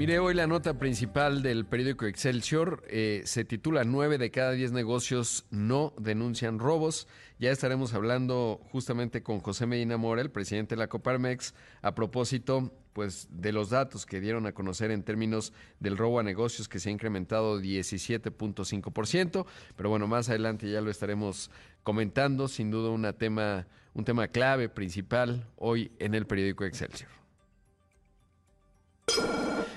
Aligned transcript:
Mire, 0.00 0.18
hoy 0.18 0.32
la 0.32 0.46
nota 0.46 0.78
principal 0.78 1.42
del 1.42 1.66
periódico 1.66 2.06
Excelsior 2.06 2.82
eh, 2.88 3.20
se 3.26 3.44
titula 3.44 3.84
9 3.84 4.16
de 4.16 4.30
cada 4.30 4.52
10 4.52 4.72
negocios 4.72 5.44
no 5.50 5.92
denuncian 5.98 6.58
robos. 6.58 7.06
Ya 7.38 7.50
estaremos 7.50 7.92
hablando 7.92 8.62
justamente 8.72 9.22
con 9.22 9.40
José 9.40 9.66
Medina 9.66 9.98
Mora, 9.98 10.22
el 10.22 10.30
presidente 10.30 10.74
de 10.74 10.78
la 10.78 10.88
Coparmex, 10.88 11.52
a 11.82 11.94
propósito 11.94 12.72
pues 12.94 13.28
de 13.30 13.52
los 13.52 13.68
datos 13.68 14.06
que 14.06 14.22
dieron 14.22 14.46
a 14.46 14.52
conocer 14.52 14.90
en 14.90 15.02
términos 15.02 15.52
del 15.80 15.98
robo 15.98 16.18
a 16.18 16.22
negocios 16.22 16.66
que 16.66 16.78
se 16.78 16.88
ha 16.88 16.92
incrementado 16.92 17.60
17.5%, 17.60 19.44
pero 19.76 19.90
bueno, 19.90 20.06
más 20.06 20.30
adelante 20.30 20.70
ya 20.70 20.80
lo 20.80 20.90
estaremos 20.90 21.50
comentando, 21.82 22.48
sin 22.48 22.70
duda 22.70 22.88
una 22.88 23.12
tema, 23.12 23.66
un 23.92 24.06
tema 24.06 24.28
clave 24.28 24.70
principal 24.70 25.46
hoy 25.56 25.92
en 25.98 26.14
el 26.14 26.26
periódico 26.26 26.64
Excelsior. 26.64 27.10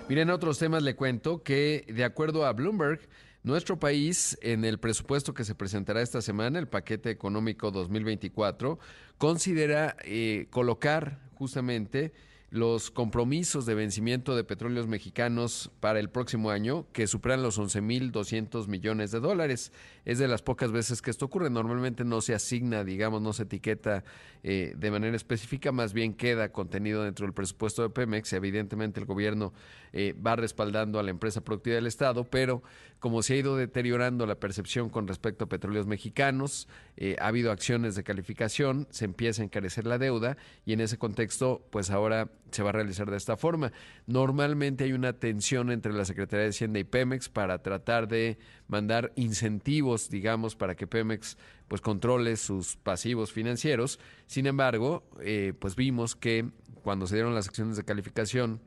Miren, 0.10 0.30
otros 0.32 0.60
temas 0.60 0.84
le 0.84 0.96
cuento 0.96 1.44
que 1.44 1.86
de 1.88 2.04
acuerdo 2.04 2.46
a 2.46 2.52
Bloomberg, 2.52 3.00
nuestro 3.42 3.80
país, 3.80 4.38
en 4.42 4.66
el 4.66 4.78
presupuesto 4.78 5.34
que 5.34 5.46
se 5.46 5.56
presentará 5.56 6.02
esta 6.02 6.22
semana, 6.22 6.60
el 6.60 6.68
paquete 6.68 7.10
económico 7.10 7.72
2024, 7.72 8.80
considera 9.18 9.96
eh, 10.04 10.48
colocar 10.50 11.20
justamente 11.36 12.14
los 12.54 12.92
compromisos 12.92 13.66
de 13.66 13.74
vencimiento 13.74 14.36
de 14.36 14.44
petróleos 14.44 14.86
mexicanos 14.86 15.72
para 15.80 16.00
el 16.00 16.12
próximo 16.12 16.52
año, 16.52 16.86
que 16.94 17.08
superan 17.08 17.42
los 17.42 17.60
11.200 17.60 18.68
millones 18.68 19.10
de 19.10 19.20
dólares. 19.20 19.72
Es 20.06 20.20
de 20.20 20.28
las 20.28 20.44
pocas 20.44 20.72
veces 20.72 21.02
que 21.02 21.10
esto 21.10 21.26
ocurre. 21.26 21.50
Normalmente 21.50 22.06
no 22.06 22.22
se 22.22 22.36
asigna, 22.36 22.84
digamos, 22.84 23.24
no 23.24 23.34
se 23.34 23.44
etiqueta 23.44 24.04
eh, 24.44 24.76
de 24.78 24.92
manera 24.92 25.16
específica, 25.16 25.72
más 25.72 25.94
bien 25.94 26.14
queda 26.14 26.52
contenido 26.52 27.04
dentro 27.04 27.26
del 27.26 27.34
presupuesto 27.34 27.82
de 27.82 27.90
Pemex. 27.90 28.34
Evidentemente 28.34 29.00
el 29.00 29.08
gobierno 29.08 29.52
eh, 29.92 30.14
va 30.14 30.36
respaldando 30.36 31.00
a 31.00 31.04
la 31.04 31.10
empresa 31.10 31.42
productiva 31.42 31.78
del 31.78 31.88
Estado, 31.88 32.24
pero 32.24 32.62
como 33.04 33.22
se 33.22 33.34
ha 33.34 33.36
ido 33.36 33.58
deteriorando 33.58 34.26
la 34.26 34.36
percepción 34.36 34.88
con 34.88 35.10
respecto 35.10 35.44
a 35.44 35.50
petróleos 35.50 35.88
mexicanos, 35.88 36.70
eh, 36.96 37.18
ha 37.20 37.28
habido 37.28 37.52
acciones 37.52 37.96
de 37.96 38.04
calificación, 38.06 38.88
se 38.92 39.04
empieza 39.04 39.42
a 39.42 39.46
encarecer 39.46 39.86
la 39.86 39.98
deuda 39.98 40.38
y 40.66 40.72
en 40.72 40.80
ese 40.80 40.98
contexto, 40.98 41.68
pues 41.70 41.90
ahora 41.90 42.32
se 42.52 42.64
va 42.64 42.70
a 42.70 42.72
realizar 42.72 43.12
de 43.12 43.18
esta 43.18 43.36
forma. 43.36 43.74
Normalmente 44.08 44.86
hay 44.86 44.94
una 44.94 45.12
tensión 45.12 45.70
entre 45.70 45.92
la 45.92 46.06
Secretaría 46.06 46.46
de 46.46 46.52
Hacienda 46.52 46.80
y 46.80 46.86
Pemex 46.86 47.28
para 47.28 47.62
tratar 47.62 48.08
de 48.08 48.38
mandar 48.70 49.12
incentivos, 49.18 50.10
digamos, 50.10 50.56
para 50.56 50.76
que 50.76 50.88
Pemex 50.88 51.38
pues 51.68 51.82
controle 51.82 52.38
sus 52.38 52.78
pasivos 52.78 53.34
financieros. 53.34 54.00
Sin 54.28 54.48
embargo, 54.48 55.04
eh, 55.20 55.52
pues 55.60 55.76
vimos 55.76 56.16
que 56.16 56.50
cuando 56.84 57.06
se 57.06 57.16
dieron 57.16 57.36
las 57.36 57.50
acciones 57.50 57.76
de 57.76 57.84
calificación, 57.84 58.62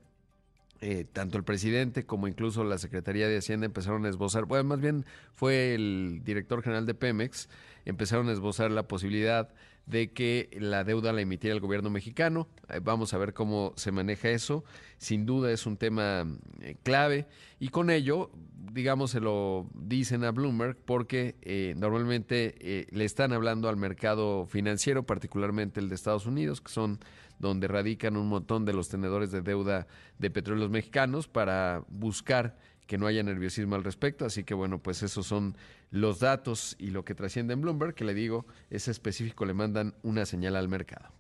eh, 0.81 1.05
tanto 1.13 1.39
el 1.39 1.45
presidente 1.45 2.05
como 2.05 2.29
incluso 2.29 2.65
la 2.65 2.79
Secretaría 2.79 3.29
de 3.29 3.39
Hacienda 3.39 3.67
empezaron 3.67 4.05
a 4.05 4.09
esbozar, 4.09 4.45
bueno, 4.45 4.65
más 4.65 4.81
bien 4.81 5.05
fue 5.35 5.75
el 5.75 6.21
director 6.25 6.63
general 6.63 6.87
de 6.87 6.95
Pemex, 6.95 7.49
empezaron 7.85 8.29
a 8.29 8.33
esbozar 8.33 8.71
la 8.71 8.89
posibilidad 8.89 9.49
de 9.87 10.13
que 10.13 10.51
la 10.61 10.85
deuda 10.85 11.13
la 11.13 11.21
emitiera 11.21 11.55
el 11.55 11.61
gobierno 11.61 11.91
mexicano. 11.91 12.49
Eh, 12.69 12.81
vamos 12.83 13.15
a 13.15 13.19
ver 13.19 13.33
cómo 13.33 13.73
se 13.77 13.93
maneja 13.93 14.29
eso. 14.29 14.65
Sin 14.99 15.25
duda 15.25 15.53
es 15.53 15.65
un 15.65 15.77
tema 15.77 16.27
eh, 16.61 16.77
clave 16.83 17.27
y 17.61 17.69
con 17.69 17.91
ello, 17.91 18.31
digamos, 18.73 19.13
se 19.13 19.21
lo 19.21 19.69
dicen 19.75 20.25
a 20.25 20.33
Bloomberg 20.33 20.77
porque 20.85 21.37
eh, 21.43 21.75
normalmente 21.77 22.87
le 22.91 23.05
están 23.05 23.33
hablando 23.33 23.69
al 23.69 23.77
mercado 23.77 24.47
financiero, 24.47 25.05
particularmente 25.05 25.81
el 25.81 25.89
de 25.89 25.95
Estados 25.95 26.27
Unidos, 26.27 26.61
que 26.61 26.73
son 26.73 26.99
donde 27.39 27.69
radican 27.69 28.17
un 28.17 28.29
montón 28.29 28.65
de 28.65 28.73
los 28.73 28.89
tenedores 28.89 29.31
de 29.31 29.43
deuda 29.43 29.87
de 30.19 30.31
petróleos 30.31 30.71
mexicanos 30.71 31.29
para 31.29 31.85
buscar 31.89 32.57
que 32.87 32.99
no 32.99 33.07
haya 33.07 33.23
nerviosismo 33.23 33.75
al 33.75 33.85
respecto. 33.85 34.25
Así 34.25 34.45
que 34.45 34.55
bueno, 34.55 34.79
pues 34.79 35.03
esos 35.03 35.27
son 35.27 35.57
los 35.91 36.21
datos 36.21 36.77
y 36.79 36.91
lo 36.91 37.05
que 37.05 37.15
trasciende 37.15 37.55
en 37.55 37.61
Bloomberg, 37.61 37.95
que 37.95 38.05
le 38.05 38.15
digo, 38.15 38.47
es 38.71 38.89
específico, 38.89 39.45
le 39.45 39.55
mandan 39.55 39.95
una 40.03 40.25
señal 40.27 40.57
al 40.57 40.69
mercado. 40.69 41.11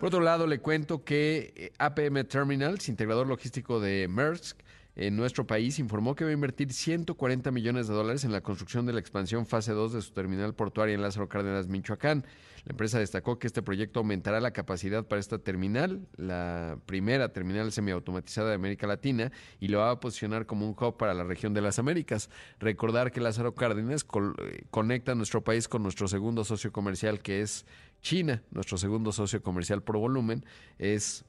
Por 0.00 0.06
otro 0.06 0.20
lado, 0.20 0.46
le 0.46 0.60
cuento 0.60 1.04
que 1.04 1.52
eh, 1.56 1.72
APM 1.78 2.24
Terminals, 2.24 2.88
integrador 2.88 3.26
logístico 3.26 3.80
de 3.80 4.08
Maersk, 4.08 4.58
en 5.00 5.16
nuestro 5.16 5.46
país 5.46 5.78
informó 5.78 6.14
que 6.14 6.24
va 6.24 6.30
a 6.30 6.34
invertir 6.34 6.74
140 6.74 7.50
millones 7.52 7.88
de 7.88 7.94
dólares 7.94 8.24
en 8.24 8.32
la 8.32 8.42
construcción 8.42 8.84
de 8.84 8.92
la 8.92 9.00
expansión 9.00 9.46
fase 9.46 9.72
2 9.72 9.94
de 9.94 10.02
su 10.02 10.12
terminal 10.12 10.54
portuaria 10.54 10.94
en 10.94 11.00
Lázaro 11.00 11.26
Cárdenas, 11.26 11.68
Michoacán. 11.68 12.26
La 12.66 12.72
empresa 12.72 12.98
destacó 12.98 13.38
que 13.38 13.46
este 13.46 13.62
proyecto 13.62 14.00
aumentará 14.00 14.40
la 14.40 14.50
capacidad 14.50 15.06
para 15.06 15.18
esta 15.18 15.38
terminal, 15.38 16.06
la 16.18 16.76
primera 16.84 17.32
terminal 17.32 17.72
semiautomatizada 17.72 18.50
de 18.50 18.56
América 18.56 18.86
Latina, 18.86 19.32
y 19.58 19.68
lo 19.68 19.78
va 19.78 19.90
a 19.90 20.00
posicionar 20.00 20.44
como 20.44 20.68
un 20.68 20.76
hub 20.78 20.98
para 20.98 21.14
la 21.14 21.24
región 21.24 21.54
de 21.54 21.62
las 21.62 21.78
Américas. 21.78 22.28
Recordar 22.58 23.10
que 23.10 23.22
Lázaro 23.22 23.54
Cárdenas 23.54 24.04
eh, 24.04 24.64
conecta 24.70 25.14
nuestro 25.14 25.42
país 25.42 25.66
con 25.66 25.82
nuestro 25.82 26.08
segundo 26.08 26.44
socio 26.44 26.72
comercial, 26.72 27.20
que 27.20 27.40
es 27.40 27.64
China. 28.02 28.42
Nuestro 28.50 28.76
segundo 28.76 29.12
socio 29.12 29.42
comercial 29.42 29.82
por 29.82 29.96
volumen 29.96 30.44
es 30.78 31.24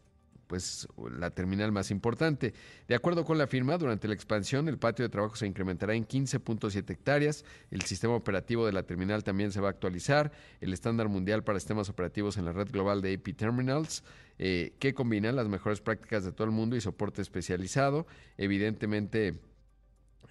pues 0.51 0.85
la 1.17 1.29
terminal 1.29 1.71
más 1.71 1.91
importante. 1.91 2.53
De 2.85 2.93
acuerdo 2.93 3.23
con 3.23 3.37
la 3.37 3.47
firma, 3.47 3.77
durante 3.77 4.09
la 4.09 4.13
expansión 4.13 4.67
el 4.67 4.77
patio 4.77 5.03
de 5.03 5.07
trabajo 5.07 5.37
se 5.37 5.47
incrementará 5.47 5.95
en 5.95 6.05
15.7 6.05 6.89
hectáreas, 6.89 7.45
el 7.69 7.83
sistema 7.83 8.15
operativo 8.15 8.65
de 8.65 8.73
la 8.73 8.83
terminal 8.83 9.23
también 9.23 9.53
se 9.53 9.61
va 9.61 9.69
a 9.69 9.71
actualizar, 9.71 10.33
el 10.59 10.73
estándar 10.73 11.07
mundial 11.07 11.45
para 11.45 11.57
sistemas 11.57 11.87
operativos 11.87 12.35
en 12.35 12.43
la 12.43 12.51
red 12.51 12.69
global 12.69 13.01
de 13.01 13.13
AP 13.13 13.33
Terminals, 13.33 14.03
eh, 14.39 14.73
que 14.77 14.93
combina 14.93 15.31
las 15.31 15.47
mejores 15.47 15.79
prácticas 15.79 16.25
de 16.25 16.33
todo 16.33 16.43
el 16.43 16.51
mundo 16.51 16.75
y 16.75 16.81
soporte 16.81 17.21
especializado. 17.21 18.05
Evidentemente, 18.37 19.39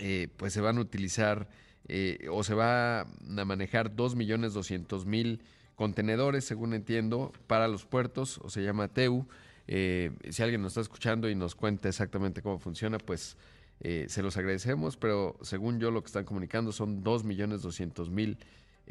eh, 0.01 0.29
pues 0.37 0.53
se 0.53 0.61
van 0.61 0.77
a 0.77 0.83
utilizar 0.83 1.49
eh, 1.89 2.29
o 2.31 2.45
se 2.45 2.53
va 2.53 3.01
a 3.01 3.07
manejar 3.47 3.97
2.200.000 3.97 5.41
contenedores, 5.77 6.45
según 6.45 6.75
entiendo, 6.75 7.33
para 7.47 7.67
los 7.67 7.87
puertos, 7.87 8.37
o 8.43 8.51
se 8.51 8.63
llama 8.63 8.89
TEU. 8.89 9.27
Eh, 9.69 10.11
si 10.31 10.43
alguien 10.43 10.63
nos 10.63 10.73
está 10.73 10.81
escuchando 10.81 11.29
y 11.29 11.35
nos 11.35 11.55
cuenta 11.55 11.89
exactamente 11.89 12.43
cómo 12.43 12.59
funciona, 12.59 12.99
pues 12.99 13.37
eh, 13.81 14.07
se 14.09 14.23
los 14.23 14.37
agradecemos, 14.37 14.97
pero 14.97 15.37
según 15.41 15.81
yo 15.81 15.91
lo 15.91 16.03
que 16.03 16.07
están 16.07 16.25
comunicando 16.25 16.71
son 16.71 17.03
2.200.000 17.03 18.37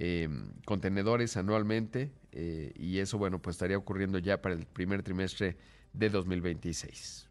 eh, 0.02 0.30
contenedores 0.66 1.38
anualmente 1.38 2.12
eh, 2.32 2.72
y 2.76 3.00
eso, 3.00 3.18
bueno, 3.18 3.40
pues 3.40 3.56
estaría 3.56 3.78
ocurriendo 3.78 4.18
ya 4.18 4.42
para 4.42 4.56
el 4.56 4.66
primer 4.66 5.04
trimestre 5.04 5.58
de 5.94 6.10
2026. 6.10 7.28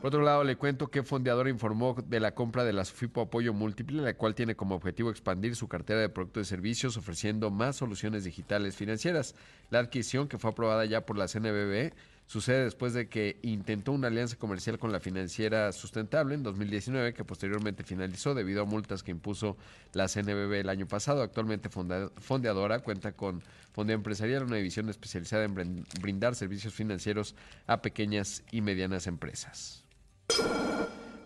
Por 0.00 0.08
otro 0.08 0.22
lado, 0.22 0.44
le 0.44 0.56
cuento 0.56 0.88
que 0.88 1.02
Fondeador 1.02 1.48
informó 1.48 1.96
de 2.06 2.20
la 2.20 2.34
compra 2.34 2.64
de 2.64 2.72
la 2.72 2.84
Sufipo 2.84 3.22
Apoyo 3.22 3.52
Múltiple, 3.52 4.02
la 4.02 4.14
cual 4.14 4.34
tiene 4.34 4.54
como 4.54 4.76
objetivo 4.76 5.10
expandir 5.10 5.56
su 5.56 5.66
cartera 5.66 6.00
de 6.00 6.08
productos 6.08 6.46
y 6.46 6.50
servicios 6.50 6.96
ofreciendo 6.96 7.50
más 7.50 7.76
soluciones 7.76 8.22
digitales 8.22 8.76
financieras. 8.76 9.34
La 9.70 9.80
adquisición, 9.80 10.28
que 10.28 10.38
fue 10.38 10.50
aprobada 10.50 10.84
ya 10.84 11.04
por 11.06 11.18
la 11.18 11.26
CNBB, 11.26 11.92
sucede 12.26 12.64
después 12.64 12.92
de 12.92 13.08
que 13.08 13.38
intentó 13.42 13.92
una 13.92 14.08
alianza 14.08 14.36
comercial 14.36 14.78
con 14.78 14.92
la 14.92 15.00
financiera 15.00 15.72
sustentable 15.72 16.34
en 16.34 16.42
2019, 16.44 17.14
que 17.14 17.24
posteriormente 17.24 17.82
finalizó 17.82 18.34
debido 18.34 18.62
a 18.62 18.64
multas 18.66 19.02
que 19.02 19.10
impuso 19.10 19.56
la 19.92 20.08
CNBB 20.08 20.60
el 20.60 20.68
año 20.68 20.86
pasado. 20.86 21.22
Actualmente 21.22 21.68
Fondeadora 21.68 22.80
cuenta 22.80 23.12
con 23.12 23.42
Fondeo 23.72 23.96
Empresarial, 23.96 24.44
una 24.44 24.56
división 24.56 24.88
especializada 24.88 25.44
en 25.44 25.84
brindar 26.00 26.36
servicios 26.36 26.74
financieros 26.74 27.34
a 27.66 27.80
pequeñas 27.80 28.44
y 28.52 28.60
medianas 28.60 29.06
empresas. 29.06 29.85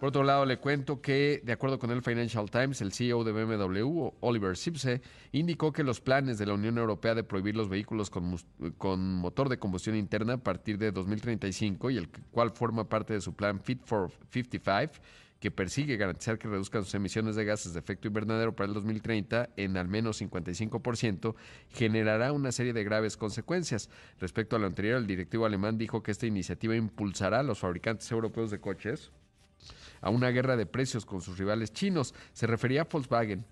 Por 0.01 0.09
otro 0.09 0.23
lado, 0.23 0.47
le 0.47 0.57
cuento 0.57 1.03
que, 1.03 1.43
de 1.45 1.53
acuerdo 1.53 1.79
con 1.79 1.91
el 1.91 2.01
Financial 2.01 2.51
Times, 2.51 2.81
el 2.81 2.91
CEO 2.91 3.23
de 3.23 3.33
BMW, 3.33 4.09
Oliver 4.21 4.57
Sipse, 4.57 5.03
indicó 5.33 5.73
que 5.73 5.85
los 5.85 6.01
planes 6.01 6.39
de 6.39 6.47
la 6.47 6.55
Unión 6.55 6.79
Europea 6.79 7.15
de 7.15 7.23
prohibir 7.23 7.55
los 7.55 7.69
vehículos 7.69 8.09
con, 8.09 8.39
con, 8.79 9.17
motor 9.17 9.51
de 9.51 9.59
combustión 9.59 9.97
interna 9.97 10.33
a 10.33 10.39
partir 10.39 10.79
de 10.79 10.91
2035 10.91 11.91
y 11.91 11.99
el 11.99 12.09
cual 12.31 12.51
forma 12.51 12.89
parte 12.89 13.13
de 13.13 13.21
su 13.21 13.35
plan 13.35 13.61
Fit 13.61 13.83
for 13.85 14.11
55, 14.31 14.95
que 15.41 15.51
persigue 15.51 15.97
garantizar 15.97 16.39
que 16.39 16.49
reduzcan 16.49 16.85
sus 16.85 16.95
emisiones 16.95 17.35
de 17.35 17.47
gases 17.47 17.73
de 17.73 17.81
efecto 17.81 18.09
invernadero 18.09 18.55
para 18.55 18.69
el 18.69 18.75
2030 18.75 19.49
en 19.57 19.79
al 19.79 19.89
menos 19.89 20.21
55%, 20.21 21.35
generará 21.71 22.33
una 22.33 22.53
serie 22.53 22.75
de 22.75 22.85
graves 22.85 23.17
consecuencias. 23.17 23.89
Respecto 24.21 24.55
a 24.55 24.59
lo 24.59 24.67
anterior, 24.67 24.99
el 24.99 25.07
directivo 25.07 25.47
alemán 25.47 25.79
dijo 25.79 26.03
que 26.03 26.11
esta 26.11 26.27
iniciativa 26.27 26.77
impulsará 26.77 27.41
a 27.41 27.43
los 27.43 27.59
fabricantes 27.59 28.11
europeos 28.13 28.51
de 28.51 28.61
coches 28.61 29.11
a 30.03 30.11
una 30.11 30.29
guerra 30.31 30.57
de 30.57 30.67
precios 30.67 31.07
con 31.07 31.23
sus 31.23 31.39
rivales 31.39 31.73
chinos. 31.73 32.15
Se 32.33 32.47
refería 32.47 32.83
a 32.83 32.85
Volkswagen. 32.85 33.45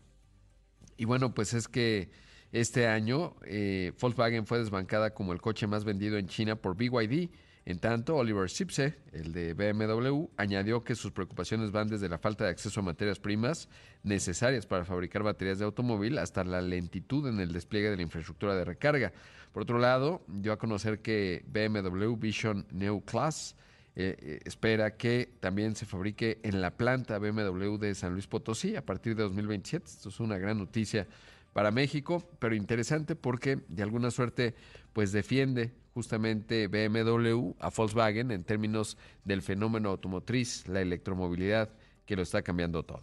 Y 0.97 1.07
bueno, 1.07 1.35
pues 1.35 1.55
es 1.55 1.69
que 1.69 2.11
este 2.53 2.87
año 2.87 3.37
eh, 3.45 3.93
Volkswagen 4.01 4.47
fue 4.47 4.59
desbancada 4.59 5.15
como 5.15 5.33
el 5.33 5.41
coche 5.41 5.67
más 5.67 5.85
vendido 5.85 6.19
en 6.19 6.29
China 6.29 6.57
por 6.57 6.77
BYD 6.77 7.31
En 7.69 7.81
tanto, 7.81 8.17
Oliver 8.17 8.49
Sipse, 8.49 8.95
el 9.13 9.35
de 9.35 9.53
BMW, 9.53 10.25
añadió 10.39 10.83
que 10.83 10.95
sus 10.95 11.13
preocupaciones 11.13 11.71
van 11.71 11.87
desde 11.87 12.09
la 12.09 12.17
falta 12.17 12.45
de 12.45 12.51
acceso 12.51 12.81
a 12.81 12.83
materias 12.83 13.19
primas 13.19 13.69
necesarias 14.03 14.65
para 14.65 14.87
fabricar 14.87 15.23
baterías 15.23 15.59
de 15.59 15.67
automóvil 15.67 16.17
hasta 16.17 16.45
la 16.45 16.63
lentitud 16.63 17.29
en 17.29 17.41
el 17.41 17.53
despliegue 17.53 17.91
de 17.91 17.97
la 17.97 18.03
infraestructura 18.03 18.55
de 18.55 18.65
recarga. 18.65 19.13
Por 19.53 19.65
otro 19.65 19.79
lado, 19.79 20.23
dio 20.29 20.55
a 20.55 20.57
conocer 20.57 21.01
que 21.01 21.45
BMW 21.47 22.17
Vision 22.17 22.67
New 22.71 23.03
Class 23.03 23.55
eh, 23.97 24.17
eh, 24.19 24.41
espera 24.47 24.97
que 24.97 25.35
también 25.39 25.77
se 25.77 25.85
fabrique 25.85 26.41
en 26.45 26.63
la 26.63 26.71
planta 26.71 27.19
BMW 27.19 27.77
de 27.77 27.95
San 27.95 28.15
Luis 28.15 28.27
Potosí 28.27 28.77
a 28.77 28.87
partir 28.87 29.15
de 29.15 29.25
2027. 29.25 29.85
Esto 29.85 30.09
es 30.09 30.21
una 30.21 30.39
gran 30.39 30.57
noticia 30.57 31.07
para 31.53 31.71
México, 31.71 32.27
pero 32.39 32.55
interesante 32.55 33.15
porque 33.15 33.59
de 33.69 33.83
alguna 33.83 34.11
suerte 34.11 34.55
pues 34.95 35.13
defiende 35.13 35.73
justamente 35.99 36.69
BMW 36.69 37.57
a 37.59 37.71
Volkswagen 37.71 38.31
en 38.31 38.45
términos 38.45 38.97
del 39.25 39.43
fenómeno 39.43 39.89
automotriz, 39.89 40.69
la 40.69 40.81
electromovilidad 40.81 41.71
que 42.07 42.15
lo 42.15 42.23
está 42.23 42.41
cambiando 42.41 42.85
todo. 42.85 43.03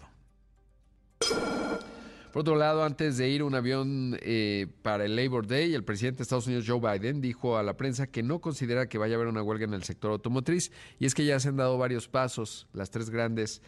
Por 1.20 2.40
otro 2.40 2.56
lado, 2.56 2.86
antes 2.86 3.18
de 3.18 3.28
ir 3.28 3.44
un 3.44 3.54
avión 3.54 4.18
eh, 4.22 4.68
para 4.82 5.04
el 5.04 5.18
Labor 5.18 5.46
Day, 5.46 5.74
el 5.74 5.84
presidente 5.84 6.20
de 6.20 6.24
Estados 6.24 6.48
Unidos, 6.48 6.64
Joe 6.66 6.80
Biden, 6.80 7.20
dijo 7.20 7.58
a 7.58 7.64
la 7.64 7.76
prensa 7.76 8.08
que 8.08 8.24
no 8.24 8.40
considera 8.40 8.88
que 8.88 8.98
vaya 8.98 9.16
a 9.16 9.18
haber 9.18 9.28
una 9.28 9.44
huelga 9.44 9.66
en 9.66 9.74
el 9.74 9.84
sector 9.84 10.12
automotriz 10.12 10.72
y 10.98 11.06
es 11.06 11.14
que 11.14 11.26
ya 11.26 11.38
se 11.42 11.50
han 11.50 11.58
dado 11.58 11.78
varios 11.78 12.08
pasos. 12.08 12.66
Las 12.72 12.92
tres 12.92 13.10
grandes 13.10 13.62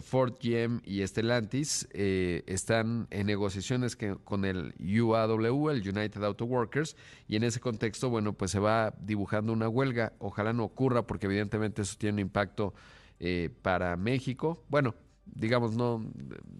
Ford, 0.00 0.34
GM 0.40 0.80
y 0.84 1.06
Stellantis 1.06 1.88
eh, 1.92 2.44
están 2.46 3.08
en 3.10 3.26
negociaciones 3.26 3.96
con 4.24 4.44
el 4.44 4.74
UAW, 4.78 5.70
el 5.70 5.88
United 5.88 6.22
Auto 6.22 6.44
Workers, 6.44 6.96
y 7.28 7.36
en 7.36 7.44
ese 7.44 7.60
contexto, 7.60 8.08
bueno, 8.08 8.32
pues 8.32 8.50
se 8.50 8.58
va 8.58 8.94
dibujando 9.00 9.52
una 9.52 9.68
huelga. 9.68 10.12
Ojalá 10.18 10.52
no 10.52 10.64
ocurra, 10.64 11.06
porque 11.06 11.26
evidentemente 11.26 11.82
eso 11.82 11.96
tiene 11.98 12.14
un 12.14 12.20
impacto 12.20 12.74
eh, 13.20 13.50
para 13.62 13.96
México. 13.96 14.64
Bueno, 14.68 14.94
digamos, 15.26 15.76
no, 15.76 16.04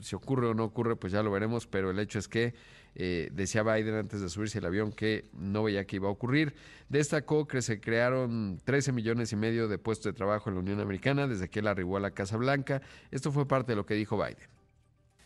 si 0.00 0.14
ocurre 0.14 0.48
o 0.48 0.54
no 0.54 0.64
ocurre, 0.64 0.96
pues 0.96 1.12
ya 1.12 1.22
lo 1.22 1.30
veremos, 1.30 1.66
pero 1.66 1.90
el 1.90 1.98
hecho 1.98 2.18
es 2.18 2.28
que 2.28 2.54
eh, 2.94 3.30
decía 3.32 3.62
Biden 3.62 3.94
antes 3.94 4.20
de 4.20 4.28
subirse 4.28 4.58
el 4.58 4.66
avión 4.66 4.92
que 4.92 5.24
no 5.32 5.64
veía 5.64 5.86
que 5.86 5.96
iba 5.96 6.08
a 6.08 6.12
ocurrir. 6.12 6.54
Destacó 6.88 7.46
que 7.46 7.62
se 7.62 7.80
crearon 7.80 8.60
13 8.64 8.92
millones 8.92 9.32
y 9.32 9.36
medio 9.36 9.68
de 9.68 9.78
puestos 9.78 10.12
de 10.12 10.16
trabajo 10.16 10.50
en 10.50 10.56
la 10.56 10.60
Unión 10.60 10.80
Americana 10.80 11.26
desde 11.26 11.48
que 11.48 11.60
él 11.60 11.66
arribó 11.66 11.96
a 11.96 12.00
la 12.00 12.10
Casa 12.10 12.36
Blanca. 12.36 12.82
Esto 13.10 13.32
fue 13.32 13.46
parte 13.46 13.72
de 13.72 13.76
lo 13.76 13.86
que 13.86 13.94
dijo 13.94 14.16
Biden. 14.16 14.48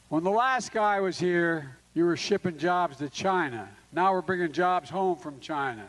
When 0.09 0.23
the 0.23 0.31
last 0.31 0.73
guy 0.73 1.01
was 1.01 1.19
here, 1.19 1.77
you 1.95 2.07
were 2.07 2.17
shipping 2.17 2.57
jobs 2.57 2.99
to 2.99 3.09
China. 3.09 3.69
Now 3.93 4.12
we're 4.12 4.23
bringing 4.23 4.53
jobs 4.53 4.89
home 4.89 5.19
from 5.19 5.41
China. 5.41 5.89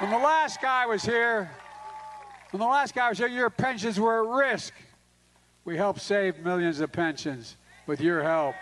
When 0.00 0.10
the 0.10 0.18
last 0.18 0.60
guy 0.60 0.86
was 0.86 1.04
here, 1.04 1.50
when 2.50 2.60
the 2.60 2.66
last 2.66 2.94
guy 2.94 3.08
was 3.08 3.18
here, 3.18 3.28
your 3.28 3.50
pensions 3.50 4.00
were 4.00 4.24
at 4.24 4.50
risk. 4.50 4.72
We 5.64 5.76
helped 5.76 6.00
save 6.00 6.38
millions 6.40 6.80
of 6.80 6.90
pensions 6.90 7.56
with 7.86 8.00
your 8.00 8.22
help. 8.22 8.54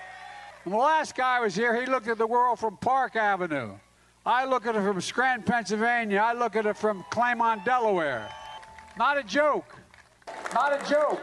When 0.66 0.72
the 0.72 0.82
last 0.82 1.14
guy 1.14 1.38
was 1.38 1.54
here, 1.54 1.80
he 1.80 1.86
looked 1.86 2.08
at 2.08 2.18
the 2.18 2.26
world 2.26 2.58
from 2.58 2.76
Park 2.78 3.14
Avenue. 3.14 3.78
I 4.26 4.44
look 4.44 4.66
at 4.66 4.74
it 4.74 4.82
from 4.82 5.00
Scranton, 5.00 5.44
Pennsylvania. 5.44 6.18
I 6.18 6.32
look 6.32 6.56
at 6.56 6.66
it 6.66 6.76
from 6.76 7.04
Claymont, 7.08 7.64
Delaware. 7.64 8.28
Not 8.98 9.16
a 9.16 9.22
joke. 9.22 9.76
Not 10.52 10.72
a 10.72 10.84
joke. 10.84 11.20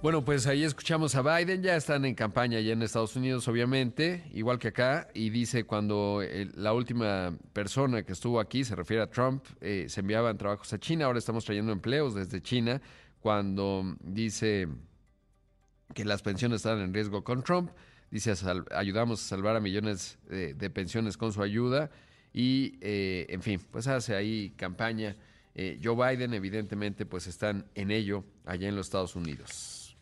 Bueno, 0.00 0.24
pues 0.24 0.46
ahí 0.46 0.62
escuchamos 0.62 1.16
a 1.16 1.22
Biden, 1.22 1.60
ya 1.60 1.74
están 1.74 2.04
en 2.04 2.14
campaña 2.14 2.58
allá 2.58 2.74
en 2.74 2.82
Estados 2.82 3.16
Unidos, 3.16 3.48
obviamente, 3.48 4.22
igual 4.32 4.60
que 4.60 4.68
acá, 4.68 5.08
y 5.12 5.30
dice 5.30 5.64
cuando 5.64 6.22
la 6.54 6.72
última 6.72 7.36
persona 7.52 8.04
que 8.04 8.12
estuvo 8.12 8.38
aquí, 8.38 8.62
se 8.62 8.76
refiere 8.76 9.02
a 9.02 9.10
Trump, 9.10 9.44
eh, 9.60 9.86
se 9.88 10.02
enviaban 10.02 10.38
trabajos 10.38 10.72
a 10.72 10.78
China, 10.78 11.06
ahora 11.06 11.18
estamos 11.18 11.44
trayendo 11.44 11.72
empleos 11.72 12.14
desde 12.14 12.40
China, 12.40 12.80
cuando 13.18 13.96
dice 13.98 14.68
que 15.96 16.04
las 16.04 16.20
pensiones 16.20 16.56
están 16.56 16.78
en 16.80 16.92
riesgo 16.92 17.24
con 17.24 17.42
Trump. 17.42 17.70
Dice, 18.10 18.34
ayudamos 18.70 19.24
a 19.24 19.28
salvar 19.28 19.56
a 19.56 19.60
millones 19.60 20.18
de, 20.28 20.70
pensiones 20.70 21.16
con 21.16 21.32
su 21.32 21.42
ayuda. 21.42 21.90
Y, 22.34 22.76
eh, 22.82 23.24
en 23.30 23.40
fin, 23.40 23.62
pues 23.70 23.86
hace 23.86 24.14
ahí 24.14 24.52
campaña. 24.58 25.16
Eh, 25.54 25.80
Joe 25.82 25.96
Biden, 25.96 26.34
evidentemente, 26.34 27.06
pues 27.06 27.26
están 27.26 27.64
en 27.74 27.90
ello 27.90 28.24
allá 28.44 28.68
en 28.68 28.76
los 28.76 28.88
Estados 28.88 29.16
Unidos. 29.16 29.96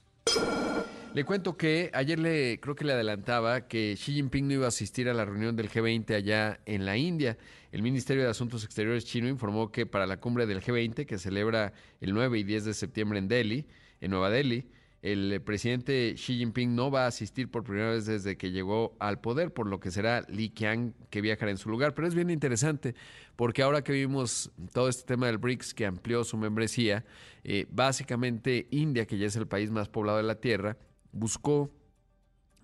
Le 1.14 1.24
cuento 1.24 1.56
que 1.56 1.92
ayer 1.94 2.18
le 2.18 2.58
creo 2.58 2.74
que 2.74 2.84
le 2.84 2.92
adelantaba 2.92 3.68
que 3.68 3.94
Xi 3.96 4.14
Jinping 4.14 4.48
no 4.48 4.54
iba 4.54 4.64
a 4.64 4.68
asistir 4.68 5.08
a 5.08 5.14
la 5.14 5.24
reunión 5.24 5.54
del 5.54 5.70
G20 5.70 6.12
allá 6.12 6.58
en 6.66 6.84
la 6.84 6.96
India. 6.96 7.38
El 7.70 7.82
Ministerio 7.82 8.24
de 8.24 8.30
Asuntos 8.30 8.64
Exteriores 8.64 9.04
chino 9.04 9.28
informó 9.28 9.70
que 9.70 9.86
para 9.86 10.08
la 10.08 10.16
cumbre 10.16 10.46
del 10.46 10.60
G20, 10.60 11.06
que 11.06 11.18
celebra 11.18 11.72
el 12.00 12.14
9 12.14 12.40
y 12.40 12.42
10 12.42 12.64
de 12.64 12.74
septiembre 12.74 13.20
en 13.20 13.28
Delhi, 13.28 13.64
en 14.00 14.10
Nueva 14.10 14.28
Delhi, 14.28 14.66
el 15.04 15.42
presidente 15.42 16.14
Xi 16.14 16.38
Jinping 16.38 16.74
no 16.74 16.90
va 16.90 17.04
a 17.04 17.08
asistir 17.08 17.50
por 17.50 17.62
primera 17.62 17.90
vez 17.90 18.06
desde 18.06 18.38
que 18.38 18.50
llegó 18.50 18.96
al 18.98 19.20
poder, 19.20 19.52
por 19.52 19.66
lo 19.66 19.78
que 19.78 19.90
será 19.90 20.24
Li 20.28 20.48
Qiang 20.48 20.94
que 21.10 21.20
viajará 21.20 21.50
en 21.50 21.58
su 21.58 21.68
lugar. 21.68 21.94
Pero 21.94 22.08
es 22.08 22.14
bien 22.14 22.30
interesante 22.30 22.94
porque 23.36 23.62
ahora 23.62 23.84
que 23.84 23.92
vimos 23.92 24.50
todo 24.72 24.88
este 24.88 25.04
tema 25.04 25.26
del 25.26 25.36
BRICS 25.36 25.74
que 25.74 25.84
amplió 25.84 26.24
su 26.24 26.38
membresía, 26.38 27.04
eh, 27.42 27.66
básicamente 27.70 28.66
India, 28.70 29.06
que 29.06 29.18
ya 29.18 29.26
es 29.26 29.36
el 29.36 29.46
país 29.46 29.70
más 29.70 29.90
poblado 29.90 30.16
de 30.16 30.24
la 30.24 30.36
Tierra, 30.36 30.78
buscó, 31.12 31.70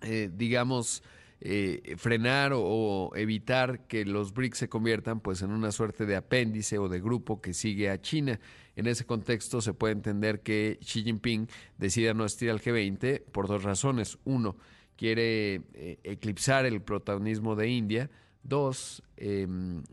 eh, 0.01 0.31
digamos, 0.33 1.03
eh, 1.41 1.93
frenar 1.97 2.53
o, 2.55 3.11
evitar 3.15 3.85
que 3.85 4.03
los 4.03 4.33
BRICS 4.33 4.57
se 4.57 4.69
conviertan 4.69 5.19
pues 5.19 5.43
en 5.43 5.51
una 5.51 5.71
suerte 5.71 6.07
de 6.07 6.15
apéndice 6.15 6.79
o 6.79 6.89
de 6.89 7.01
grupo 7.01 7.39
que 7.39 7.53
sigue 7.53 7.91
a 7.91 8.01
China. 8.01 8.39
En 8.81 8.87
ese 8.87 9.05
contexto 9.05 9.61
se 9.61 9.75
puede 9.75 9.93
entender 9.93 10.41
que 10.41 10.79
Xi 10.81 11.03
Jinping 11.03 11.47
decida 11.77 12.15
no 12.15 12.23
asistir 12.23 12.49
al 12.49 12.59
G20 12.59 13.21
por 13.31 13.47
dos 13.47 13.61
razones. 13.61 14.17
Uno, 14.23 14.55
quiere 14.95 15.61
eh, 15.75 15.99
eclipsar 16.03 16.65
el 16.65 16.81
protagonismo 16.81 17.55
de 17.55 17.69
India. 17.69 18.09
Dos, 18.41 19.03
em, 19.17 19.83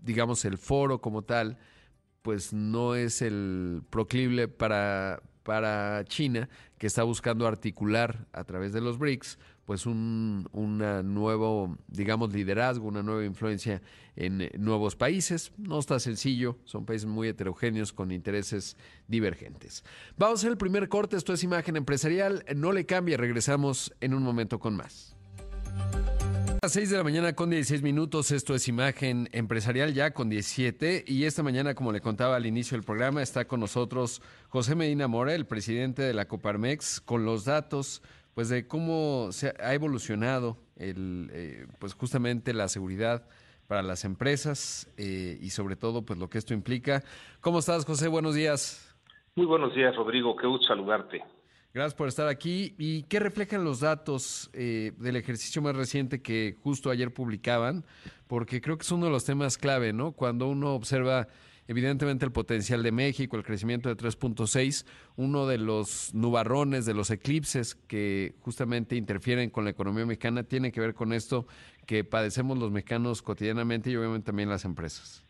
digamos, 0.00 0.46
el 0.46 0.56
foro 0.56 1.02
como 1.02 1.20
tal, 1.20 1.58
pues 2.22 2.54
no 2.54 2.94
es 2.94 3.20
el 3.20 3.82
proclible 3.90 4.48
para, 4.48 5.22
para 5.42 6.02
China, 6.06 6.48
que 6.78 6.86
está 6.86 7.02
buscando 7.02 7.46
articular 7.46 8.26
a 8.32 8.44
través 8.44 8.72
de 8.72 8.80
los 8.80 8.96
BRICS 8.96 9.38
pues 9.64 9.86
un 9.86 10.48
nuevo, 10.52 11.76
digamos, 11.88 12.32
liderazgo, 12.32 12.86
una 12.86 13.02
nueva 13.02 13.24
influencia 13.24 13.82
en 14.16 14.50
nuevos 14.58 14.96
países. 14.96 15.52
No 15.56 15.78
está 15.78 15.98
sencillo, 15.98 16.58
son 16.64 16.84
países 16.84 17.06
muy 17.06 17.28
heterogéneos 17.28 17.92
con 17.92 18.10
intereses 18.10 18.76
divergentes. 19.08 19.84
Vamos 20.16 20.44
a 20.44 20.48
el 20.48 20.56
primer 20.56 20.88
corte, 20.88 21.16
esto 21.16 21.32
es 21.32 21.42
Imagen 21.42 21.76
Empresarial, 21.76 22.44
no 22.54 22.72
le 22.72 22.86
cambie, 22.86 23.16
regresamos 23.16 23.94
en 24.00 24.14
un 24.14 24.22
momento 24.22 24.58
con 24.58 24.76
más. 24.76 25.16
A 26.64 26.66
las 26.66 26.72
6 26.72 26.90
de 26.90 26.96
la 26.96 27.04
mañana 27.04 27.34
con 27.34 27.50
16 27.50 27.82
minutos, 27.82 28.30
esto 28.30 28.54
es 28.54 28.68
Imagen 28.68 29.28
Empresarial 29.32 29.92
ya 29.92 30.12
con 30.14 30.30
17 30.30 31.04
y 31.06 31.24
esta 31.24 31.42
mañana, 31.42 31.74
como 31.74 31.92
le 31.92 32.00
contaba 32.00 32.36
al 32.36 32.46
inicio 32.46 32.76
del 32.76 32.84
programa, 32.84 33.22
está 33.22 33.46
con 33.46 33.60
nosotros 33.60 34.22
José 34.48 34.74
Medina 34.74 35.06
Mora, 35.06 35.34
el 35.34 35.46
presidente 35.46 36.00
de 36.00 36.14
la 36.14 36.26
Coparmex, 36.26 37.02
con 37.02 37.26
los 37.26 37.44
datos 37.44 38.00
pues 38.34 38.48
de 38.48 38.66
cómo 38.66 39.28
se 39.30 39.54
ha 39.60 39.74
evolucionado 39.74 40.58
el, 40.76 41.30
eh, 41.32 41.66
pues 41.78 41.94
justamente 41.94 42.52
la 42.52 42.68
seguridad 42.68 43.26
para 43.66 43.82
las 43.82 44.04
empresas 44.04 44.92
eh, 44.96 45.38
y 45.40 45.50
sobre 45.50 45.76
todo 45.76 46.02
pues 46.02 46.18
lo 46.18 46.28
que 46.28 46.38
esto 46.38 46.52
implica. 46.52 47.02
¿Cómo 47.40 47.60
estás, 47.60 47.84
José? 47.84 48.08
Buenos 48.08 48.34
días. 48.34 48.94
Muy 49.36 49.46
buenos 49.46 49.74
días, 49.74 49.96
Rodrigo. 49.96 50.36
Qué 50.36 50.46
gusto 50.46 50.66
saludarte. 50.66 51.24
Gracias 51.72 51.94
por 51.94 52.06
estar 52.06 52.28
aquí. 52.28 52.74
¿Y 52.78 53.02
qué 53.04 53.18
reflejan 53.18 53.64
los 53.64 53.80
datos 53.80 54.48
eh, 54.52 54.92
del 54.98 55.16
ejercicio 55.16 55.60
más 55.60 55.74
reciente 55.74 56.22
que 56.22 56.56
justo 56.62 56.90
ayer 56.90 57.12
publicaban? 57.12 57.84
Porque 58.28 58.60
creo 58.60 58.76
que 58.78 58.82
es 58.82 58.92
uno 58.92 59.06
de 59.06 59.12
los 59.12 59.24
temas 59.24 59.58
clave, 59.58 59.92
¿no? 59.92 60.12
Cuando 60.12 60.46
uno 60.46 60.74
observa 60.74 61.26
evidentemente 61.68 62.24
el 62.24 62.32
potencial 62.32 62.82
de 62.82 62.92
México, 62.92 63.36
el 63.36 63.42
crecimiento 63.42 63.88
de 63.88 63.96
3.6, 63.96 64.86
uno 65.16 65.46
de 65.46 65.58
los 65.58 66.14
nubarrones, 66.14 66.86
de 66.86 66.94
los 66.94 67.10
eclipses 67.10 67.74
que 67.74 68.34
justamente 68.40 68.96
interfieren 68.96 69.50
con 69.50 69.64
la 69.64 69.70
economía 69.70 70.06
mexicana, 70.06 70.42
tiene 70.44 70.72
que 70.72 70.80
ver 70.80 70.94
con 70.94 71.12
esto 71.12 71.46
que 71.86 72.04
padecemos 72.04 72.58
los 72.58 72.70
mexicanos 72.70 73.22
cotidianamente 73.22 73.90
y 73.90 73.96
obviamente 73.96 74.26
también 74.26 74.48
las 74.48 74.64
empresas. 74.64 75.24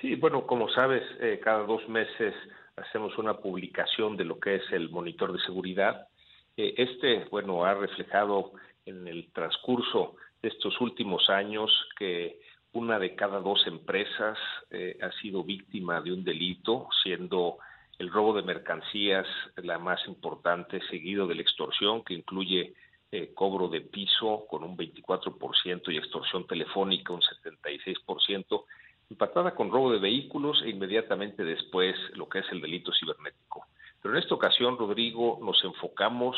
Sí, 0.00 0.14
bueno, 0.14 0.46
como 0.46 0.68
sabes, 0.70 1.02
eh, 1.20 1.40
cada 1.42 1.64
dos 1.64 1.88
meses 1.88 2.34
hacemos 2.76 3.16
una 3.18 3.38
publicación 3.38 4.16
de 4.16 4.24
lo 4.24 4.38
que 4.38 4.56
es 4.56 4.62
el 4.72 4.90
monitor 4.90 5.32
de 5.32 5.40
seguridad. 5.40 6.08
Eh, 6.56 6.74
este, 6.76 7.24
bueno, 7.30 7.64
ha 7.64 7.74
reflejado 7.74 8.52
en 8.84 9.08
el 9.08 9.32
transcurso 9.32 10.16
de 10.42 10.48
estos 10.48 10.78
últimos 10.80 11.28
años 11.30 11.70
que 11.98 12.40
una 12.76 12.98
de 12.98 13.14
cada 13.14 13.40
dos 13.40 13.66
empresas 13.66 14.38
eh, 14.70 14.98
ha 15.00 15.10
sido 15.20 15.42
víctima 15.42 16.02
de 16.02 16.12
un 16.12 16.24
delito, 16.24 16.88
siendo 17.02 17.56
el 17.98 18.10
robo 18.10 18.34
de 18.34 18.42
mercancías 18.42 19.26
la 19.56 19.78
más 19.78 20.06
importante, 20.06 20.80
seguido 20.90 21.26
de 21.26 21.36
la 21.36 21.40
extorsión, 21.40 22.04
que 22.04 22.12
incluye 22.12 22.74
eh, 23.10 23.32
cobro 23.34 23.68
de 23.68 23.80
piso 23.80 24.44
con 24.46 24.62
un 24.62 24.76
24% 24.76 25.90
y 25.90 25.96
extorsión 25.96 26.46
telefónica 26.46 27.14
un 27.14 27.22
76%. 27.22 28.64
empatada 29.08 29.54
con 29.54 29.70
robo 29.70 29.92
de 29.92 29.98
vehículos 29.98 30.60
e 30.62 30.68
inmediatamente 30.68 31.44
después 31.44 31.96
lo 32.14 32.28
que 32.28 32.40
es 32.40 32.46
el 32.50 32.60
delito 32.60 32.92
cibernético. 32.92 33.66
Pero 34.02 34.14
en 34.14 34.22
esta 34.22 34.34
ocasión, 34.34 34.76
Rodrigo, 34.76 35.38
nos 35.40 35.64
enfocamos 35.64 36.36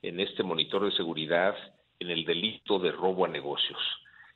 en 0.00 0.20
este 0.20 0.42
monitor 0.42 0.84
de 0.84 0.92
seguridad 0.92 1.54
en 1.98 2.10
el 2.10 2.24
delito 2.24 2.78
de 2.78 2.90
robo 2.90 3.26
a 3.26 3.28
negocios. 3.28 3.80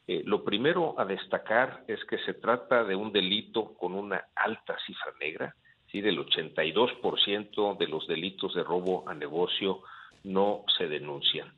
Eh, 0.08 0.22
lo 0.24 0.42
primero 0.42 0.98
a 0.98 1.04
destacar 1.04 1.84
es 1.86 2.02
que 2.06 2.16
se 2.20 2.32
trata 2.32 2.82
de 2.82 2.96
un 2.96 3.12
delito 3.12 3.74
con 3.74 3.92
una 3.92 4.28
alta 4.34 4.74
cifra 4.86 5.12
negra, 5.20 5.54
¿sí? 5.92 6.00
del 6.00 6.18
82% 6.18 7.76
de 7.76 7.86
los 7.86 8.06
delitos 8.08 8.54
de 8.54 8.64
robo 8.64 9.06
a 9.06 9.12
negocio 9.12 9.82
no 10.24 10.64
se 10.78 10.88
denuncian. 10.88 11.52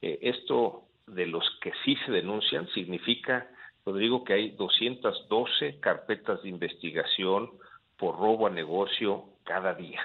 Eh, 0.00 0.20
esto 0.22 0.84
de 1.08 1.26
los 1.26 1.44
que 1.60 1.72
sí 1.84 1.96
se 2.06 2.12
denuncian 2.12 2.68
significa, 2.68 3.50
Rodrigo, 3.84 4.22
que 4.22 4.34
hay 4.34 4.50
212 4.50 5.80
carpetas 5.80 6.40
de 6.44 6.50
investigación 6.50 7.50
por 7.96 8.16
robo 8.16 8.46
a 8.46 8.50
negocio 8.50 9.24
cada 9.42 9.74
día. 9.74 10.02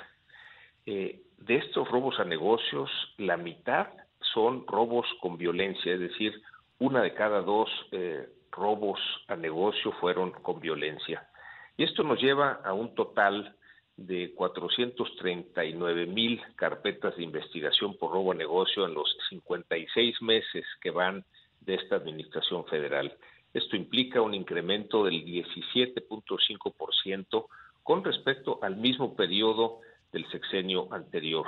Eh, 0.88 1.22
de 1.38 1.56
estos 1.58 1.88
robos 1.90 2.20
a 2.20 2.24
negocios, 2.24 2.90
la 3.18 3.38
mitad 3.38 3.90
son 4.34 4.66
robos 4.66 5.06
con 5.22 5.38
violencia, 5.38 5.94
es 5.94 6.00
decir, 6.00 6.42
una 6.84 7.02
de 7.02 7.14
cada 7.14 7.42
dos 7.42 7.70
eh, 7.94 8.28
robos 8.52 9.00
a 9.30 9.38
negocio 9.38 9.94
fueron 10.02 10.32
con 10.32 10.60
violencia. 10.60 11.30
Y 11.78 11.86
esto 11.86 12.04
nos 12.04 12.22
lleva 12.22 12.60
a 12.66 12.74
un 12.74 12.94
total 12.94 13.56
de 13.96 14.34
439 14.36 16.08
mil 16.08 16.42
carpetas 16.58 17.16
de 17.16 17.24
investigación 17.24 17.96
por 17.98 18.12
robo 18.12 18.34
a 18.34 18.36
negocio 18.36 18.86
en 18.86 18.96
los 18.96 19.16
56 19.30 20.22
meses 20.24 20.66
que 20.82 20.92
van 20.92 21.24
de 21.62 21.76
esta 21.76 21.96
administración 21.96 22.66
federal. 22.66 23.16
Esto 23.54 23.78
implica 23.78 24.22
un 24.22 24.34
incremento 24.34 25.06
del 25.06 25.24
17.5% 25.24 27.46
con 27.82 28.04
respecto 28.04 28.60
al 28.62 28.76
mismo 28.76 29.16
periodo 29.16 29.80
del 30.12 30.30
sexenio 30.32 30.90
anterior. 30.92 31.48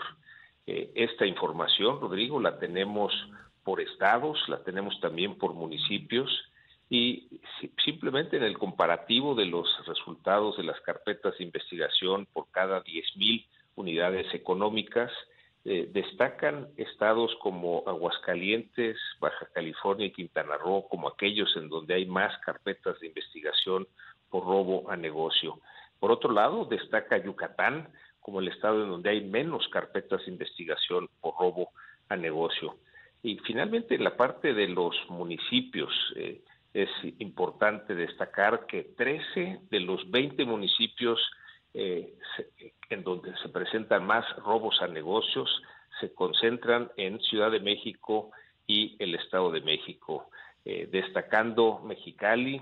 Eh, 0.65 0.93
esta 0.95 1.25
información, 1.25 1.99
Rodrigo, 1.99 2.39
la 2.39 2.57
tenemos 2.57 3.11
por 3.65 3.81
estados, 3.81 4.37
la 4.47 4.63
tenemos 4.63 4.97
también 5.01 5.37
por 5.37 5.55
municipios 5.55 6.29
y 6.87 7.41
simplemente 7.83 8.37
en 8.37 8.43
el 8.43 8.59
comparativo 8.59 9.33
de 9.33 9.47
los 9.47 9.67
resultados 9.87 10.55
de 10.55 10.63
las 10.63 10.79
carpetas 10.81 11.35
de 11.37 11.45
investigación 11.45 12.27
por 12.31 12.49
cada 12.51 12.83
10.000 12.83 13.43
unidades 13.75 14.31
económicas, 14.35 15.11
eh, 15.65 15.89
destacan 15.91 16.67
estados 16.77 17.35
como 17.41 17.83
Aguascalientes, 17.87 18.97
Baja 19.19 19.47
California 19.51 20.05
y 20.05 20.11
Quintana 20.11 20.57
Roo 20.57 20.87
como 20.87 21.07
aquellos 21.07 21.57
en 21.57 21.67
donde 21.67 21.95
hay 21.95 22.05
más 22.05 22.37
carpetas 22.45 22.99
de 22.99 23.07
investigación 23.07 23.87
por 24.29 24.45
robo 24.45 24.91
a 24.91 24.95
negocio. 24.95 25.59
Por 25.99 26.11
otro 26.11 26.31
lado, 26.31 26.65
destaca 26.65 27.17
Yucatán 27.17 27.89
como 28.19 28.41
el 28.41 28.49
estado 28.49 28.83
en 28.83 28.89
donde 28.89 29.09
hay 29.09 29.21
menos 29.21 29.67
carpetas 29.69 30.23
de 30.23 30.31
investigación 30.31 31.09
por 31.19 31.33
robo 31.39 31.71
a 32.09 32.15
negocio. 32.15 32.77
Y 33.25 33.39
finalmente, 33.39 33.95
en 33.95 34.03
la 34.03 34.15
parte 34.15 34.53
de 34.53 34.67
los 34.67 34.95
municipios, 35.09 35.91
eh, 36.15 36.43
es 36.75 36.89
importante 37.17 37.95
destacar 37.95 38.67
que 38.67 38.83
13 38.83 39.61
de 39.67 39.79
los 39.79 40.11
20 40.11 40.45
municipios 40.45 41.19
eh, 41.73 42.13
en 42.91 43.03
donde 43.03 43.35
se 43.37 43.49
presentan 43.49 44.05
más 44.05 44.23
robos 44.35 44.79
a 44.79 44.87
negocios 44.87 45.49
se 45.99 46.13
concentran 46.13 46.91
en 46.97 47.19
Ciudad 47.19 47.49
de 47.49 47.61
México 47.61 48.29
y 48.67 48.95
el 48.99 49.15
Estado 49.15 49.49
de 49.49 49.61
México, 49.61 50.29
eh, 50.63 50.87
destacando 50.91 51.79
Mexicali, 51.79 52.61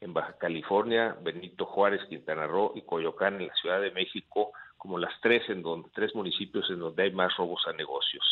en 0.00 0.12
Baja 0.12 0.36
California, 0.38 1.16
Benito 1.22 1.66
Juárez, 1.66 2.00
Quintana 2.08 2.48
Roo 2.48 2.72
y 2.74 2.82
Coyoacán 2.82 3.40
en 3.40 3.46
la 3.46 3.54
Ciudad 3.54 3.80
de 3.80 3.92
México 3.92 4.50
como 4.76 4.98
las 4.98 5.12
tres 5.20 5.48
en 5.50 5.62
donde 5.62 5.88
tres 5.94 6.16
municipios 6.16 6.68
en 6.68 6.80
donde 6.80 7.04
hay 7.04 7.12
más 7.12 7.36
robos 7.36 7.62
a 7.68 7.72
negocios. 7.74 8.24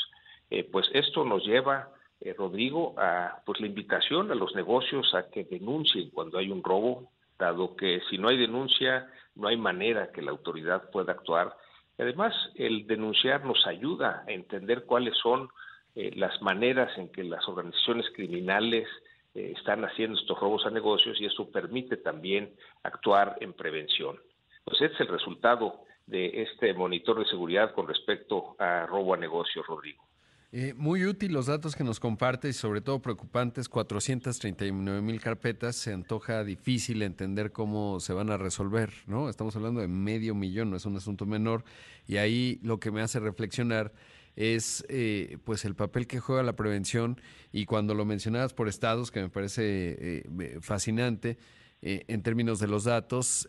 Eh, 0.50 0.64
pues 0.70 0.88
esto 0.92 1.24
nos 1.24 1.44
lleva 1.44 1.88
eh, 2.20 2.34
Rodrigo, 2.36 2.94
a 2.98 3.42
pues 3.44 3.60
la 3.60 3.66
invitación 3.66 4.30
a 4.30 4.34
los 4.34 4.54
negocios 4.54 5.12
a 5.14 5.28
que 5.28 5.44
denuncien 5.44 6.10
cuando 6.10 6.38
hay 6.38 6.50
un 6.50 6.62
robo, 6.62 7.10
dado 7.38 7.74
que 7.74 8.00
si 8.08 8.18
no 8.18 8.28
hay 8.28 8.36
denuncia, 8.36 9.10
no 9.34 9.48
hay 9.48 9.56
manera 9.56 10.12
que 10.12 10.22
la 10.22 10.30
autoridad 10.30 10.90
pueda 10.90 11.12
actuar. 11.12 11.56
además, 11.98 12.34
el 12.54 12.86
denunciar 12.86 13.44
nos 13.44 13.66
ayuda 13.66 14.24
a 14.26 14.32
entender 14.32 14.84
cuáles 14.84 15.16
son 15.18 15.48
eh, 15.94 16.12
las 16.14 16.40
maneras 16.40 16.96
en 16.96 17.10
que 17.10 17.24
las 17.24 17.46
organizaciones 17.48 18.06
criminales 18.14 18.88
eh, 19.34 19.52
están 19.56 19.84
haciendo 19.84 20.18
estos 20.18 20.38
robos 20.38 20.64
a 20.64 20.70
negocios 20.70 21.20
y 21.20 21.26
eso 21.26 21.50
permite 21.50 21.96
también 21.96 22.54
actuar 22.82 23.36
en 23.40 23.52
prevención. 23.52 24.16
Pues 24.64 24.80
ese 24.80 24.94
es 24.94 25.00
el 25.00 25.08
resultado 25.08 25.80
de 26.06 26.42
este 26.42 26.72
monitor 26.72 27.18
de 27.18 27.26
seguridad 27.26 27.74
con 27.74 27.88
respecto 27.88 28.54
a 28.58 28.86
robo 28.86 29.14
a 29.14 29.16
negocios, 29.16 29.66
Rodrigo. 29.66 30.04
Eh, 30.54 30.74
muy 30.76 31.06
útil 31.06 31.32
los 31.32 31.46
datos 31.46 31.74
que 31.74 31.82
nos 31.82 31.98
comparte 31.98 32.46
y 32.46 32.52
sobre 32.52 32.82
todo 32.82 33.00
preocupantes, 33.00 33.70
439 33.70 35.00
mil 35.00 35.18
carpetas, 35.18 35.76
se 35.76 35.94
antoja 35.94 36.44
difícil 36.44 37.00
entender 37.00 37.52
cómo 37.52 38.00
se 38.00 38.12
van 38.12 38.28
a 38.28 38.36
resolver, 38.36 38.92
¿no? 39.06 39.30
Estamos 39.30 39.56
hablando 39.56 39.80
de 39.80 39.88
medio 39.88 40.34
millón, 40.34 40.68
no 40.68 40.76
es 40.76 40.84
un 40.84 40.94
asunto 40.94 41.24
menor, 41.24 41.64
y 42.06 42.18
ahí 42.18 42.60
lo 42.62 42.80
que 42.80 42.90
me 42.90 43.00
hace 43.00 43.18
reflexionar 43.18 43.94
es 44.36 44.84
eh, 44.90 45.38
pues 45.44 45.64
el 45.64 45.74
papel 45.74 46.06
que 46.06 46.20
juega 46.20 46.42
la 46.42 46.54
prevención 46.54 47.18
y 47.50 47.64
cuando 47.64 47.94
lo 47.94 48.04
mencionabas 48.04 48.52
por 48.52 48.68
estados, 48.68 49.10
que 49.10 49.22
me 49.22 49.30
parece 49.30 49.96
eh, 50.28 50.58
fascinante, 50.60 51.38
en 51.84 52.22
términos 52.22 52.60
de 52.60 52.68
los 52.68 52.84
datos, 52.84 53.48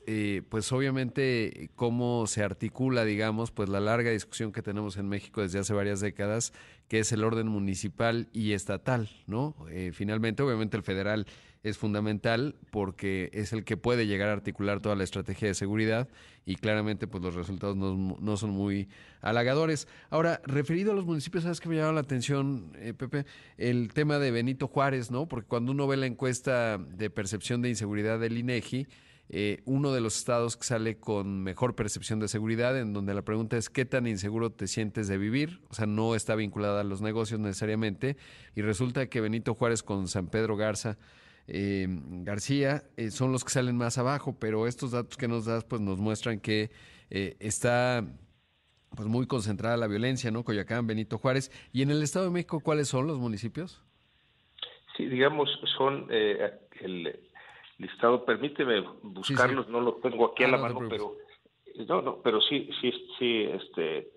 pues 0.50 0.72
obviamente 0.72 1.70
cómo 1.76 2.26
se 2.26 2.44
articula, 2.44 3.06
digamos, 3.06 3.52
pues 3.52 3.70
la 3.70 3.80
larga 3.80 4.10
discusión 4.10 4.52
que 4.52 4.64
tenemos 4.64 4.98
en 4.98 5.08
México 5.08 5.42
desde 5.44 5.60
hace 5.60 5.72
varias 5.72 6.00
décadas, 6.00 6.52
que 6.94 7.00
es 7.00 7.12
el 7.12 7.24
orden 7.24 7.48
municipal 7.48 8.30
y 8.34 8.52
estatal, 8.52 9.10
¿no? 9.26 9.56
Eh, 9.72 9.90
finalmente, 9.96 10.44
obviamente 10.44 10.78
el 10.78 10.84
federal 10.84 11.26
es 11.64 11.80
fundamental 11.80 12.54
porque 12.70 13.32
es 13.34 13.52
el 13.52 13.64
que 13.64 13.78
puede 13.78 14.06
llegar 14.06 14.30
a 14.30 14.34
articular 14.34 14.80
toda 14.80 14.96
la 14.96 15.04
estrategia 15.04 15.48
de 15.48 15.56
seguridad 15.56 16.08
y 16.46 16.56
claramente 16.56 17.08
pues 17.08 17.24
los 17.24 17.34
resultados 17.34 17.76
no, 17.76 18.38
son 18.38 18.52
muy 18.52 18.90
halagadores. 19.22 19.88
Ahora, 20.12 20.40
referido 20.46 20.92
a 20.92 20.96
los 20.96 21.06
municipios, 21.06 21.46
¿sabes 21.46 21.60
qué 21.60 21.68
me 21.68 21.78
llama 21.78 21.94
la 21.94 22.02
atención, 22.02 22.74
eh, 22.76 22.94
Pepe? 22.94 23.26
El 23.58 23.92
tema 23.92 24.20
de 24.20 24.30
Benito 24.30 24.68
Juárez, 24.68 25.10
¿no? 25.10 25.28
Porque 25.28 25.48
cuando 25.48 25.72
uno 25.72 25.88
ve 25.88 25.98
la 25.98 26.06
encuesta 26.06 26.78
de 26.78 27.10
percepción 27.10 27.64
de 27.64 27.70
inseguridad 27.70 28.20
del 28.20 28.38
INEGI, 28.38 28.86
eh, 29.36 29.62
uno 29.66 29.92
de 29.92 30.00
los 30.00 30.16
estados 30.16 30.56
que 30.56 30.64
sale 30.64 30.98
con 30.98 31.42
mejor 31.42 31.76
percepción 31.76 32.20
de 32.20 32.28
seguridad, 32.28 32.80
en 32.80 32.94
donde 32.94 33.16
la 33.16 33.24
pregunta 33.24 33.58
es 33.58 33.70
qué 33.70 33.84
tan 33.84 34.06
inseguro 34.06 34.52
te 34.52 34.68
sientes 34.68 35.08
de 35.08 35.18
vivir, 35.18 35.60
o 35.70 35.74
sea, 35.74 35.88
no 35.88 36.14
está 36.14 36.36
vinculada 36.36 36.82
a 36.82 36.84
los 36.84 37.02
negocios 37.02 37.40
necesariamente, 37.40 38.16
y 38.56 38.62
resulta 38.62 39.08
que 39.08 39.22
Benito 39.22 39.56
Juárez 39.56 39.82
con 39.82 40.08
San 40.08 40.28
Pedro 40.28 40.56
Garza 40.56 40.98
eh, 41.48 41.88
García, 41.90 42.84
eh, 42.96 43.12
son 43.12 43.32
los 43.32 43.44
que 43.44 43.50
salen 43.50 43.76
más 43.76 43.98
abajo, 43.98 44.38
pero 44.40 44.68
estos 44.68 44.92
datos 44.92 45.18
que 45.18 45.28
nos 45.28 45.46
das 45.46 45.66
pues 45.66 45.82
nos 45.82 45.98
muestran 45.98 46.40
que 46.40 46.72
eh, 47.10 47.36
está 47.40 48.06
pues 48.96 49.08
muy 49.08 49.28
concentrada 49.28 49.76
la 49.76 49.88
violencia, 49.88 50.32
¿no? 50.32 50.44
Coyacán, 50.44 50.88
Benito 50.88 51.18
Juárez. 51.18 51.52
¿Y 51.74 51.82
en 51.82 51.90
el 51.90 52.04
Estado 52.04 52.26
de 52.26 52.32
México 52.32 52.60
cuáles 52.60 52.88
son 52.88 53.08
los 53.08 53.18
municipios? 53.18 53.82
Sí, 54.96 55.08
digamos, 55.08 55.50
son 55.76 56.08
el 56.12 57.20
listado, 57.84 58.26
permíteme 58.26 58.82
buscarlos, 59.02 59.68
no 59.70 59.80
lo 59.80 59.94
tengo 59.96 60.26
aquí 60.26 60.44
a 60.44 60.48
ah, 60.48 60.52
la 60.52 60.58
mano, 60.58 60.80
pero 60.90 61.16
no, 61.88 62.02
no, 62.02 62.22
pero 62.22 62.42
sí, 62.42 62.70
sí, 62.82 62.92
sí, 63.18 63.44
este, 63.44 64.10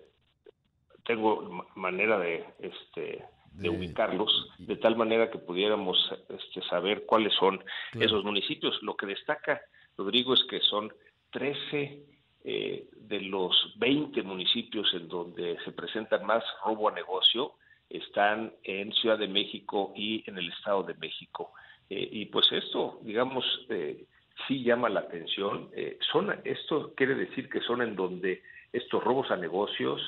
tengo 1.05 1.65
manera 1.75 2.19
de, 2.19 2.45
este, 2.59 3.23
de, 3.51 3.69
ubicarlos, 3.69 4.49
de 4.59 4.75
tal 4.77 4.95
manera 4.95 5.31
que 5.31 5.39
pudiéramos 5.39 5.97
este, 6.29 6.61
saber 6.67 7.05
cuáles 7.05 7.33
son 7.33 7.63
esos 7.99 8.23
municipios. 8.23 8.77
Lo 8.83 8.95
que 8.95 9.07
destaca, 9.07 9.61
Rodrigo, 9.97 10.33
es 10.33 10.43
que 10.49 10.59
son 10.59 10.93
13 11.31 12.05
eh, 12.43 12.87
de 12.93 13.21
los 13.21 13.73
20 13.77 14.21
municipios 14.23 14.93
en 14.93 15.07
donde 15.07 15.57
se 15.65 15.71
presentan 15.71 16.25
más 16.25 16.43
robo 16.63 16.89
a 16.89 16.93
negocio, 16.93 17.53
están 17.89 18.53
en 18.63 18.91
Ciudad 18.93 19.17
de 19.17 19.27
México 19.27 19.93
y 19.95 20.23
en 20.29 20.37
el 20.37 20.49
Estado 20.49 20.83
de 20.83 20.93
México. 20.95 21.53
Eh, 21.89 22.09
y 22.11 22.25
pues 22.25 22.51
esto, 22.51 22.99
digamos, 23.03 23.45
eh, 23.69 24.05
sí 24.47 24.63
llama 24.63 24.89
la 24.89 25.01
atención. 25.01 25.69
son, 26.11 26.35
esto 26.43 26.93
quiere 26.95 27.15
decir 27.15 27.49
que 27.49 27.61
son 27.61 27.81
en 27.81 27.95
donde 27.95 28.43
estos 28.71 29.03
robos 29.03 29.31
a 29.31 29.37
negocios 29.37 30.01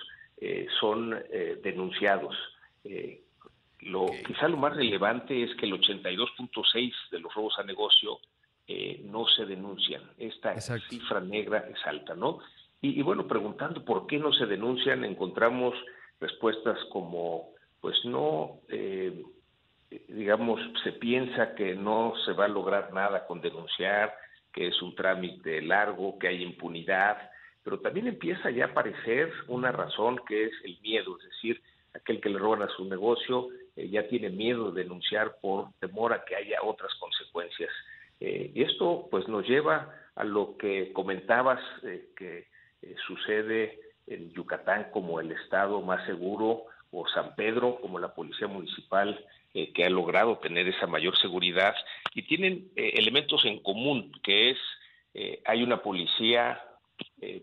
son 0.80 1.22
denunciados. 1.64 2.36
Lo, 3.82 4.08
quizá 4.26 4.48
lo 4.48 4.58
más 4.58 4.76
relevante 4.76 5.44
es 5.44 5.56
que 5.56 5.66
el 5.66 5.74
82.6 5.74 6.94
de 7.12 7.20
los 7.20 7.34
robos 7.34 7.58
a 7.60 7.64
negocio 7.64 8.20
eh, 8.72 9.02
no 9.04 9.26
se 9.28 9.48
denuncian. 9.48 10.04
Esta 10.20 10.60
cifra 10.62 11.20
negra 11.20 11.66
es 11.72 11.88
alta, 11.88 12.14
¿no? 12.14 12.38
Y, 12.82 13.02
bueno, 13.02 13.28
preguntando 13.28 13.84
por 13.84 14.06
qué 14.06 14.20
no 14.20 14.32
se 14.32 14.46
denuncian, 14.46 15.04
encontramos 15.04 15.74
respuestas 16.22 16.78
como, 16.92 17.50
pues 17.82 17.98
no, 18.06 18.60
eh, 18.70 19.24
digamos, 20.08 20.60
se 20.84 20.94
piensa 20.94 21.56
que 21.56 21.76
no 21.76 22.14
se 22.26 22.34
va 22.34 22.46
a 22.46 22.50
lograr 22.50 22.94
nada 22.94 23.26
con 23.26 23.42
denunciar, 23.42 24.14
que 24.54 24.68
es 24.68 24.82
un 24.82 24.96
trámite 24.96 25.62
largo, 25.62 26.18
que 26.20 26.28
hay 26.28 26.44
impunidad, 26.44 27.18
pero 27.64 27.80
también 27.80 28.08
empieza 28.08 28.50
ya 28.50 28.66
a 28.66 28.68
aparecer 28.70 29.32
una 29.48 29.72
razón 29.72 30.20
que 30.28 30.46
es 30.46 30.52
el 30.64 30.80
miedo, 30.82 31.18
es 31.18 31.30
decir, 31.30 31.62
aquel 31.94 32.22
que 32.22 32.30
le 32.30 32.40
roban 32.40 32.62
a 32.62 32.70
su 32.70 32.86
negocio 32.86 33.50
eh, 33.76 33.90
ya 33.90 34.08
tiene 34.08 34.30
miedo 34.30 34.72
de 34.72 34.84
denunciar 34.84 35.38
por 35.42 35.72
temor 35.80 36.14
a 36.14 36.24
que 36.26 36.36
haya 36.36 36.62
otras 36.64 36.94
consecuencias. 36.96 37.72
Eh, 38.20 38.52
y 38.54 38.64
esto 38.64 39.08
pues 39.10 39.28
nos 39.28 39.48
lleva 39.48 39.94
a 40.16 40.24
lo 40.24 40.58
que 40.58 40.92
comentabas 40.94 41.60
eh, 41.84 42.10
que 42.16 42.48
sucede 43.08 43.80
en 44.08 44.32
Yucatán 44.32 44.88
como 44.92 45.20
el 45.20 45.32
estado 45.32 45.82
más 45.82 46.06
seguro 46.06 46.64
o 46.92 47.08
San 47.08 47.36
Pedro 47.36 47.80
como 47.82 48.00
la 48.00 48.14
policía 48.14 48.48
municipal 48.48 49.24
que 49.54 49.84
ha 49.84 49.90
logrado 49.90 50.38
tener 50.38 50.68
esa 50.68 50.86
mayor 50.86 51.18
seguridad 51.18 51.74
y 52.14 52.22
tienen 52.24 52.70
elementos 52.76 53.44
en 53.46 53.60
común 53.64 54.12
que 54.24 54.52
es 54.52 54.58
hay 55.46 55.64
una 55.64 55.82
policía 55.82 56.62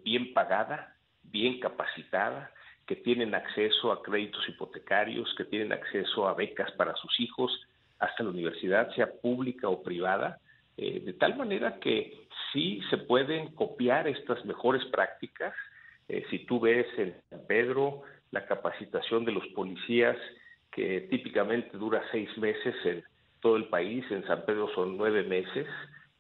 bien 0.05 0.33
pagada, 0.33 0.97
bien 1.25 1.59
capacitada, 1.59 2.53
que 2.87 2.97
tienen 2.97 3.35
acceso 3.35 3.91
a 3.91 4.03
créditos 4.03 4.49
hipotecarios, 4.49 5.35
que 5.37 5.45
tienen 5.45 5.73
acceso 5.73 6.29
a 6.29 6.35
becas 6.35 6.71
para 6.73 6.95
sus 6.95 7.19
hijos, 7.19 7.53
hasta 7.99 8.23
la 8.23 8.31
universidad, 8.31 8.95
sea 8.95 9.11
pública 9.11 9.69
o 9.69 9.83
privada, 9.83 10.39
eh, 10.77 11.01
de 11.01 11.13
tal 11.15 11.37
manera 11.37 11.79
que 11.81 12.29
sí 12.53 12.81
se 12.91 12.99
pueden 12.99 13.55
copiar 13.55 14.07
estas 14.07 14.45
mejores 14.45 14.85
prácticas. 14.87 15.55
Eh, 16.09 16.25
si 16.31 16.41
tú 16.41 16.61
ves 16.61 16.87
en 16.99 17.17
San 17.31 17.47
Pedro 17.47 18.03
la 18.31 18.47
capacitación 18.47 19.25
de 19.25 19.33
los 19.33 19.47
policías, 19.49 20.17
que 20.77 21.01
típicamente 21.11 21.79
dura 21.79 22.05
seis 22.13 22.29
meses 22.37 22.75
en 22.85 23.03
todo 23.41 23.57
el 23.57 23.65
país, 23.69 24.05
en 24.11 24.27
San 24.27 24.45
Pedro 24.45 24.69
son 24.75 24.99
nueve 24.99 25.23
meses, 25.23 25.67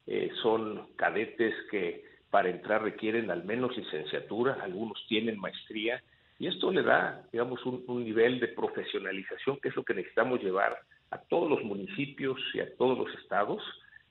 eh, 0.06 0.30
son 0.42 0.88
cadetes 0.96 1.54
que 1.70 2.04
para 2.30 2.48
entrar 2.48 2.82
requieren 2.82 3.30
al 3.30 3.44
menos 3.44 3.76
licenciatura, 3.76 4.54
algunos 4.62 5.04
tienen 5.08 5.38
maestría, 5.38 6.02
y 6.38 6.46
esto 6.46 6.72
le 6.72 6.82
da, 6.82 7.22
digamos, 7.32 7.64
un, 7.66 7.84
nivel 8.02 8.40
de 8.40 8.48
profesionalización 8.48 9.58
que 9.60 9.68
es 9.68 9.76
lo 9.76 9.84
que 9.84 9.94
necesitamos 9.94 10.42
llevar 10.42 10.78
a 11.10 11.18
todos 11.18 11.50
los 11.50 11.62
municipios 11.62 12.38
y 12.54 12.60
a 12.60 12.76
todos 12.76 12.96
los 12.98 13.14
estados. 13.20 13.62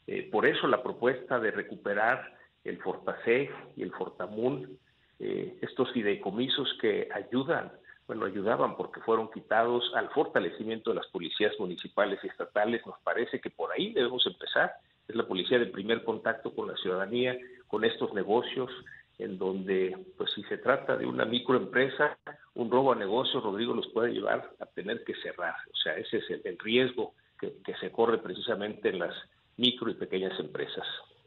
Eh, 0.05 0.29
por 0.31 0.45
eso 0.45 0.67
la 0.67 0.83
propuesta 0.83 1.39
de 1.39 1.51
recuperar 1.51 2.35
el 2.63 2.77
Fortaseg 2.77 3.51
y 3.75 3.81
el 3.81 3.91
Fortamun, 3.91 4.77
eh, 5.19 5.57
estos 5.61 5.91
fideicomisos 5.91 6.77
que 6.81 7.09
ayudan, 7.13 7.71
bueno, 8.07 8.25
ayudaban 8.25 8.75
porque 8.77 9.01
fueron 9.01 9.31
quitados 9.31 9.91
al 9.95 10.09
fortalecimiento 10.09 10.91
de 10.91 10.97
las 10.97 11.07
policías 11.07 11.53
municipales 11.59 12.19
y 12.23 12.27
estatales, 12.27 12.85
nos 12.85 12.99
parece 12.99 13.39
que 13.39 13.49
por 13.49 13.71
ahí 13.71 13.93
debemos 13.93 14.25
empezar. 14.27 14.73
Es 15.07 15.15
la 15.15 15.27
policía 15.27 15.59
de 15.59 15.67
primer 15.67 16.03
contacto 16.03 16.53
con 16.53 16.67
la 16.67 16.75
ciudadanía, 16.77 17.37
con 17.67 17.83
estos 17.83 18.13
negocios, 18.13 18.69
en 19.17 19.37
donde, 19.37 19.97
pues 20.17 20.31
si 20.33 20.43
se 20.43 20.57
trata 20.57 20.97
de 20.97 21.05
una 21.05 21.25
microempresa, 21.25 22.17
un 22.55 22.69
robo 22.69 22.91
a 22.91 22.95
negocio, 22.95 23.39
Rodrigo, 23.39 23.73
los 23.73 23.87
puede 23.89 24.11
llevar 24.11 24.51
a 24.59 24.65
tener 24.65 25.03
que 25.03 25.15
cerrar. 25.15 25.55
O 25.71 25.75
sea, 25.77 25.95
ese 25.95 26.17
es 26.17 26.29
el, 26.43 26.57
riesgo 26.59 27.13
que, 27.39 27.53
se 27.79 27.91
corre 27.91 28.17
precisamente 28.17 28.89
en 28.89 28.99
las 28.99 29.15
micro 29.57 29.89
y 29.89 29.95
pequeñas 29.95 30.37
empresas. 30.39 30.85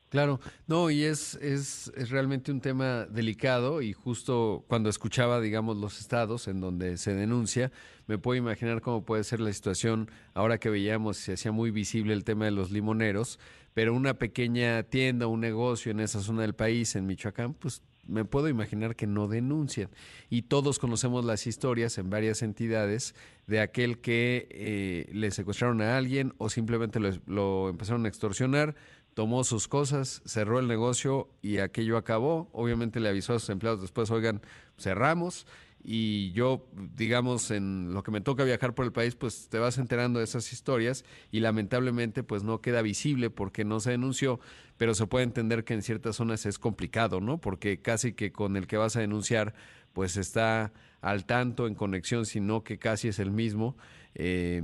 Claro, 0.08 0.40
no, 0.66 0.88
y 0.88 1.04
es, 1.04 1.34
es, 1.34 1.92
es, 1.94 2.08
realmente 2.08 2.50
un 2.50 2.62
tema 2.62 3.04
delicado 3.04 3.82
y 3.82 3.92
justo 3.92 4.64
cuando 4.66 4.88
escuchaba, 4.88 5.38
digamos, 5.38 5.76
los 5.76 6.00
estados 6.00 6.48
en 6.48 6.60
donde 6.60 6.96
se 6.96 7.14
denuncia, 7.14 7.70
me 8.06 8.16
puedo 8.16 8.38
imaginar 8.38 8.80
cómo 8.80 9.04
puede 9.04 9.22
ser 9.22 9.40
la 9.40 9.52
situación 9.52 10.10
ahora 10.32 10.56
que 10.56 10.70
veíamos, 10.70 11.18
se 11.18 11.34
hacía 11.34 11.52
muy 11.52 11.70
visible 11.70 12.14
el 12.14 12.24
tema 12.24 12.46
de 12.46 12.52
los 12.52 12.70
limoneros, 12.70 13.38
pero 13.74 13.92
una 13.92 14.14
pequeña 14.14 14.82
tienda, 14.84 15.26
un 15.26 15.40
negocio 15.40 15.92
en 15.92 16.00
esa 16.00 16.20
zona 16.20 16.40
del 16.40 16.54
país, 16.54 16.96
en 16.96 17.06
Michoacán, 17.06 17.52
pues 17.52 17.82
me 18.08 18.24
puedo 18.24 18.48
imaginar 18.48 18.96
que 18.96 19.06
no 19.06 19.28
denuncian. 19.28 19.90
Y 20.30 20.42
todos 20.42 20.78
conocemos 20.78 21.24
las 21.24 21.46
historias 21.46 21.98
en 21.98 22.10
varias 22.10 22.42
entidades 22.42 23.14
de 23.46 23.60
aquel 23.60 23.98
que 24.00 24.48
eh, 24.50 25.10
le 25.12 25.30
secuestraron 25.30 25.80
a 25.82 25.96
alguien 25.96 26.34
o 26.38 26.48
simplemente 26.48 26.98
lo, 26.98 27.10
lo, 27.26 27.68
empezaron 27.68 28.06
a 28.06 28.08
extorsionar, 28.08 28.74
tomó 29.18 29.42
sus 29.42 29.66
cosas, 29.66 30.22
cerró 30.26 30.60
el 30.60 30.68
negocio 30.68 31.28
y 31.42 31.58
aquello 31.58 31.96
acabó. 31.96 32.48
Obviamente 32.52 33.00
le 33.00 33.08
avisó 33.08 33.34
a 33.34 33.40
sus 33.40 33.50
empleados 33.50 33.80
después, 33.80 34.12
oigan, 34.12 34.42
cerramos 34.78 35.44
y 35.82 36.32
yo, 36.32 36.66
digamos, 36.96 37.50
en 37.50 37.94
lo 37.94 38.02
que 38.02 38.10
me 38.10 38.20
toca 38.20 38.44
viajar 38.44 38.74
por 38.74 38.84
el 38.84 38.92
país, 38.92 39.14
pues 39.14 39.48
te 39.48 39.58
vas 39.58 39.78
enterando 39.78 40.18
de 40.18 40.24
esas 40.24 40.52
historias 40.52 41.04
y 41.30 41.40
lamentablemente 41.40 42.22
pues 42.22 42.42
no 42.42 42.60
queda 42.60 42.82
visible 42.82 43.30
porque 43.30 43.64
no 43.64 43.80
se 43.80 43.92
denunció, 43.92 44.40
pero 44.76 44.94
se 44.94 45.06
puede 45.06 45.24
entender 45.24 45.64
que 45.64 45.74
en 45.74 45.82
ciertas 45.82 46.16
zonas 46.16 46.46
es 46.46 46.58
complicado, 46.58 47.20
¿no? 47.20 47.38
Porque 47.38 47.80
casi 47.80 48.12
que 48.12 48.32
con 48.32 48.56
el 48.56 48.66
que 48.66 48.76
vas 48.76 48.96
a 48.96 49.00
denunciar 49.00 49.54
pues 49.92 50.16
está 50.16 50.72
al 51.00 51.24
tanto, 51.24 51.66
en 51.66 51.74
conexión, 51.74 52.26
sino 52.26 52.64
que 52.64 52.78
casi 52.78 53.08
es 53.08 53.18
el 53.18 53.30
mismo 53.30 53.76
eh, 54.14 54.62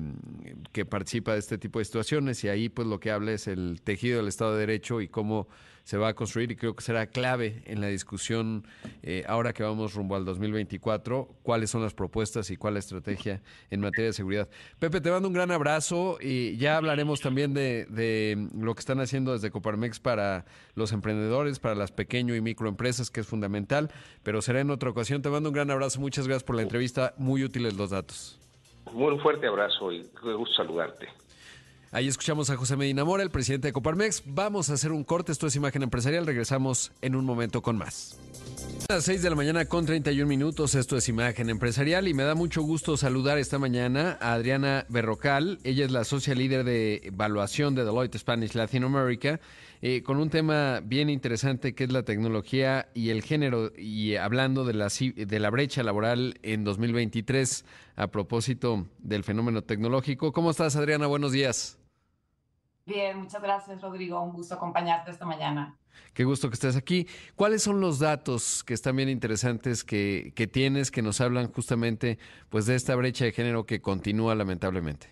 que 0.73 0.85
participa 0.85 1.33
de 1.33 1.39
este 1.39 1.59
tipo 1.59 1.79
de 1.79 1.85
situaciones 1.85 2.43
y 2.43 2.49
ahí 2.49 2.69
pues 2.69 2.89
lo 2.89 2.99
que 2.99 3.11
habla 3.11 3.33
es 3.33 3.47
el 3.47 3.81
tejido 3.83 4.19
del 4.19 4.29
Estado 4.29 4.55
de 4.55 4.61
Derecho 4.61 5.01
y 5.01 5.09
cómo 5.09 5.49
se 5.85 5.99
va 5.99 6.09
a 6.09 6.15
construir 6.15 6.51
y 6.51 6.57
creo 6.57 6.75
que 6.75 6.83
será 6.83 7.07
clave 7.07 7.63
en 7.67 7.81
la 7.81 7.89
discusión 7.89 8.67
eh, 9.03 9.23
ahora 9.29 9.53
que 9.53 9.63
vamos 9.63 9.95
rumbo 9.95 10.17
al 10.17 10.25
2024, 10.25 11.29
cuáles 11.43 11.71
son 11.71 11.83
las 11.83 11.95
propuestas 11.95 12.51
y 12.51 12.57
cuál 12.57 12.75
la 12.75 12.81
estrategia 12.81 13.43
en 13.71 13.81
materia 13.81 14.07
de 14.07 14.13
seguridad. 14.13 14.49
Pepe, 14.79 15.01
te 15.01 15.11
mando 15.11 15.29
un 15.29 15.35
gran 15.35 15.51
abrazo 15.51 16.19
y 16.21 16.57
ya 16.57 16.77
hablaremos 16.77 17.21
también 17.21 17.55
de, 17.55 17.87
de 17.87 18.49
lo 18.59 18.75
que 18.75 18.81
están 18.81 19.01
haciendo 19.01 19.33
desde 19.33 19.51
Coparmex 19.51 20.01
para 20.01 20.47
los 20.75 20.93
emprendedores, 20.93 21.59
para 21.59 21.75
las 21.75 21.93
pequeño 21.93 22.35
y 22.35 22.41
microempresas, 22.41 23.11
que 23.11 23.21
es 23.21 23.27
fundamental, 23.27 23.91
pero 24.23 24.43
será 24.43 24.61
en 24.61 24.71
otra 24.71 24.91
ocasión. 24.91 25.23
Te 25.23 25.29
mando 25.29 25.51
un 25.51 25.55
gran 25.55 25.71
abrazo, 25.71 26.01
muchas 26.01 26.27
gracias 26.27 26.45
por 26.45 26.57
la 26.57 26.63
entrevista, 26.63 27.15
muy 27.19 27.45
útiles 27.45 27.77
los 27.77 27.91
datos. 27.91 28.41
Un 28.93 29.21
fuerte 29.21 29.47
abrazo 29.47 29.93
y 29.93 30.05
me 30.23 30.35
gusto 30.35 30.55
saludarte. 30.57 31.09
Ahí 31.95 32.09
escuchamos 32.09 32.51
a 32.51 32.57
José 32.57 32.77
Medina 32.77 33.05
Mora, 33.05 33.23
el 33.23 33.31
presidente 33.31 33.69
de 33.69 33.73
Coparmex. 33.73 34.25
Vamos 34.27 34.69
a 34.69 34.73
hacer 34.73 34.91
un 34.91 35.05
corte, 35.05 35.31
esto 35.31 35.47
es 35.47 35.55
Imagen 35.55 35.85
Empresarial, 35.85 36.27
regresamos 36.27 36.91
en 37.03 37.15
un 37.15 37.25
momento 37.25 37.63
con 37.63 37.79
más. 37.79 38.19
A 38.89 38.95
las 38.95 39.05
6 39.05 39.23
de 39.23 39.31
la 39.31 39.37
mañana 39.37 39.67
con 39.67 39.87
31 39.87 40.29
minutos, 40.29 40.75
esto 40.75 40.97
es 40.97 41.09
Imagen 41.09 41.51
Empresarial 41.51 42.09
y 42.09 42.13
me 42.13 42.25
da 42.25 42.35
mucho 42.35 42.63
gusto 42.63 42.97
saludar 42.97 43.39
esta 43.39 43.61
mañana 43.61 44.19
a 44.21 44.33
Adriana 44.33 44.87
Berrocal. 44.89 45.61
Ella 45.63 45.85
es 45.85 45.93
la 45.93 46.03
socia 46.03 46.35
líder 46.35 46.65
de 46.65 46.97
evaluación 47.05 47.77
de 47.77 47.85
Deloitte 47.85 48.19
Spanish 48.19 48.55
Latinoamérica, 48.55 49.39
eh, 49.81 50.03
con 50.03 50.19
un 50.19 50.31
tema 50.31 50.81
bien 50.85 51.09
interesante 51.09 51.77
que 51.77 51.85
es 51.85 51.93
la 51.93 52.03
tecnología 52.03 52.89
y 52.93 53.11
el 53.11 53.23
género 53.23 53.71
y 53.79 54.17
hablando 54.17 54.65
de 54.65 54.75
la, 54.75 54.89
de 54.89 55.39
la 55.39 55.51
brecha 55.51 55.85
laboral 55.85 56.41
en 56.43 56.65
2023 56.65 57.65
a 57.95 58.09
propósito 58.09 58.89
del 58.99 59.23
fenómeno 59.23 59.63
tecnológico. 59.63 60.33
¿Cómo 60.33 60.51
estás, 60.51 60.75
Adriana? 60.75 61.07
Buenos 61.07 61.31
días. 61.31 61.79
Bien, 62.87 63.19
muchas 63.19 63.41
gracias, 63.41 63.81
Rodrigo. 63.81 64.21
Un 64.21 64.33
gusto 64.33 64.55
acompañarte 64.55 65.11
esta 65.11 65.25
mañana. 65.25 65.79
Qué 66.13 66.25
gusto 66.25 66.49
que 66.49 66.55
estés 66.55 66.77
aquí. 66.77 67.07
¿Cuáles 67.35 67.63
son 67.63 67.81
los 67.81 67.99
datos 67.99 68.63
que 68.63 68.75
están 68.75 68.97
bien 68.97 69.09
interesantes 69.09 69.85
que, 69.85 70.33
que 70.37 70.47
tienes 70.47 70.91
que 70.91 71.01
nos 71.01 71.21
hablan 71.21 71.51
justamente 71.51 72.19
pues, 72.51 72.67
de 72.67 72.75
esta 72.75 72.95
brecha 72.95 73.25
de 73.25 73.33
género 73.33 73.65
que 73.65 73.81
continúa 73.81 74.35
lamentablemente? 74.35 75.09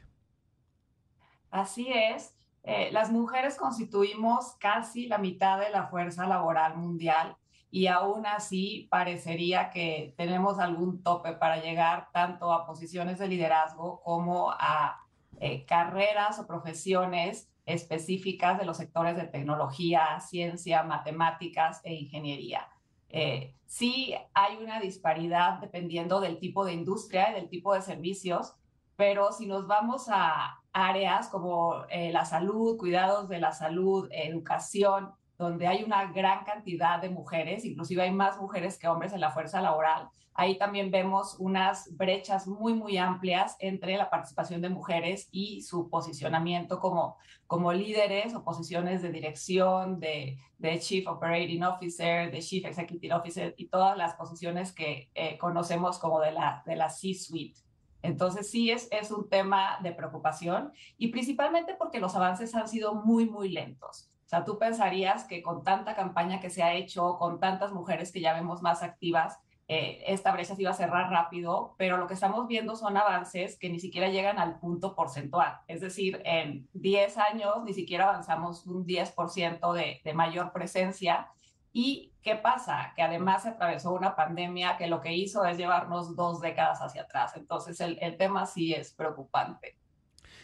Así 1.50 1.90
es. 1.90 2.34
Eh, 2.64 2.90
las 2.92 3.10
mujeres 3.10 3.56
constituimos 3.56 4.54
casi 4.60 5.06
la 5.06 5.18
mitad 5.18 5.58
de 5.58 5.70
la 5.70 5.88
fuerza 5.88 6.26
laboral 6.26 6.76
mundial 6.76 7.36
y 7.70 7.86
aún 7.88 8.26
así 8.26 8.86
parecería 8.90 9.70
que 9.70 10.14
tenemos 10.16 10.58
algún 10.58 11.02
tope 11.02 11.32
para 11.32 11.60
llegar 11.60 12.10
tanto 12.12 12.52
a 12.52 12.66
posiciones 12.66 13.18
de 13.18 13.28
liderazgo 13.28 14.00
como 14.02 14.50
a 14.52 15.00
eh, 15.40 15.64
carreras 15.64 16.38
o 16.38 16.46
profesiones 16.46 17.51
específicas 17.66 18.58
de 18.58 18.64
los 18.64 18.76
sectores 18.76 19.16
de 19.16 19.26
tecnología, 19.26 20.18
ciencia, 20.20 20.82
matemáticas 20.82 21.80
e 21.84 21.94
ingeniería. 21.94 22.68
Eh, 23.08 23.54
sí 23.66 24.14
hay 24.32 24.56
una 24.56 24.80
disparidad 24.80 25.58
dependiendo 25.58 26.20
del 26.20 26.38
tipo 26.38 26.64
de 26.64 26.72
industria 26.72 27.30
y 27.30 27.34
del 27.34 27.48
tipo 27.48 27.74
de 27.74 27.82
servicios, 27.82 28.54
pero 28.96 29.32
si 29.32 29.46
nos 29.46 29.66
vamos 29.66 30.06
a 30.08 30.62
áreas 30.72 31.28
como 31.28 31.84
eh, 31.90 32.10
la 32.12 32.24
salud, 32.24 32.78
cuidados 32.78 33.28
de 33.28 33.38
la 33.38 33.52
salud, 33.52 34.08
educación, 34.10 35.12
donde 35.42 35.66
hay 35.66 35.82
una 35.84 36.12
gran 36.12 36.44
cantidad 36.44 37.00
de 37.00 37.10
mujeres, 37.10 37.64
inclusive 37.64 38.02
hay 38.02 38.10
más 38.10 38.40
mujeres 38.40 38.78
que 38.78 38.88
hombres 38.88 39.12
en 39.12 39.20
la 39.20 39.30
fuerza 39.30 39.60
laboral, 39.60 40.08
Ahí 40.34 40.56
también 40.56 40.90
vemos 40.90 41.36
unas 41.38 41.94
brechas 41.94 42.46
muy, 42.46 42.72
muy 42.72 42.96
amplias 42.96 43.54
entre 43.58 43.98
la 43.98 44.08
participación 44.08 44.62
de 44.62 44.70
mujeres 44.70 45.28
y 45.30 45.60
su 45.60 45.90
posicionamiento 45.90 46.80
como, 46.80 47.18
como 47.46 47.72
líderes 47.72 48.34
o 48.34 48.42
posiciones 48.42 49.02
de 49.02 49.12
dirección, 49.12 50.00
de, 50.00 50.38
de 50.56 50.78
Chief 50.78 51.06
Operating 51.06 51.62
Officer, 51.64 52.30
de 52.30 52.38
Chief 52.38 52.64
Executive 52.64 53.14
Officer 53.14 53.54
y 53.58 53.68
todas 53.68 53.96
las 53.98 54.14
posiciones 54.14 54.72
que 54.72 55.10
eh, 55.14 55.36
conocemos 55.36 55.98
como 55.98 56.18
de 56.20 56.32
la, 56.32 56.62
de 56.64 56.76
la 56.76 56.88
C-Suite. 56.88 57.60
Entonces 58.00 58.50
sí 58.50 58.70
es, 58.70 58.88
es 58.90 59.10
un 59.10 59.28
tema 59.28 59.78
de 59.82 59.92
preocupación 59.92 60.72
y 60.96 61.08
principalmente 61.08 61.74
porque 61.74 62.00
los 62.00 62.16
avances 62.16 62.54
han 62.54 62.68
sido 62.68 62.94
muy, 62.94 63.28
muy 63.28 63.50
lentos. 63.50 64.11
Sea, 64.32 64.44
tú 64.44 64.58
pensarías 64.58 65.24
que 65.24 65.42
con 65.42 65.62
tanta 65.62 65.94
campaña 65.94 66.40
que 66.40 66.48
se 66.48 66.62
ha 66.62 66.74
hecho, 66.74 67.18
con 67.18 67.38
tantas 67.38 67.72
mujeres 67.72 68.10
que 68.12 68.20
ya 68.20 68.32
vemos 68.32 68.62
más 68.62 68.82
activas, 68.82 69.38
eh, 69.68 70.02
esta 70.06 70.32
brecha 70.32 70.54
se 70.54 70.62
iba 70.62 70.70
a 70.70 70.74
cerrar 70.74 71.10
rápido, 71.10 71.74
pero 71.76 71.98
lo 71.98 72.06
que 72.06 72.14
estamos 72.14 72.48
viendo 72.48 72.74
son 72.74 72.96
avances 72.96 73.58
que 73.58 73.68
ni 73.68 73.78
siquiera 73.78 74.08
llegan 74.08 74.38
al 74.38 74.58
punto 74.58 74.94
porcentual. 74.94 75.60
Es 75.68 75.80
decir, 75.82 76.22
en 76.24 76.68
10 76.72 77.18
años 77.18 77.62
ni 77.64 77.74
siquiera 77.74 78.08
avanzamos 78.08 78.66
un 78.66 78.86
10% 78.86 79.72
de, 79.74 80.00
de 80.02 80.14
mayor 80.14 80.52
presencia. 80.52 81.28
¿Y 81.72 82.12
qué 82.22 82.36
pasa? 82.36 82.92
Que 82.96 83.02
además 83.02 83.42
se 83.42 83.50
atravesó 83.50 83.92
una 83.92 84.16
pandemia 84.16 84.76
que 84.76 84.88
lo 84.88 85.00
que 85.00 85.14
hizo 85.14 85.44
es 85.44 85.58
llevarnos 85.58 86.16
dos 86.16 86.40
décadas 86.40 86.80
hacia 86.80 87.02
atrás. 87.02 87.36
Entonces 87.36 87.80
el, 87.80 87.98
el 88.00 88.16
tema 88.16 88.46
sí 88.46 88.72
es 88.74 88.92
preocupante. 88.92 89.76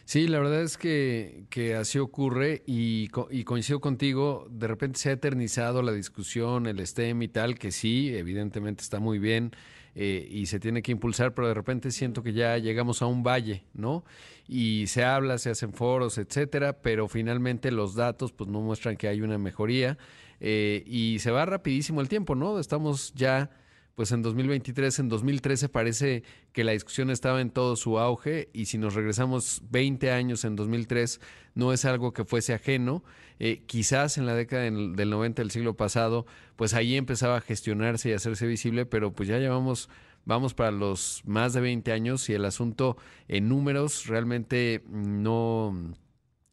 Sí, 0.09 0.27
la 0.27 0.39
verdad 0.39 0.63
es 0.63 0.79
que, 0.79 1.45
que 1.51 1.75
así 1.75 1.99
ocurre 1.99 2.63
y, 2.67 3.11
y, 3.31 3.45
coincido 3.45 3.79
contigo, 3.79 4.47
de 4.51 4.67
repente 4.67 4.99
se 4.99 5.11
ha 5.11 5.13
eternizado 5.13 5.83
la 5.83 5.93
discusión, 5.93 6.65
el 6.67 6.79
STEM 6.87 7.21
y 7.21 7.29
tal, 7.29 7.59
que 7.59 7.73
sí, 7.73 8.17
evidentemente 8.17 8.83
está 8.83 9.01
muy 9.01 9.19
bien 9.19 9.51
eh, 9.95 10.27
y 10.31 10.47
se 10.47 10.61
tiene 10.61 10.81
que 10.81 10.93
impulsar, 10.93 11.35
pero 11.35 11.49
de 11.49 11.53
repente 11.53 11.91
siento 11.91 12.23
que 12.23 12.33
ya 12.33 12.57
llegamos 12.57 13.03
a 13.03 13.07
un 13.07 13.23
valle, 13.23 13.65
¿no? 13.75 14.03
Y 14.49 14.87
se 14.87 15.05
habla, 15.05 15.37
se 15.37 15.51
hacen 15.51 15.75
foros, 15.75 16.17
etcétera, 16.17 16.81
pero 16.81 17.07
finalmente 17.07 17.71
los 17.71 17.95
datos 17.95 18.33
pues 18.33 18.49
no 18.49 18.63
muestran 18.63 18.97
que 18.97 19.09
hay 19.09 19.21
una 19.21 19.37
mejoría 19.37 19.99
eh, 20.41 20.85
y 20.87 21.19
se 21.19 21.33
va 21.33 21.45
rapidísimo 21.45 22.01
el 22.01 22.09
tiempo, 22.09 22.35
¿no? 22.35 22.59
Estamos 22.59 23.13
ya 23.15 23.51
pues 23.99 24.13
en 24.13 24.23
2023, 24.23 24.97
en 25.01 25.09
2013 25.09 25.69
parece 25.69 26.23
que 26.53 26.63
la 26.63 26.71
discusión 26.71 27.11
estaba 27.11 27.41
en 27.41 27.51
todo 27.51 27.75
su 27.75 27.99
auge 27.99 28.49
y 28.53 28.67
si 28.67 28.79
nos 28.79 28.95
regresamos 28.95 29.61
20 29.71 30.13
años 30.13 30.45
en 30.45 30.55
2003 30.55 31.21
no 31.57 31.73
es 31.73 31.85
algo 31.85 32.13
que 32.13 32.25
fuese 32.25 32.55
ajeno. 32.55 33.03
Eh, 33.41 33.65
quizás 33.67 34.17
en 34.17 34.25
la 34.25 34.37
década 34.37 34.63
del 34.63 35.11
90 35.11 35.43
del 35.43 35.51
siglo 35.51 35.77
pasado, 35.77 36.27
pues 36.55 36.75
ahí 36.75 36.95
empezaba 36.95 37.39
a 37.39 37.41
gestionarse 37.41 38.11
y 38.11 38.13
hacerse 38.13 38.47
visible, 38.47 38.87
pero 38.87 39.13
pues 39.13 39.29
ya 39.29 39.39
llevamos, 39.39 39.89
vamos 40.25 40.55
para 40.55 40.71
los 40.71 41.23
más 41.25 41.53
de 41.53 41.61
20 41.61 41.91
años 41.91 42.31
y 42.31 42.35
el 42.35 42.45
asunto 42.45 42.99
en 43.27 43.49
números 43.49 44.07
realmente 44.07 44.85
no 44.89 45.75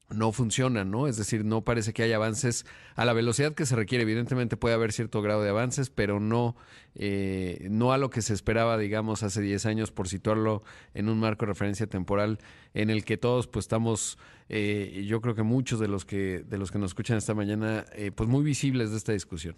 no 0.09 0.31
funciona, 0.31 0.85
¿no? 0.85 1.07
Es 1.07 1.17
decir, 1.17 1.43
no 1.43 1.61
parece 1.61 1.93
que 1.93 2.03
haya 2.03 2.17
avances 2.17 2.65
a 2.95 3.05
la 3.05 3.13
velocidad 3.13 3.53
que 3.53 3.65
se 3.65 3.75
requiere. 3.75 4.03
Evidentemente 4.03 4.57
puede 4.57 4.75
haber 4.75 4.91
cierto 4.91 5.21
grado 5.21 5.41
de 5.41 5.49
avances, 5.49 5.89
pero 5.89 6.19
no, 6.19 6.55
eh, 6.93 7.67
no 7.69 7.91
a 7.91 7.97
lo 7.97 8.09
que 8.09 8.21
se 8.21 8.33
esperaba, 8.33 8.77
digamos, 8.77 9.23
hace 9.23 9.41
10 9.41 9.65
años, 9.65 9.91
por 9.91 10.07
situarlo 10.07 10.63
en 10.93 11.09
un 11.09 11.19
marco 11.19 11.45
de 11.45 11.51
referencia 11.53 11.87
temporal 11.87 12.39
en 12.73 12.89
el 12.89 13.03
que 13.03 13.17
todos, 13.17 13.47
pues, 13.47 13.65
estamos, 13.65 14.19
eh, 14.49 15.05
yo 15.07 15.21
creo 15.21 15.33
que 15.33 15.43
muchos 15.43 15.79
de 15.79 15.87
los 15.87 16.05
que, 16.05 16.43
de 16.45 16.57
los 16.57 16.71
que 16.71 16.77
nos 16.77 16.91
escuchan 16.91 17.17
esta 17.17 17.33
mañana, 17.33 17.85
eh, 17.93 18.11
pues, 18.11 18.29
muy 18.29 18.43
visibles 18.43 18.91
de 18.91 18.97
esta 18.97 19.11
discusión. 19.11 19.55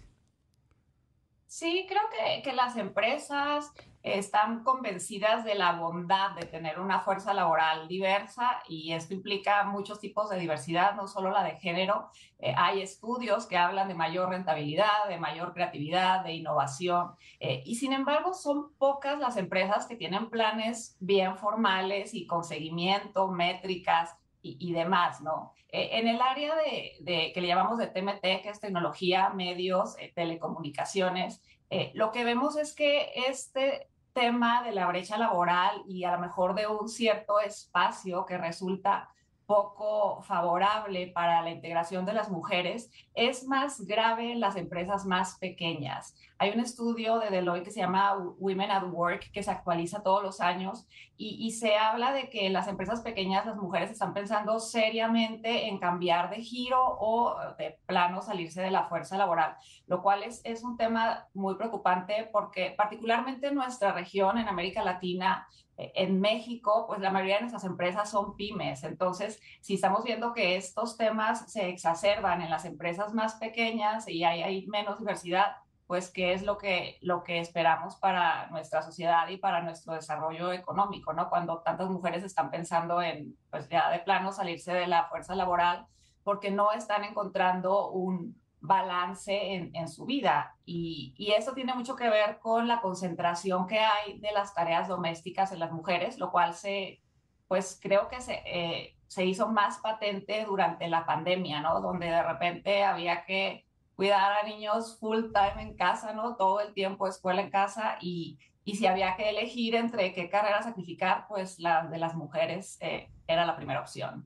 Sí, 1.46 1.86
creo 1.88 2.02
que, 2.10 2.42
que, 2.42 2.54
las 2.54 2.76
empresas 2.76 3.72
están 4.02 4.62
convencidas 4.62 5.44
de 5.44 5.54
la 5.54 5.72
bondad 5.72 6.32
de 6.32 6.46
tener 6.46 6.78
una 6.80 7.00
fuerza 7.00 7.34
laboral 7.34 7.88
diversa 7.88 8.62
y 8.68 8.92
esto 8.92 9.14
implica 9.14 9.64
muchos 9.64 10.00
tipos 10.00 10.30
de 10.30 10.38
diversidad, 10.38 10.94
no 10.94 11.08
solo 11.08 11.30
la 11.30 11.42
de 11.42 11.56
género. 11.56 12.10
Eh, 12.38 12.54
hay 12.56 12.80
estudios 12.80 13.46
que 13.46 13.56
hablan 13.56 13.88
de 13.88 13.94
mayor 13.94 14.30
rentabilidad, 14.30 15.08
de 15.08 15.18
mayor 15.18 15.52
creatividad, 15.52 16.24
de 16.24 16.34
innovación 16.34 17.12
eh, 17.40 17.62
y 17.64 17.74
sin 17.74 17.92
embargo 17.92 18.34
son 18.34 18.72
pocas 18.74 19.18
las 19.18 19.36
empresas 19.36 19.86
que 19.86 19.96
tienen 19.96 20.30
planes 20.30 20.96
bien 21.00 21.36
formales 21.36 22.14
y 22.14 22.26
con 22.26 22.44
seguimiento, 22.44 23.28
métricas 23.28 24.16
y, 24.42 24.56
y 24.60 24.72
demás, 24.72 25.20
¿no? 25.20 25.52
Eh, 25.70 25.90
en 25.98 26.08
el 26.08 26.20
área 26.22 26.54
de, 26.56 27.32
que 27.32 27.40
le 27.40 27.46
llamamos 27.46 27.78
de 27.78 27.88
TMT, 27.88 28.42
que 28.42 28.48
es 28.48 28.60
tecnología, 28.60 29.28
medios, 29.30 29.96
telecomunicaciones, 30.14 31.42
eh, 31.70 31.92
lo 31.94 32.12
que 32.12 32.24
vemos 32.24 32.56
es 32.56 32.74
que 32.74 33.12
este 33.28 33.88
tema 34.12 34.62
de 34.62 34.72
la 34.72 34.86
brecha 34.86 35.18
laboral 35.18 35.82
y 35.86 36.04
a 36.04 36.12
lo 36.12 36.18
mejor 36.18 36.54
de 36.54 36.66
un 36.66 36.88
cierto 36.88 37.40
espacio 37.40 38.24
que 38.26 38.38
resulta 38.38 39.10
poco 39.46 40.20
favorable 40.22 41.06
para 41.08 41.40
la 41.40 41.50
integración 41.50 42.04
de 42.04 42.12
las 42.12 42.30
mujeres 42.30 42.90
es 43.14 43.44
más 43.44 43.80
grave 43.86 44.32
en 44.32 44.40
las 44.40 44.56
empresas 44.56 45.06
más 45.06 45.38
pequeñas. 45.38 46.14
Hay 46.40 46.50
un 46.50 46.60
estudio 46.60 47.18
de 47.18 47.30
Deloitte 47.30 47.64
que 47.64 47.72
se 47.72 47.80
llama 47.80 48.16
Women 48.16 48.70
at 48.70 48.84
Work 48.84 49.32
que 49.32 49.42
se 49.42 49.50
actualiza 49.50 50.04
todos 50.04 50.22
los 50.22 50.40
años 50.40 50.86
y, 51.16 51.50
se 51.50 51.76
habla 51.76 52.12
de 52.12 52.30
que 52.30 52.48
las 52.48 52.68
empresas 52.68 53.00
pequeñas 53.00 53.44
las 53.44 53.56
mujeres 53.56 53.90
están 53.90 54.14
pensando 54.14 54.60
seriamente 54.60 55.66
en 55.66 55.80
cambiar 55.80 56.30
de 56.30 56.36
giro 56.36 56.80
o 56.80 57.36
de 57.58 57.80
plano 57.86 58.22
salirse 58.22 58.62
de 58.62 58.70
la 58.70 58.84
fuerza 58.84 59.18
laboral, 59.18 59.56
lo 59.88 60.00
cual 60.00 60.22
es, 60.22 60.62
un 60.62 60.76
tema 60.76 61.26
muy 61.34 61.56
preocupante 61.56 62.28
porque 62.30 62.72
particularmente 62.76 63.48
en 63.48 63.56
nuestra 63.56 63.92
región, 63.92 64.38
en 64.38 64.46
América 64.46 64.84
Latina, 64.84 65.48
en 65.76 66.20
México, 66.20 66.84
pues 66.86 67.00
la 67.00 67.10
mayoría 67.10 67.36
de 67.36 67.42
nuestras 67.42 67.64
empresas 67.64 68.10
son 68.10 68.36
pymes. 68.36 68.84
Entonces, 68.84 69.40
si 69.60 69.74
estamos 69.74 70.04
viendo 70.04 70.32
que 70.32 70.56
estos 70.56 70.96
temas 70.96 71.50
se 71.50 71.68
exacerban 71.68 72.42
en 72.42 72.50
las 72.50 72.64
empresas 72.64 73.12
más 73.12 73.34
pequeñas 73.36 74.08
y 74.08 74.22
hay 74.22 74.66
menos 74.68 75.00
diversidad, 75.00 75.56
pues 75.88 76.10
qué 76.10 76.34
es 76.34 76.42
lo 76.42 76.58
que, 76.58 76.98
lo 77.00 77.24
que 77.24 77.40
esperamos 77.40 77.96
para 77.96 78.46
nuestra 78.50 78.82
sociedad 78.82 79.26
y 79.28 79.38
para 79.38 79.62
nuestro 79.62 79.94
desarrollo 79.94 80.52
económico, 80.52 81.14
¿no? 81.14 81.30
Cuando 81.30 81.62
tantas 81.62 81.88
mujeres 81.88 82.22
están 82.22 82.50
pensando 82.50 83.00
en, 83.00 83.36
pues 83.50 83.68
ya 83.70 83.90
de 83.90 83.98
plano, 84.00 84.30
salirse 84.30 84.74
de 84.74 84.86
la 84.86 85.08
fuerza 85.08 85.34
laboral 85.34 85.86
porque 86.22 86.50
no 86.50 86.72
están 86.72 87.04
encontrando 87.04 87.90
un, 87.90 88.38
balance 88.60 89.54
en, 89.54 89.74
en 89.74 89.88
su 89.88 90.04
vida. 90.04 90.56
Y, 90.64 91.14
y, 91.16 91.30
eso 91.30 91.52
tiene 91.52 91.74
mucho 91.74 91.94
que 91.94 92.10
ver 92.10 92.40
con 92.40 92.66
la 92.66 92.80
concentración 92.80 93.68
que 93.68 93.78
hay 93.78 94.18
de 94.18 94.32
las 94.32 94.52
tareas 94.52 94.88
domésticas 94.88 95.52
en 95.52 95.60
las 95.60 95.70
mujeres, 95.70 96.18
lo 96.18 96.32
cual 96.32 96.54
se, 96.54 97.00
pues 97.46 97.78
creo 97.80 98.08
que 98.08 98.20
se, 98.20 98.42
eh, 98.44 98.96
se 99.06 99.24
hizo 99.24 99.48
más 99.48 99.78
patente 99.78 100.44
durante 100.44 100.88
la 100.88 101.06
pandemia, 101.06 101.60
¿no? 101.60 101.80
Donde 101.80 102.06
de 102.06 102.22
repente 102.22 102.82
había 102.82 103.24
que 103.24 103.67
cuidar 103.98 104.30
a 104.32 104.46
niños 104.46 104.96
full 105.00 105.32
time 105.32 105.60
en 105.60 105.74
casa, 105.74 106.12
¿no? 106.12 106.36
Todo 106.36 106.60
el 106.60 106.72
tiempo 106.72 107.08
escuela 107.08 107.42
en 107.42 107.50
casa 107.50 107.98
y, 108.00 108.38
y 108.62 108.76
si 108.76 108.86
había 108.86 109.16
que 109.16 109.28
elegir 109.28 109.74
entre 109.74 110.12
qué 110.12 110.30
carrera 110.30 110.62
sacrificar, 110.62 111.26
pues 111.28 111.58
la 111.58 111.88
de 111.88 111.98
las 111.98 112.14
mujeres 112.14 112.78
eh, 112.80 113.08
era 113.26 113.44
la 113.44 113.56
primera 113.56 113.80
opción. 113.80 114.24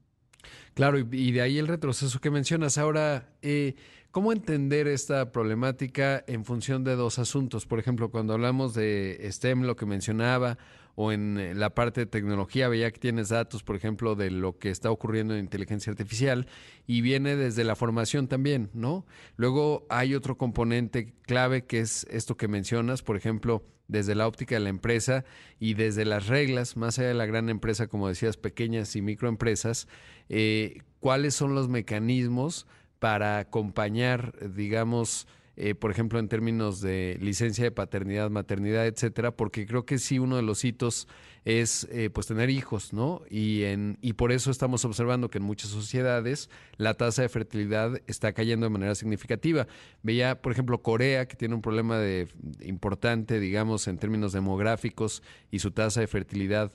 Claro, 0.74 0.98
y, 0.98 1.08
y, 1.10 1.32
de 1.32 1.40
ahí 1.40 1.58
el 1.58 1.68
retroceso 1.68 2.20
que 2.20 2.30
mencionas. 2.30 2.76
Ahora, 2.76 3.30
eh, 3.40 3.74
¿Cómo 4.12 4.30
entender 4.30 4.88
esta 4.88 5.32
problemática 5.32 6.22
en 6.26 6.44
función 6.44 6.84
de 6.84 6.96
dos 6.96 7.18
asuntos? 7.18 7.64
Por 7.64 7.78
ejemplo, 7.78 8.10
cuando 8.10 8.34
hablamos 8.34 8.74
de 8.74 9.18
STEM, 9.32 9.62
lo 9.62 9.74
que 9.74 9.86
mencionaba, 9.86 10.58
o 10.94 11.12
en 11.12 11.38
eh, 11.38 11.54
la 11.54 11.74
parte 11.74 12.00
de 12.00 12.06
tecnología, 12.06 12.68
veía 12.68 12.90
que 12.90 13.00
tienes 13.00 13.28
datos, 13.30 13.62
por 13.62 13.76
ejemplo, 13.76 14.14
de 14.14 14.30
lo 14.30 14.58
que 14.58 14.70
está 14.70 14.90
ocurriendo 14.90 15.34
en 15.34 15.40
inteligencia 15.40 15.90
artificial, 15.90 16.46
y 16.86 17.00
viene 17.00 17.36
desde 17.36 17.64
la 17.64 17.76
formación 17.76 18.28
también, 18.28 18.70
¿no? 18.74 19.06
Luego 19.36 19.86
hay 19.88 20.14
otro 20.14 20.36
componente 20.36 21.14
clave 21.22 21.64
que 21.64 21.80
es 21.80 22.06
esto 22.10 22.36
que 22.36 22.48
mencionas, 22.48 23.02
por 23.02 23.16
ejemplo, 23.16 23.64
desde 23.88 24.14
la 24.14 24.26
óptica 24.26 24.54
de 24.54 24.60
la 24.60 24.70
empresa 24.70 25.24
y 25.58 25.74
desde 25.74 26.04
las 26.04 26.26
reglas, 26.26 26.76
más 26.76 26.98
allá 26.98 27.08
de 27.08 27.14
la 27.14 27.26
gran 27.26 27.48
empresa, 27.48 27.88
como 27.88 28.08
decías, 28.08 28.36
pequeñas 28.36 28.96
y 28.96 29.02
microempresas, 29.02 29.88
eh, 30.28 30.82
¿cuáles 31.00 31.34
son 31.34 31.54
los 31.54 31.68
mecanismos? 31.68 32.66
para 33.02 33.38
acompañar, 33.40 34.32
digamos, 34.54 35.26
eh, 35.56 35.74
por 35.74 35.90
ejemplo, 35.90 36.18
en 36.18 36.28
términos 36.28 36.80
de 36.80 37.18
licencia 37.20 37.64
de 37.64 37.70
paternidad, 37.70 38.30
maternidad, 38.30 38.86
etcétera, 38.86 39.32
porque 39.32 39.66
creo 39.66 39.84
que 39.84 39.98
sí 39.98 40.18
uno 40.18 40.36
de 40.36 40.42
los 40.42 40.64
hitos 40.64 41.08
es 41.44 41.88
eh, 41.90 42.08
pues 42.08 42.26
tener 42.26 42.48
hijos, 42.48 42.92
¿no? 42.92 43.22
Y, 43.28 43.64
en, 43.64 43.98
y 44.00 44.14
por 44.14 44.32
eso 44.32 44.50
estamos 44.50 44.84
observando 44.84 45.28
que 45.28 45.38
en 45.38 45.44
muchas 45.44 45.70
sociedades 45.70 46.48
la 46.76 46.94
tasa 46.94 47.22
de 47.22 47.28
fertilidad 47.28 48.00
está 48.06 48.32
cayendo 48.32 48.64
de 48.64 48.70
manera 48.70 48.94
significativa. 48.94 49.66
Veía, 50.02 50.40
por 50.40 50.52
ejemplo, 50.52 50.82
Corea, 50.82 51.26
que 51.26 51.36
tiene 51.36 51.54
un 51.54 51.62
problema 51.62 51.98
de, 51.98 52.28
importante, 52.60 53.38
digamos, 53.38 53.88
en 53.88 53.98
términos 53.98 54.32
demográficos, 54.32 55.22
y 55.50 55.58
su 55.58 55.70
tasa 55.72 56.00
de 56.00 56.06
fertilidad 56.06 56.72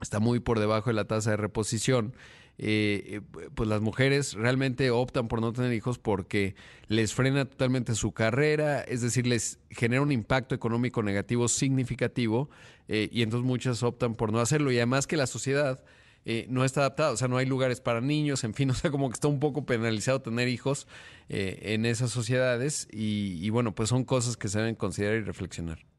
está 0.00 0.18
muy 0.18 0.40
por 0.40 0.58
debajo 0.60 0.90
de 0.90 0.94
la 0.94 1.04
tasa 1.04 1.30
de 1.32 1.36
reposición. 1.36 2.14
Eh, 2.58 3.20
eh, 3.34 3.48
pues 3.54 3.68
las 3.68 3.80
mujeres 3.80 4.34
realmente 4.34 4.90
optan 4.90 5.26
por 5.26 5.40
no 5.40 5.52
tener 5.52 5.72
hijos 5.72 5.98
porque 5.98 6.54
les 6.86 7.14
frena 7.14 7.46
totalmente 7.46 7.94
su 7.94 8.12
carrera, 8.12 8.82
es 8.82 9.00
decir, 9.00 9.26
les 9.26 9.58
genera 9.70 10.02
un 10.02 10.12
impacto 10.12 10.54
económico 10.54 11.02
negativo 11.02 11.48
significativo 11.48 12.50
eh, 12.88 13.08
y 13.10 13.22
entonces 13.22 13.46
muchas 13.46 13.82
optan 13.82 14.14
por 14.14 14.32
no 14.32 14.40
hacerlo 14.40 14.70
y 14.70 14.76
además 14.76 15.06
que 15.06 15.16
la 15.16 15.26
sociedad 15.26 15.82
eh, 16.24 16.46
no 16.48 16.64
está 16.64 16.80
adaptada, 16.80 17.10
o 17.10 17.16
sea, 17.16 17.26
no 17.26 17.36
hay 17.36 17.46
lugares 17.46 17.80
para 17.80 18.00
niños, 18.00 18.44
en 18.44 18.54
fin, 18.54 18.70
o 18.70 18.74
sea, 18.74 18.90
como 18.90 19.08
que 19.08 19.14
está 19.14 19.28
un 19.28 19.40
poco 19.40 19.66
penalizado 19.66 20.20
tener 20.20 20.48
hijos 20.48 20.86
eh, 21.28 21.58
en 21.62 21.86
esas 21.86 22.10
sociedades 22.10 22.88
y, 22.92 23.38
y 23.40 23.50
bueno, 23.50 23.74
pues 23.74 23.88
son 23.88 24.04
cosas 24.04 24.36
que 24.36 24.48
se 24.48 24.58
deben 24.58 24.74
considerar 24.74 25.16
y 25.16 25.22
reflexionar. 25.22 25.91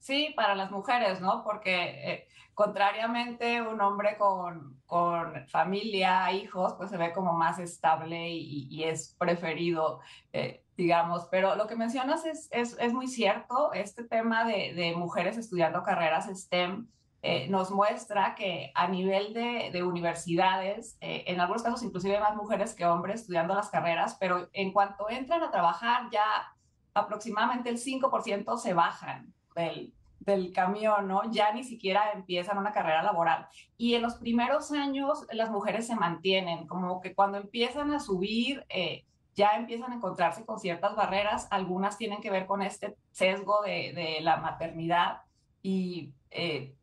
Sí, 0.00 0.32
para 0.34 0.54
las 0.54 0.70
mujeres, 0.70 1.20
¿no? 1.20 1.44
Porque 1.44 2.12
eh, 2.12 2.28
contrariamente 2.54 3.60
un 3.60 3.82
hombre 3.82 4.16
con, 4.16 4.80
con, 4.86 5.46
familia, 5.48 6.32
hijos, 6.32 6.72
pues 6.78 6.88
se 6.88 6.96
ve 6.96 7.12
como 7.12 7.34
más 7.34 7.58
estable 7.58 8.30
y, 8.30 8.82
es 8.84 9.14
preferido, 9.18 10.00
eh, 10.32 10.64
digamos. 10.74 11.28
Pero 11.30 11.54
lo 11.54 11.66
que 11.66 11.76
mencionas 11.76 12.24
es, 12.24 12.48
es, 12.50 12.78
es 12.80 12.94
muy 12.94 13.08
cierto, 13.08 13.74
este 13.74 14.04
tema 14.04 14.44
de, 14.46 14.72
de 14.74 14.96
mujeres 14.96 15.36
estudiando 15.36 15.82
carreras 15.82 16.28
STEM. 16.34 16.88
Eh, 17.22 17.48
nos 17.50 17.70
muestra 17.70 18.34
que 18.34 18.72
a 18.74 18.88
nivel 18.88 19.34
de, 19.34 19.68
de 19.70 19.82
universidades, 19.82 20.96
en 21.02 21.38
algunos 21.40 21.62
casos 21.62 21.82
inclusive 21.82 22.18
más 22.18 22.34
mujeres 22.34 22.74
que 22.74 22.86
hombres 22.86 23.20
estudiando 23.20 23.54
las 23.54 23.68
carreras, 23.68 24.16
pero 24.18 24.48
en 24.54 24.72
cuanto 24.72 25.10
entran 25.10 25.42
a 25.42 25.50
trabajar 25.50 26.08
ya 26.10 26.24
aproximadamente 26.94 27.68
el 27.68 27.76
5% 27.76 28.56
se 28.56 28.72
bajan 28.72 29.34
del, 29.60 29.94
del 30.20 30.52
camión, 30.52 31.08
¿no? 31.08 31.30
Ya 31.32 31.52
ni 31.52 31.64
siquiera 31.64 32.12
empiezan 32.12 32.58
una 32.58 32.72
carrera 32.72 33.02
laboral. 33.02 33.48
Y 33.76 33.94
en 33.94 34.02
los 34.02 34.14
primeros 34.16 34.70
años 34.72 35.26
las 35.32 35.50
mujeres 35.50 35.86
se 35.86 35.96
mantienen, 35.96 36.66
como 36.66 37.00
que 37.00 37.14
cuando 37.14 37.38
empiezan 37.38 37.92
a 37.92 38.00
subir, 38.00 38.64
eh, 38.68 39.04
ya 39.34 39.52
empiezan 39.56 39.92
a 39.92 39.96
encontrarse 39.96 40.44
con 40.44 40.58
ciertas 40.58 40.94
barreras, 40.94 41.48
algunas 41.50 41.96
tienen 41.96 42.20
que 42.20 42.30
ver 42.30 42.46
con 42.46 42.62
este 42.62 42.96
sesgo 43.10 43.62
de, 43.62 44.18
la 44.20 44.36
maternidad 44.36 45.22
y 45.62 46.12
eh, 46.30 46.74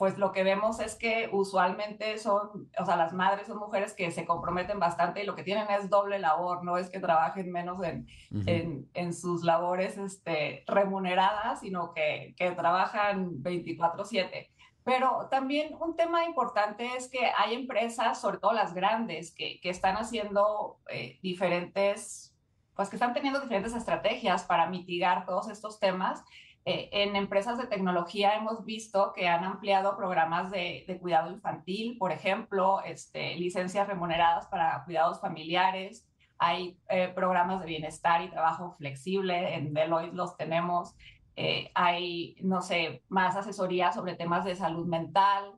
pues 0.00 0.16
lo 0.16 0.32
que 0.32 0.44
vemos 0.44 0.80
es 0.80 0.94
que 0.94 1.28
usualmente 1.30 2.16
son, 2.16 2.70
o 2.78 2.86
sea, 2.86 2.96
las 2.96 3.12
madres 3.12 3.48
son 3.48 3.58
mujeres 3.58 3.92
que 3.92 4.10
se 4.10 4.24
comprometen 4.24 4.80
bastante 4.80 5.22
y 5.22 5.26
lo 5.26 5.36
que 5.36 5.42
tienen 5.42 5.66
es 5.70 5.90
doble 5.90 6.18
labor, 6.18 6.64
no 6.64 6.78
es 6.78 6.88
que 6.88 7.00
trabajen 7.00 7.52
menos 7.52 7.84
en, 7.84 8.06
en, 8.46 8.88
en, 8.94 9.12
sus 9.12 9.44
labores 9.44 9.98
este, 9.98 10.64
remuneradas, 10.66 11.60
sino 11.60 11.92
que, 11.92 12.34
que 12.38 12.50
trabajan 12.52 13.42
24/7. 13.42 14.48
Pero 14.84 15.28
también 15.30 15.74
un 15.78 15.94
tema 15.94 16.24
importante 16.24 16.96
es 16.96 17.10
que 17.10 17.30
hay 17.36 17.52
empresas, 17.52 18.18
sobre 18.22 18.38
todo 18.38 18.54
las 18.54 18.72
grandes, 18.72 19.34
que, 19.34 19.60
que 19.60 19.68
están 19.68 19.96
haciendo 19.96 20.78
eh, 20.88 21.18
diferentes, 21.22 22.34
pues 22.74 22.88
que 22.88 22.96
están 22.96 23.12
teniendo 23.12 23.38
diferentes 23.38 23.74
estrategias 23.74 24.44
para 24.44 24.64
mitigar 24.70 25.26
todos 25.26 25.50
estos 25.50 25.78
temas 25.78 26.24
eh, 26.66 26.90
en 26.92 27.16
empresas 27.16 27.56
de 27.56 27.66
tecnología 27.66 28.34
hemos 28.34 28.64
visto 28.66 29.12
que 29.14 29.28
han 29.28 29.44
ampliado 29.44 29.96
programas 29.96 30.50
de, 30.50 30.84
cuidado 31.00 31.30
infantil, 31.30 31.96
por 31.98 32.12
ejemplo, 32.12 32.82
este, 32.84 33.34
licencias 33.36 33.88
remuneradas 33.88 34.46
para 34.48 34.84
cuidados 34.84 35.20
familiares, 35.20 36.06
hay 36.38 36.78
eh, 36.88 37.08
programas 37.14 37.60
de 37.60 37.66
bienestar 37.66 38.22
y 38.22 38.30
trabajo 38.30 38.74
flexible, 38.76 39.54
en 39.54 39.72
Deloitte 39.72 40.14
los 40.14 40.36
tenemos, 40.36 40.94
eh, 41.36 41.70
hay, 41.74 42.36
no 42.42 42.60
sé, 42.60 43.02
más 43.08 43.36
asesoría 43.36 43.92
sobre 43.92 44.14
temas 44.14 44.44
de 44.44 44.54
salud 44.54 44.86
mental. 44.86 45.54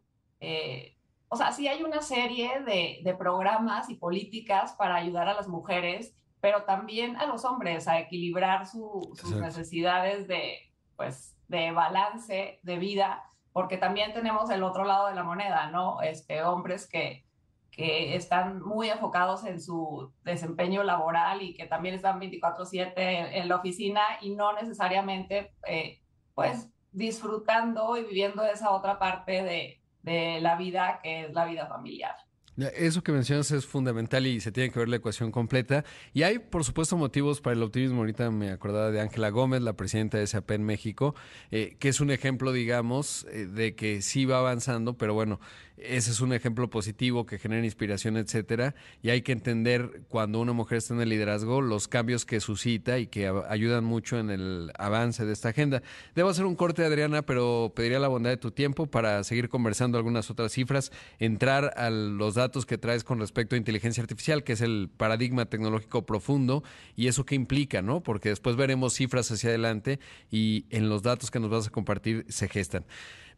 o 1.29 1.37
sea, 1.37 1.51
sí 1.51 1.67
hay 1.67 1.83
una 1.83 2.01
serie 2.03 2.61
de, 2.61 3.15
programas 3.19 3.91
y 3.91 3.97
políticas 3.97 4.73
para 4.75 4.97
ayudar 4.97 5.29
a 5.29 5.35
las 5.35 5.49
mujeres, 5.49 6.17
pero 6.41 6.65
también 6.65 7.17
a 7.17 7.27
los 7.27 7.45
hombres 7.45 7.89
a 7.89 7.99
equilibrar 7.99 8.67
sus 8.67 9.35
necesidades 9.35 10.29
de, 10.29 10.72
pues, 11.03 11.37
de 11.49 11.73
balance 11.73 12.61
de 12.63 12.79
vida, 12.79 13.25
porque 13.53 13.77
también 13.77 14.13
tenemos 14.13 14.49
el 14.51 14.63
otro 14.63 14.85
lado 14.85 15.09
de 15.09 15.17
la 15.17 15.25
moneda, 15.25 15.69
¿no? 15.69 16.01
Este, 16.01 16.45
hombres 16.45 16.87
que, 16.87 17.27
que 17.73 18.15
están 18.15 18.63
muy 18.63 18.89
enfocados 18.89 19.45
en 19.45 19.61
su 19.61 20.13
desempeño 20.23 20.85
laboral 20.85 21.43
y 21.43 21.55
que 21.55 21.67
también 21.67 21.97
están 21.97 22.21
24/7 22.21 22.93
en, 22.97 23.49
la 23.49 23.57
oficina 23.57 24.01
y 24.21 24.31
no 24.31 24.53
necesariamente, 24.53 25.53
eh, 25.67 26.01
pues, 26.37 26.71
disfrutando 26.93 27.97
y 27.97 28.05
viviendo 28.05 28.45
esa 28.45 28.71
otra 28.71 29.01
parte 29.01 29.43
de, 29.43 29.83
de 30.03 30.41
la 30.41 30.55
vida 30.55 31.01
que 31.03 31.25
es 31.25 31.33
la 31.33 31.47
vida 31.47 31.67
familiar. 31.67 32.15
Eso 32.57 33.03
que 33.03 33.13
mencionas 33.13 33.51
es 33.51 33.65
fundamental 33.65 34.27
y 34.27 34.39
se 34.41 34.53
tiene 34.53 34.71
que 34.71 34.79
ver 34.79 34.89
la 34.89 34.97
ecuación 34.97 35.31
completa. 35.31 35.85
Y 36.13 36.23
hay, 36.23 36.39
por 36.39 36.65
supuesto, 36.65 36.99
motivos 36.99 37.41
para 37.41 37.57
el 37.57 37.63
optimismo. 37.63 38.01
Ahorita 38.01 38.31
me 38.31 38.51
acordaba 38.51 38.91
de 38.91 39.01
Ángela 39.01 39.31
Gómez, 39.31 39.63
la 39.63 39.73
presidenta 39.73 40.19
de 40.19 40.27
SAP 40.27 40.51
en 40.51 40.65
México, 40.65 41.15
eh, 41.51 41.77
que 41.79 41.89
es 41.89 42.01
un 42.01 42.11
ejemplo, 42.11 42.53
digamos, 42.53 43.27
eh, 43.33 43.47
de 43.47 43.75
que 43.75 44.03
sí 44.03 44.27
va 44.27 44.39
avanzando, 44.39 44.99
pero 44.99 45.15
bueno, 45.15 45.41
ese 45.77 46.11
es 46.11 46.21
un 46.21 46.33
ejemplo 46.33 46.71
positivo 46.71 47.27
que 47.27 47.39
genera 47.39 47.65
inspiración, 47.65 48.17
etcétera. 48.17 48.75
Y 49.03 49.11
hay 49.11 49.23
que 49.23 49.33
entender 49.33 50.03
cuando 50.09 50.41
una 50.41 50.53
mujer 50.53 50.79
está 50.79 50.95
en 50.95 51.01
el 51.01 51.09
liderazgo 51.09 51.61
los 51.61 51.89
cambios 51.89 52.25
que 52.25 52.41
suscita 52.41 52.99
y 52.99 53.07
que 53.07 53.29
ayudan 53.49 53.85
mucho 53.85 54.19
en 54.19 54.31
el 54.31 54.71
avance 54.79 55.25
de 55.25 55.33
esta 55.33 55.51
agenda. 55.51 55.83
Debo 56.15 56.29
hacer 56.29 56.45
un 56.45 56.57
corte, 56.57 56.85
Adriana, 56.85 57.23
pero 57.23 57.73
pediría 57.75 57.99
la 57.99 58.09
bondad 58.09 58.31
de 58.31 58.37
tu 58.37 58.51
tiempo 58.51 58.87
para 58.87 59.25
seguir 59.25 59.49
conversando 59.49 59.99
algunas 59.99 60.31
otras 60.31 60.53
cifras, 60.53 60.93
entrar 61.19 61.73
a 61.77 61.91
los 61.91 62.35
datos 62.35 62.67
que 62.67 62.79
traes 62.79 63.05
con 63.05 63.19
respecto 63.21 63.55
a 63.55 63.59
inteligencia 63.59 64.03
artificial, 64.03 64.45
que 64.45 64.53
es 64.53 64.61
el 64.61 64.91
paradigma 64.97 65.47
tecnológico 65.47 66.07
profundo 66.07 66.63
y 66.97 67.09
eso 67.09 67.25
que 67.25 67.35
implica, 67.35 67.83
¿no? 67.83 68.03
Porque 68.03 68.29
después 68.29 68.57
veremos 68.57 68.95
cifras 68.95 69.31
hacia 69.31 69.51
adelante 69.51 70.01
y 70.31 70.67
en 70.71 70.89
los 70.89 71.03
datos 71.03 71.31
que 71.31 71.41
nos 71.41 71.51
vas 71.51 71.67
a 71.67 71.71
compartir 71.71 72.27
se 72.29 72.49
gestan. 72.49 72.85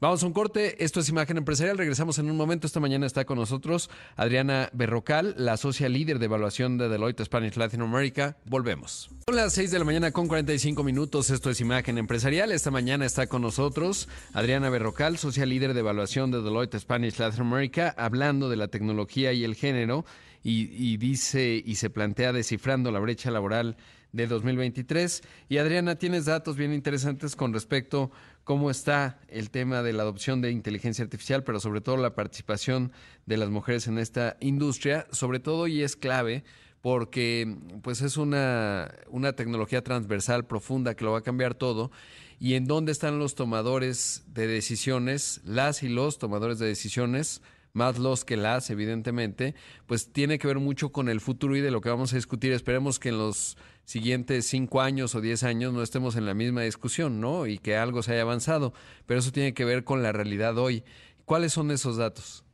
Vamos 0.05 0.23
a 0.23 0.27
un 0.27 0.35
corte. 0.35 0.85
Esto 0.85 1.01
es 1.01 1.09
Imagen 1.09 1.38
Empresarial. 1.38 1.79
Regresamos 1.79 2.19
en 2.19 2.31
un 2.31 2.37
momento. 2.37 2.67
Esta 2.67 2.79
mañana 2.79 3.07
está 3.07 3.25
con 3.25 3.38
nosotros 3.38 3.88
Adriana 4.17 4.69
Berrocal, 4.75 5.35
la 5.38 5.57
socia 5.57 5.88
líder 5.88 6.19
de 6.19 6.27
evaluación 6.27 6.77
de 6.77 6.90
Deloitte 6.90 7.25
Spanish 7.25 7.57
Latin 7.57 7.81
America. 7.81 8.37
Volvemos. 8.45 9.09
Son 9.27 9.35
las 9.35 9.55
6 9.55 9.71
de 9.71 9.79
la 9.79 9.87
mañana 9.87 10.12
con 10.12 10.29
45 10.29 10.85
minutos. 10.85 11.31
Esto 11.31 11.49
es 11.49 11.59
Imagen 11.62 11.97
Empresarial. 11.97 12.53
Esta 12.53 12.71
mañana 12.71 13.07
está 13.07 13.29
con 13.29 13.40
nosotros 13.40 14.11
Adriana 14.35 14.69
Berrocal, 14.69 15.17
socia 15.17 15.47
líder 15.47 15.73
de 15.73 15.81
evaluación 15.81 16.31
de 16.31 16.43
Deloitte 16.43 16.79
Spanish 16.79 17.19
Latin 17.19 17.40
America, 17.40 17.95
hablando 17.97 18.51
de 18.51 18.57
la 18.57 18.69
tecnología 18.69 19.33
y 19.33 19.43
el 19.43 19.55
género. 19.55 20.05
Y, 20.43 20.69
y 20.71 20.99
dice 20.99 21.62
y 21.64 21.77
se 21.77 21.88
plantea 21.88 22.35
descifrando 22.35 22.93
la 22.93 22.99
brecha 22.99 23.31
laboral 23.31 23.79
de 24.14 24.27
2023. 24.27 25.23
Y 25.49 25.59
Adriana, 25.59 25.97
tienes 25.97 26.25
datos 26.25 26.57
bien 26.57 26.73
interesantes 26.73 27.37
con 27.37 27.53
respecto 27.53 28.05
a 28.05 28.11
cómo 28.44 28.70
está 28.70 29.18
el 29.28 29.50
tema 29.50 29.83
de 29.83 29.92
la 29.92 30.02
adopción 30.02 30.40
de 30.40 30.50
inteligencia 30.50 31.02
artificial, 31.02 31.42
pero 31.42 31.61
sobre 31.61 31.80
todo 31.80 31.96
la 31.96 32.14
participación 32.14 32.92
de 33.26 33.37
las 33.38 33.48
mujeres 33.48 33.88
en 33.88 33.98
esta 33.98 34.37
industria, 34.40 35.07
sobre 35.11 35.40
todo 35.40 35.66
y 35.66 35.83
es 35.83 35.96
clave 35.96 36.44
porque 36.80 37.57
pues 37.83 38.02
es 38.02 38.18
una, 38.18 38.94
una 39.09 39.33
tecnología 39.33 39.83
transversal 39.83 40.44
profunda 40.44 40.94
que 40.94 41.04
lo 41.04 41.12
va 41.12 41.20
a 41.20 41.22
cambiar 41.22 41.54
todo 41.54 41.90
y 42.38 42.54
en 42.54 42.66
dónde 42.66 42.92
están 42.92 43.18
los 43.18 43.35
tomadores 43.35 44.24
de 44.26 44.46
decisiones, 44.46 45.40
las 45.44 45.83
y 45.83 45.88
los 45.88 46.18
tomadores 46.18 46.59
de 46.59 46.66
decisiones 46.66 47.40
más 47.74 47.98
los 47.98 48.24
que 48.24 48.37
las, 48.37 48.70
evidentemente, 48.70 49.54
pues 49.87 50.12
tiene 50.12 50.38
que 50.38 50.46
ver 50.46 50.61
mucho 50.61 50.92
con 50.92 51.09
el 51.09 51.20
futuro 51.20 51.57
y 51.57 51.61
de 51.61 51.72
lo 51.72 51.80
que 51.80 51.90
vamos 51.90 52.12
a 52.12 52.16
discutir. 52.16 52.52
Esperemos 52.52 52.98
que 52.98 53.09
en 53.11 53.18
los 53.18 53.59
siguientes 53.85 54.47
cinco 54.47 54.81
años 54.81 55.14
o 55.14 55.20
diez 55.20 55.44
años 55.44 55.73
no 55.73 55.83
estemos 55.83 56.16
en 56.16 56.27
la 56.27 56.35
misma 56.35 56.62
discusión, 56.62 57.20
¿no? 57.20 57.47
Y 57.47 57.59
que 57.59 57.77
algo 57.77 58.03
se 58.03 58.12
haya 58.12 58.23
avanzado. 58.23 58.73
Pero 59.07 59.20
eso 59.20 59.33
tiene 59.33 59.55
que 59.55 59.64
ver 59.64 59.85
con 59.85 60.03
la 60.03 60.12
realidad 60.12 60.57
hoy. 60.59 60.85
¿Cuáles 61.25 61.53
son 61.53 61.70
esos 61.70 61.97
datos? 61.97 62.44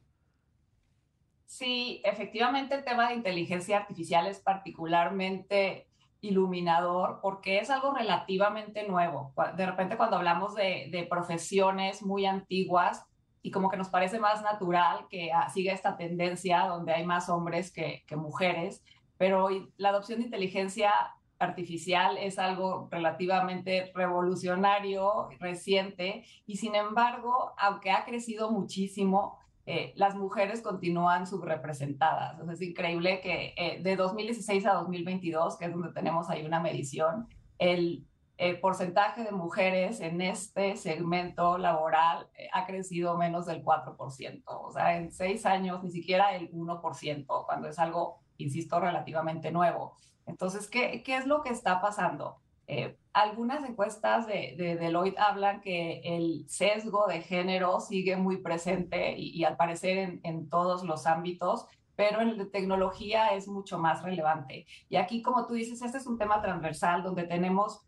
Sí, 1.46 2.00
efectivamente 2.04 2.74
el 2.74 2.84
tema 2.84 3.08
de 3.08 3.16
inteligencia 3.16 3.78
artificial 3.78 4.26
es 4.26 4.40
particularmente 4.40 5.88
iluminador 6.20 7.18
porque 7.20 7.58
es 7.58 7.70
algo 7.70 7.94
relativamente 7.94 8.86
nuevo. 8.86 9.34
De 9.56 9.66
repente 9.66 9.96
cuando 9.96 10.16
hablamos 10.16 10.54
de, 10.54 11.06
profesiones 11.10 12.02
muy 12.02 12.26
antiguas, 12.26 13.04
y 13.42 13.50
como 13.50 13.70
que 13.70 13.78
nos 13.78 13.88
parece 13.88 14.18
más 14.18 14.42
natural 14.42 15.06
que 15.08 15.32
ah, 15.32 15.48
siga 15.48 15.72
esta 15.72 15.96
tendencia 15.96 16.66
donde 16.66 16.92
hay 16.92 17.06
más 17.06 17.30
hombres 17.30 17.72
que, 17.72 18.04
que 18.06 18.14
mujeres, 18.14 18.84
pero 19.16 19.48
la 19.78 19.88
adopción 19.88 20.18
de 20.18 20.26
inteligencia 20.26 20.92
artificial 21.40 22.16
es 22.18 22.38
algo 22.38 22.88
relativamente 22.90 23.90
revolucionario, 23.94 25.28
reciente, 25.40 26.24
y 26.46 26.56
sin 26.56 26.74
embargo, 26.74 27.52
aunque 27.58 27.90
ha 27.90 28.04
crecido 28.04 28.50
muchísimo, 28.52 29.38
eh, 29.66 29.92
las 29.96 30.14
mujeres 30.14 30.62
continúan 30.62 31.26
subrepresentadas. 31.26 32.38
es 32.48 32.62
increíble 32.62 33.20
que 33.20 33.54
eh, 33.56 33.80
de 33.82 33.96
2016 33.96 34.66
a 34.66 34.74
2022, 34.74 35.58
que 35.58 35.64
es 35.66 35.72
donde 35.72 35.92
tenemos 35.92 36.30
ahí 36.30 36.44
una 36.44 36.60
medición, 36.60 37.28
el 37.58 38.06
el 38.40 38.58
porcentaje 38.58 39.22
de 39.22 39.32
mujeres 39.32 40.00
en 40.00 40.22
este 40.22 40.74
segmento 40.78 41.58
laboral 41.58 42.26
eh, 42.34 42.48
ha 42.54 42.64
crecido 42.66 43.18
menos 43.18 43.44
del 43.44 43.62
4%. 43.62 44.42
O 44.46 44.70
sea, 44.72 44.96
en 44.96 45.12
seis 45.12 45.44
años 45.44 45.84
ni 45.84 45.90
siquiera 45.90 46.34
el 46.34 46.50
1%, 46.50 47.44
cuando 47.44 47.68
es 47.68 47.78
algo, 47.78 48.22
insisto, 48.38 48.80
relativamente 48.80 49.52
nuevo. 49.52 49.94
Entonces, 50.30 50.68
¿qué, 50.68 51.02
qué 51.02 51.16
es 51.16 51.26
lo 51.26 51.42
que 51.42 51.50
está 51.50 51.80
pasando? 51.80 52.38
Eh, 52.66 52.96
algunas 53.12 53.68
encuestas 53.68 54.26
de, 54.26 54.54
de, 54.56 54.76
Deloitte 54.76 55.18
hablan 55.18 55.60
que 55.60 56.00
el 56.04 56.48
sesgo 56.48 57.06
de 57.08 57.20
género 57.20 57.80
sigue 57.80 58.16
muy 58.16 58.38
presente 58.38 59.16
y, 59.18 59.30
y 59.30 59.44
al 59.44 59.56
parecer 59.56 59.98
en, 59.98 60.20
en, 60.22 60.48
todos 60.48 60.84
los 60.84 61.06
ámbitos, 61.06 61.66
pero 61.96 62.20
en 62.20 62.38
la 62.38 62.46
tecnología 62.46 63.34
es 63.34 63.48
mucho 63.48 63.78
más 63.78 64.02
relevante. 64.02 64.66
Y 64.88 64.96
aquí, 64.96 65.20
como 65.20 65.46
tú 65.46 65.54
dices, 65.54 65.82
este 65.82 65.98
es 65.98 66.06
un 66.06 66.16
tema 66.16 66.40
transversal 66.40 67.02
donde 67.02 67.24
tenemos 67.24 67.84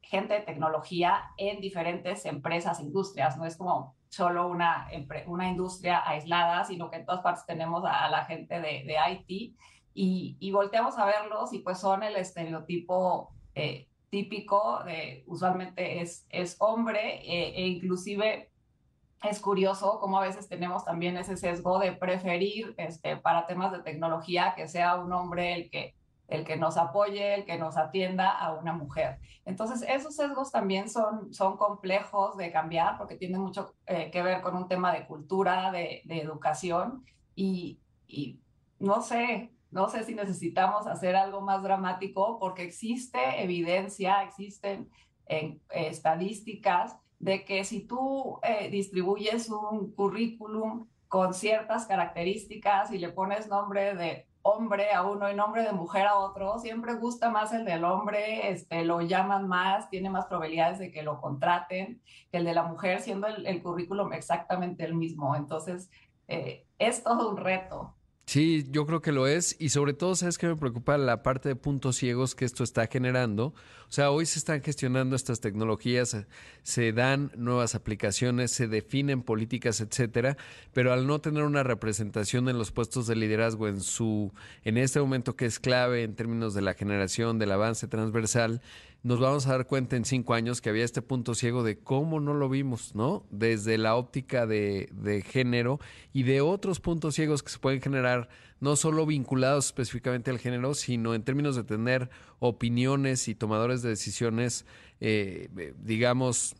gente 0.00 0.34
de 0.34 0.40
tecnología 0.40 1.24
en 1.36 1.60
diferentes 1.60 2.24
empresas, 2.24 2.80
industrias, 2.80 3.36
no 3.36 3.44
es 3.44 3.56
como 3.56 3.96
solo 4.08 4.48
una, 4.48 4.88
una 5.26 5.48
industria 5.48 6.08
aislada, 6.08 6.64
sino 6.64 6.90
que 6.90 6.96
en 6.96 7.06
todas 7.06 7.20
partes 7.20 7.44
tenemos 7.44 7.84
a, 7.84 8.08
la 8.08 8.24
gente 8.24 8.54
de, 8.60 8.84
de 8.84 8.96
IT 9.28 9.56
y, 9.96 10.36
y, 10.38 10.52
volteamos 10.52 10.98
a 10.98 11.06
verlos 11.06 11.54
y 11.54 11.60
pues 11.60 11.78
son 11.78 12.02
el 12.02 12.16
estereotipo 12.16 13.32
eh, 13.54 13.88
típico, 14.10 14.84
de, 14.84 15.24
usualmente 15.26 16.02
es, 16.02 16.26
es 16.28 16.56
hombre 16.58 17.20
eh, 17.24 17.54
e 17.56 17.66
inclusive 17.66 18.50
es 19.22 19.40
curioso 19.40 19.98
cómo 19.98 20.18
a 20.18 20.26
veces 20.26 20.48
tenemos 20.48 20.84
también 20.84 21.16
ese 21.16 21.38
sesgo 21.38 21.78
de 21.78 21.92
preferir 21.92 22.74
este, 22.76 23.16
para 23.16 23.46
temas 23.46 23.72
de 23.72 23.78
tecnología 23.78 24.52
que 24.54 24.68
sea 24.68 24.96
un 24.96 25.12
hombre 25.14 25.54
el 25.54 25.70
que, 25.70 25.94
el 26.28 26.44
que 26.44 26.58
nos 26.58 26.76
apoye, 26.76 27.34
el 27.34 27.44
que 27.46 27.56
nos 27.56 27.78
atienda 27.78 28.30
a 28.30 28.52
una 28.52 28.74
mujer. 28.74 29.18
Entonces, 29.46 29.82
esos 29.88 30.14
sesgos 30.14 30.52
también 30.52 30.90
son, 30.90 31.32
son 31.32 31.56
complejos 31.56 32.36
de 32.36 32.52
cambiar 32.52 32.98
porque 32.98 33.16
tienen 33.16 33.40
mucho 33.40 33.74
eh, 33.86 34.10
que 34.10 34.22
ver 34.22 34.42
con 34.42 34.56
un 34.56 34.68
tema 34.68 34.92
de 34.92 35.06
cultura, 35.06 35.70
de, 35.70 36.02
de 36.04 36.20
educación 36.20 37.04
y, 37.34 37.80
y 38.06 38.40
no 38.78 39.00
sé, 39.00 39.55
no 39.70 39.88
sé 39.88 40.04
si 40.04 40.14
necesitamos 40.14 40.86
hacer 40.86 41.16
algo 41.16 41.40
más 41.40 41.62
dramático 41.62 42.38
porque 42.38 42.62
existe 42.62 43.42
evidencia, 43.42 44.22
existen 44.22 44.90
en, 45.26 45.60
estadísticas 45.70 46.96
de 47.18 47.44
que 47.44 47.64
si 47.64 47.86
tú 47.86 48.38
eh, 48.42 48.68
distribuyes 48.70 49.48
un 49.48 49.92
currículum 49.92 50.86
con 51.08 51.34
ciertas 51.34 51.86
características 51.86 52.90
y 52.90 52.98
le 52.98 53.10
pones 53.10 53.48
nombre 53.48 53.94
de 53.94 54.26
hombre 54.42 54.92
a 54.92 55.02
uno 55.02 55.28
y 55.28 55.34
nombre 55.34 55.64
de 55.64 55.72
mujer 55.72 56.06
a 56.06 56.18
otro, 56.18 56.58
siempre 56.60 56.94
gusta 56.94 57.30
más 57.30 57.52
el 57.52 57.64
del 57.64 57.84
hombre, 57.84 58.50
este, 58.50 58.84
lo 58.84 59.00
llaman 59.00 59.48
más, 59.48 59.90
tiene 59.90 60.08
más 60.08 60.26
probabilidades 60.26 60.78
de 60.78 60.92
que 60.92 61.02
lo 61.02 61.20
contraten 61.20 62.00
que 62.30 62.38
el 62.38 62.44
de 62.44 62.54
la 62.54 62.62
mujer, 62.62 63.00
siendo 63.00 63.26
el, 63.26 63.62
currículum 63.62 64.12
exactamente 64.12 64.84
el 64.84 64.94
mismo. 64.94 65.34
Entonces, 65.34 65.90
eh, 66.28 66.64
es 66.78 67.02
todo 67.02 67.30
un 67.30 67.36
reto. 67.36 67.96
Sí, 68.26 68.66
yo 68.70 68.86
creo 68.86 69.00
que 69.02 69.12
lo 69.12 69.28
es 69.28 69.54
y 69.60 69.68
sobre 69.68 69.94
todo, 69.94 70.16
¿sabes 70.16 70.36
qué 70.36 70.48
me 70.48 70.56
preocupa? 70.56 70.98
La 70.98 71.22
parte 71.22 71.48
de 71.48 71.54
puntos 71.54 71.96
ciegos 71.96 72.34
que 72.34 72.44
esto 72.44 72.64
está 72.64 72.88
generando. 72.88 73.54
O 73.88 73.92
sea, 73.92 74.10
hoy 74.10 74.26
se 74.26 74.38
están 74.38 74.62
gestionando 74.62 75.14
estas 75.14 75.40
tecnologías, 75.40 76.16
se 76.62 76.92
dan 76.92 77.30
nuevas 77.36 77.74
aplicaciones, 77.74 78.50
se 78.50 78.66
definen 78.66 79.22
políticas, 79.22 79.80
etcétera, 79.80 80.36
pero 80.72 80.92
al 80.92 81.06
no 81.06 81.20
tener 81.20 81.44
una 81.44 81.62
representación 81.62 82.48
en 82.48 82.58
los 82.58 82.72
puestos 82.72 83.06
de 83.06 83.14
liderazgo 83.14 83.68
en 83.68 83.80
su 83.80 84.32
en 84.64 84.76
este 84.76 85.00
momento 85.00 85.36
que 85.36 85.46
es 85.46 85.60
clave 85.60 86.02
en 86.02 86.16
términos 86.16 86.52
de 86.52 86.62
la 86.62 86.74
generación, 86.74 87.38
del 87.38 87.52
avance 87.52 87.86
transversal, 87.86 88.60
nos 89.04 89.20
vamos 89.20 89.46
a 89.46 89.52
dar 89.52 89.66
cuenta 89.68 89.94
en 89.94 90.04
cinco 90.04 90.34
años 90.34 90.60
que 90.60 90.68
había 90.68 90.84
este 90.84 91.00
punto 91.00 91.36
ciego 91.36 91.62
de 91.62 91.78
cómo 91.78 92.18
no 92.18 92.34
lo 92.34 92.48
vimos, 92.48 92.96
¿no? 92.96 93.24
Desde 93.30 93.78
la 93.78 93.94
óptica 93.94 94.46
de, 94.46 94.88
de 94.92 95.22
género 95.22 95.78
y 96.12 96.24
de 96.24 96.40
otros 96.40 96.80
puntos 96.80 97.14
ciegos 97.14 97.44
que 97.44 97.50
se 97.50 97.60
pueden 97.60 97.80
generar, 97.80 98.28
no 98.60 98.76
solo 98.76 99.06
vinculados 99.06 99.66
específicamente 99.66 100.30
al 100.30 100.38
género, 100.38 100.74
sino 100.74 101.14
en 101.14 101.22
términos 101.22 101.56
de 101.56 101.64
tener 101.64 102.10
opiniones 102.38 103.28
y 103.28 103.34
tomadores 103.34 103.82
de 103.82 103.90
decisiones, 103.90 104.66
eh, 105.00 105.48
digamos, 105.78 106.56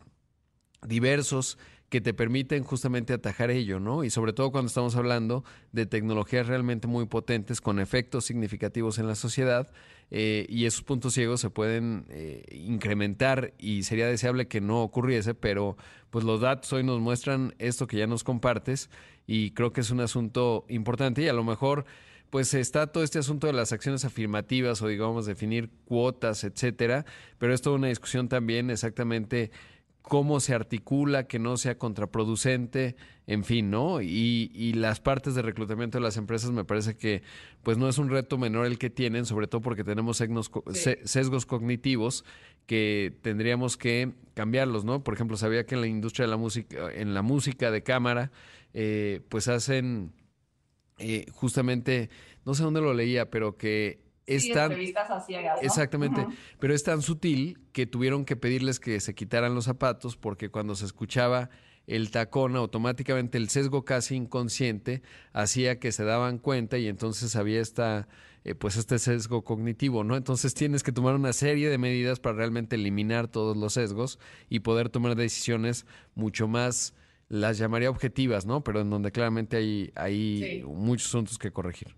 diversos 0.85 1.57
que 1.89 2.01
te 2.01 2.13
permiten 2.13 2.63
justamente 2.63 3.13
atajar 3.13 3.49
ello, 3.49 3.79
¿no? 3.79 4.03
Y 4.03 4.09
sobre 4.09 4.33
todo 4.33 4.51
cuando 4.51 4.67
estamos 4.67 4.95
hablando 4.95 5.45
de 5.71 5.85
tecnologías 5.85 6.47
realmente 6.47 6.87
muy 6.87 7.05
potentes 7.05 7.61
con 7.61 7.79
efectos 7.79 8.25
significativos 8.25 8.99
en 8.99 9.07
la 9.07 9.15
sociedad 9.15 9.71
eh, 10.09 10.45
y 10.49 10.65
esos 10.65 10.83
puntos 10.83 11.13
ciegos 11.13 11.41
se 11.41 11.49
pueden 11.49 12.05
eh, 12.09 12.45
incrementar 12.51 13.53
y 13.57 13.83
sería 13.83 14.07
deseable 14.07 14.47
que 14.47 14.61
no 14.61 14.81
ocurriese, 14.81 15.33
pero 15.33 15.77
pues 16.09 16.23
los 16.23 16.39
datos 16.41 16.71
hoy 16.71 16.83
nos 16.83 16.99
muestran 16.99 17.53
esto 17.59 17.87
que 17.87 17.97
ya 17.97 18.07
nos 18.07 18.23
compartes 18.23 18.89
y 19.25 19.51
creo 19.51 19.73
que 19.73 19.81
es 19.81 19.91
un 19.91 19.99
asunto 19.99 20.65
importante 20.69 21.21
y 21.21 21.27
a 21.27 21.33
lo 21.33 21.43
mejor 21.43 21.85
pues 22.29 22.53
está 22.53 22.87
todo 22.87 23.03
este 23.03 23.19
asunto 23.19 23.47
de 23.47 23.53
las 23.53 23.71
acciones 23.71 24.05
afirmativas 24.05 24.81
o 24.81 24.87
digamos 24.87 25.25
definir 25.25 25.69
cuotas, 25.85 26.43
etcétera, 26.43 27.05
pero 27.37 27.53
es 27.53 27.61
toda 27.61 27.77
una 27.77 27.87
discusión 27.87 28.27
también 28.27 28.69
exactamente 28.69 29.51
cómo 30.07 30.39
se 30.39 30.53
articula, 30.53 31.27
que 31.27 31.39
no 31.39 31.57
sea 31.57 31.77
contraproducente, 31.77 32.95
en 33.27 33.43
fin, 33.43 33.69
¿no? 33.69 34.01
Y, 34.01 34.51
y, 34.53 34.73
las 34.73 35.01
partes 35.01 35.35
de 35.35 35.41
reclutamiento 35.41 35.97
de 35.97 36.03
las 36.03 36.15
empresas 36.17 36.51
me 36.51 36.63
parece 36.63 36.95
que 36.95 37.23
pues 37.61 37.77
no 37.77 37.89
es 37.89 37.97
un 37.97 38.09
reto 38.09 38.37
menor 38.37 38.65
el 38.65 38.77
que 38.77 38.89
tienen, 38.89 39.25
sobre 39.25 39.47
todo 39.47 39.61
porque 39.61 39.83
tenemos 39.83 40.17
sesgos, 40.17 41.45
cognitivos 41.45 42.23
que 42.65 43.13
tendríamos 43.21 43.75
que 43.75 44.13
cambiarlos, 44.33 44.85
¿no? 44.85 45.03
Por 45.03 45.13
ejemplo, 45.13 45.35
sabía 45.35 45.65
que 45.65 45.75
en 45.75 45.81
la 45.81 45.87
industria 45.87 46.25
de 46.25 46.31
la 46.31 46.37
música, 46.37 46.91
en 46.93 47.13
la 47.13 47.21
música 47.21 47.69
de 47.69 47.83
cámara, 47.83 48.31
eh, 48.73 49.21
pues 49.29 49.47
hacen 49.49 50.13
eh, 50.99 51.25
justamente, 51.33 52.09
no 52.45 52.53
sé 52.53 52.63
dónde 52.63 52.81
lo 52.81 52.93
leía, 52.93 53.29
pero 53.29 53.57
que 53.57 54.06
es 54.27 54.51
tan, 54.51 54.73
Exactamente, 55.61 56.27
pero 56.59 56.73
es 56.73 56.83
tan 56.83 57.01
sutil 57.01 57.59
que 57.71 57.85
tuvieron 57.85 58.25
que 58.25 58.35
pedirles 58.35 58.79
que 58.79 58.99
se 58.99 59.15
quitaran 59.15 59.55
los 59.55 59.65
zapatos 59.65 60.17
porque 60.17 60.49
cuando 60.49 60.75
se 60.75 60.85
escuchaba 60.85 61.49
el 61.87 62.11
tacón, 62.11 62.57
automáticamente 62.57 63.37
el 63.37 63.47
sesgo 63.47 63.85
casi 63.85 64.15
inconsciente 64.15 65.01
hacía 65.31 65.79
que 65.79 65.93
se 65.93 66.03
daban 66.03 66.37
cuenta 66.37 66.77
y 66.77 66.89
entonces 66.89 67.37
había 67.37 67.61
esta, 67.61 68.09
eh, 68.43 68.53
pues 68.53 68.75
este 68.75 68.99
sesgo 68.99 69.45
cognitivo, 69.45 70.03
¿no? 70.03 70.17
Entonces 70.17 70.53
tienes 70.53 70.83
que 70.83 70.91
tomar 70.91 71.15
una 71.15 71.31
serie 71.31 71.69
de 71.69 71.77
medidas 71.77 72.19
para 72.19 72.35
realmente 72.35 72.75
eliminar 72.75 73.29
todos 73.29 73.55
los 73.55 73.73
sesgos 73.73 74.19
y 74.49 74.59
poder 74.59 74.89
tomar 74.89 75.15
decisiones 75.15 75.85
mucho 76.13 76.49
más, 76.49 76.93
las 77.29 77.57
llamaría 77.57 77.89
objetivas, 77.89 78.45
¿no? 78.45 78.61
Pero 78.65 78.81
en 78.81 78.89
donde 78.89 79.13
claramente 79.13 79.55
hay, 79.55 79.91
hay 79.95 80.63
muchos 80.65 81.07
asuntos 81.07 81.37
que 81.37 81.51
corregir 81.51 81.95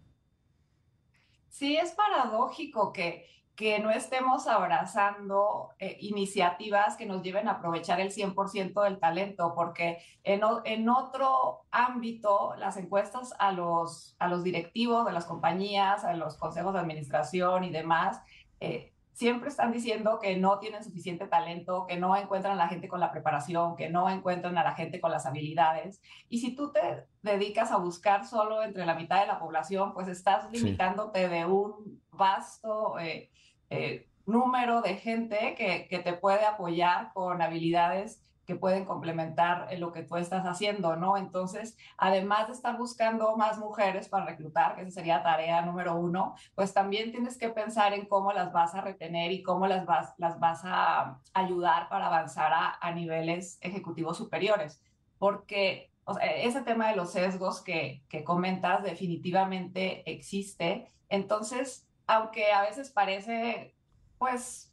sí 1.60 1.76
es 1.76 1.92
paradójico 1.92 2.94
que, 2.94 3.28
que 3.58 3.80
no 3.80 3.92
estemos 3.92 4.48
abrazando 4.48 5.72
eh, 5.78 5.98
iniciativas 6.00 6.96
que 6.96 7.06
nos 7.06 7.22
lleven 7.22 7.50
a 7.50 7.52
aprovechar 7.52 8.00
el 8.00 8.12
100% 8.14 8.82
del 8.86 8.98
talento, 8.98 9.54
porque 9.54 9.98
en, 10.24 10.40
en, 10.64 10.88
otro 10.88 11.66
ámbito, 11.70 12.56
las 12.58 12.78
encuestas 12.78 13.34
a 13.40 13.52
los, 13.52 14.16
a 14.20 14.30
los 14.30 14.46
directivos 14.46 15.06
de 15.06 15.12
las 15.12 15.26
compañías, 15.26 16.06
a 16.06 16.14
los 16.14 16.38
consejos 16.38 16.74
de 16.74 16.80
administración 16.80 17.66
y 17.66 17.72
demás, 17.72 18.22
eh, 18.62 18.94
siempre 19.20 19.50
están 19.50 19.74
diciendo 19.74 20.18
que 20.22 20.38
no 20.38 20.60
tienen 20.60 20.82
suficiente 20.82 21.28
talento, 21.28 21.86
que 21.86 21.98
no 21.98 22.16
encuentran 22.16 22.54
a 22.54 22.64
la 22.64 22.70
gente 22.70 22.88
con 22.88 23.02
la 23.02 23.12
preparación, 23.12 23.76
que 23.76 23.90
no 23.90 24.10
encuentran 24.10 24.58
a 24.58 24.64
la 24.64 24.76
gente 24.76 25.02
con 25.02 25.12
las 25.12 25.26
habilidades. 25.26 26.02
Y 26.30 26.38
si 26.38 26.56
tú 26.56 26.72
te 26.72 27.06
dedicas 27.22 27.74
a 27.74 27.78
buscar 27.80 28.26
solo 28.26 28.64
entre 28.64 28.86
la 28.86 28.96
mitad 28.96 29.20
de 29.20 29.28
la 29.28 29.38
población, 29.38 29.94
pues 29.94 30.08
estás 30.08 30.50
limitándote 30.54 31.28
de 31.28 31.46
un 31.46 32.02
vasto 32.14 32.98
eh, 32.98 33.30
eh, 33.70 34.08
número 34.26 34.82
de 34.82 34.96
gente 34.96 35.54
que, 35.58 35.90
que 35.90 36.00
te 36.00 36.14
puede 36.14 36.46
apoyar 36.46 37.12
con 37.12 37.42
habilidades 37.42 38.24
que 38.50 38.56
pueden 38.56 38.84
complementar 38.84 39.68
lo 39.78 39.92
que 39.92 40.02
tú 40.02 40.18
estás 40.18 40.44
haciendo, 40.44 40.96
¿no? 40.96 41.18
Entonces, 41.18 41.78
además 42.00 42.48
de 42.48 42.54
estar 42.54 42.80
buscando 42.80 43.38
más 43.38 43.60
mujeres 43.60 44.10
para 44.10 44.26
reclutar, 44.26 44.76
que 44.76 44.82
esa 44.82 44.90
sería 44.90 45.22
tarea 45.22 45.62
número 45.62 45.96
uno, 45.96 46.34
pues 46.56 46.74
también 46.74 47.12
tienes 47.12 47.38
que 47.38 47.50
pensar 47.50 47.94
en 47.94 48.08
cómo 48.08 48.34
las 48.34 48.52
vas 48.52 48.74
a 48.74 48.82
retener 48.82 49.32
y 49.32 49.44
cómo 49.44 49.68
las 49.68 49.86
vas, 49.86 50.16
las 50.18 50.40
vas 50.40 50.62
a 50.64 51.20
ayudar 51.36 51.90
para 51.90 52.08
avanzar 52.08 52.52
a, 52.82 52.92
niveles 52.92 53.60
ejecutivos 53.62 54.18
superiores. 54.18 54.82
Porque 55.20 55.92
ese 56.20 56.64
tema 56.64 56.90
de 56.90 56.96
los 56.96 57.12
sesgos 57.12 57.62
que, 57.62 58.02
que 58.10 58.24
comentas 58.24 58.82
definitivamente 58.82 60.10
existe. 60.12 60.88
Entonces, 61.08 61.88
aunque 62.08 62.52
a 62.52 62.64
veces 62.64 62.90
parece, 62.90 63.76
pues, 64.18 64.69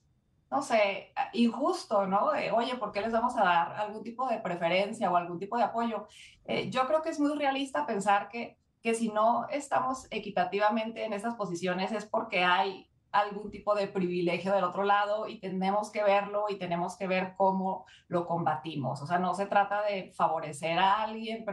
no 0.50 0.62
sé, 0.62 1.12
injusto, 1.32 2.06
¿no? 2.06 2.26
Oye, 2.54 2.76
¿por 2.76 2.92
qué 2.92 3.00
les 3.00 3.12
vamos 3.12 3.36
a 3.36 3.44
dar 3.44 3.72
algún 3.72 4.02
tipo 4.02 4.28
de 4.28 4.38
preferencia 4.38 5.10
o 5.10 5.16
algún 5.16 5.38
tipo 5.38 5.56
de 5.56 5.64
apoyo? 5.64 6.06
Eh, 6.44 6.70
yo 6.70 6.86
creo 6.86 7.02
que 7.02 7.10
es 7.10 7.18
muy 7.18 7.36
realista 7.36 7.84
pensar 7.84 8.28
que, 8.28 8.56
que 8.80 8.94
si 8.94 9.08
no 9.08 9.48
estamos 9.48 10.06
equitativamente 10.10 11.04
en 11.04 11.12
esas 11.12 11.34
posiciones 11.34 11.90
es 11.92 12.04
porque 12.06 12.44
hay 12.44 12.88
algún 13.10 13.50
tipo 13.50 13.74
de 13.74 13.88
privilegio 13.88 14.52
del 14.52 14.64
otro 14.64 14.84
lado 14.84 15.26
y 15.26 15.40
tenemos 15.40 15.90
que 15.90 16.02
verlo 16.02 16.46
y 16.48 16.58
tenemos 16.58 16.96
que 16.96 17.06
ver 17.06 17.34
cómo 17.36 17.86
lo 18.08 18.26
combatimos. 18.26 19.00
O 19.02 19.06
sea, 19.06 19.18
no 19.18 19.34
se 19.34 19.46
trata 19.46 19.82
de 19.82 20.12
favorecer 20.14 20.78
a 20.78 21.02
alguien 21.02 21.44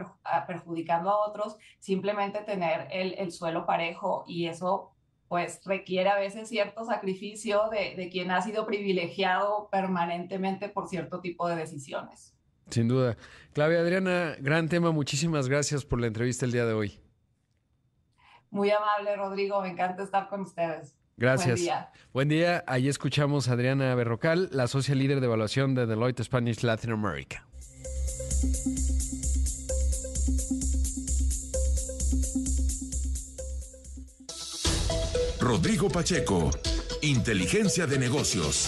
perjudicando 0.46 1.10
a 1.10 1.26
otros, 1.26 1.56
simplemente 1.78 2.40
tener 2.40 2.88
el, 2.90 3.14
el 3.14 3.32
suelo 3.32 3.66
parejo 3.66 4.24
y 4.26 4.46
eso 4.46 4.93
pues 5.34 5.60
requiere 5.64 6.08
a 6.08 6.14
veces 6.14 6.48
cierto 6.48 6.84
sacrificio 6.84 7.62
de, 7.68 8.08
quien 8.08 8.30
ha 8.30 8.40
sido 8.40 8.64
privilegiado 8.66 9.68
permanentemente 9.68 10.68
por 10.68 10.86
cierto 10.86 11.20
tipo 11.20 11.48
de 11.48 11.56
decisiones. 11.56 12.36
Sin 12.70 12.86
duda. 12.86 13.16
Claudia 13.52 13.80
Adriana, 13.80 14.36
gran 14.38 14.68
tema. 14.68 14.92
Muchísimas 14.92 15.48
gracias 15.48 15.84
por 15.84 16.00
la 16.00 16.06
entrevista 16.06 16.46
el 16.46 16.52
día 16.52 16.64
de 16.64 16.74
hoy. 16.74 17.00
Muy 18.50 18.70
amable, 18.70 19.16
Rodrigo. 19.16 19.60
Me 19.60 19.70
encanta 19.70 20.04
estar 20.04 20.28
con 20.28 20.42
ustedes. 20.42 20.94
Gracias. 21.16 21.58
Buen 21.58 21.64
día. 21.64 21.92
Buen 22.12 22.28
día. 22.28 22.64
Ahí 22.68 22.86
escuchamos 22.86 23.48
a 23.48 23.54
Adriana 23.54 23.92
Berrocal, 23.96 24.50
la 24.52 24.68
socia 24.68 24.94
líder 24.94 25.18
de 25.18 25.26
evaluación 25.26 25.74
de 25.74 25.86
Deloitte 25.86 26.22
Spanish 26.22 26.62
Latin 26.62 26.92
America. 26.92 27.44
Rodrigo 35.44 35.90
Pacheco, 35.90 36.50
Inteligencia 37.02 37.86
de 37.86 37.98
Negocios. 37.98 38.66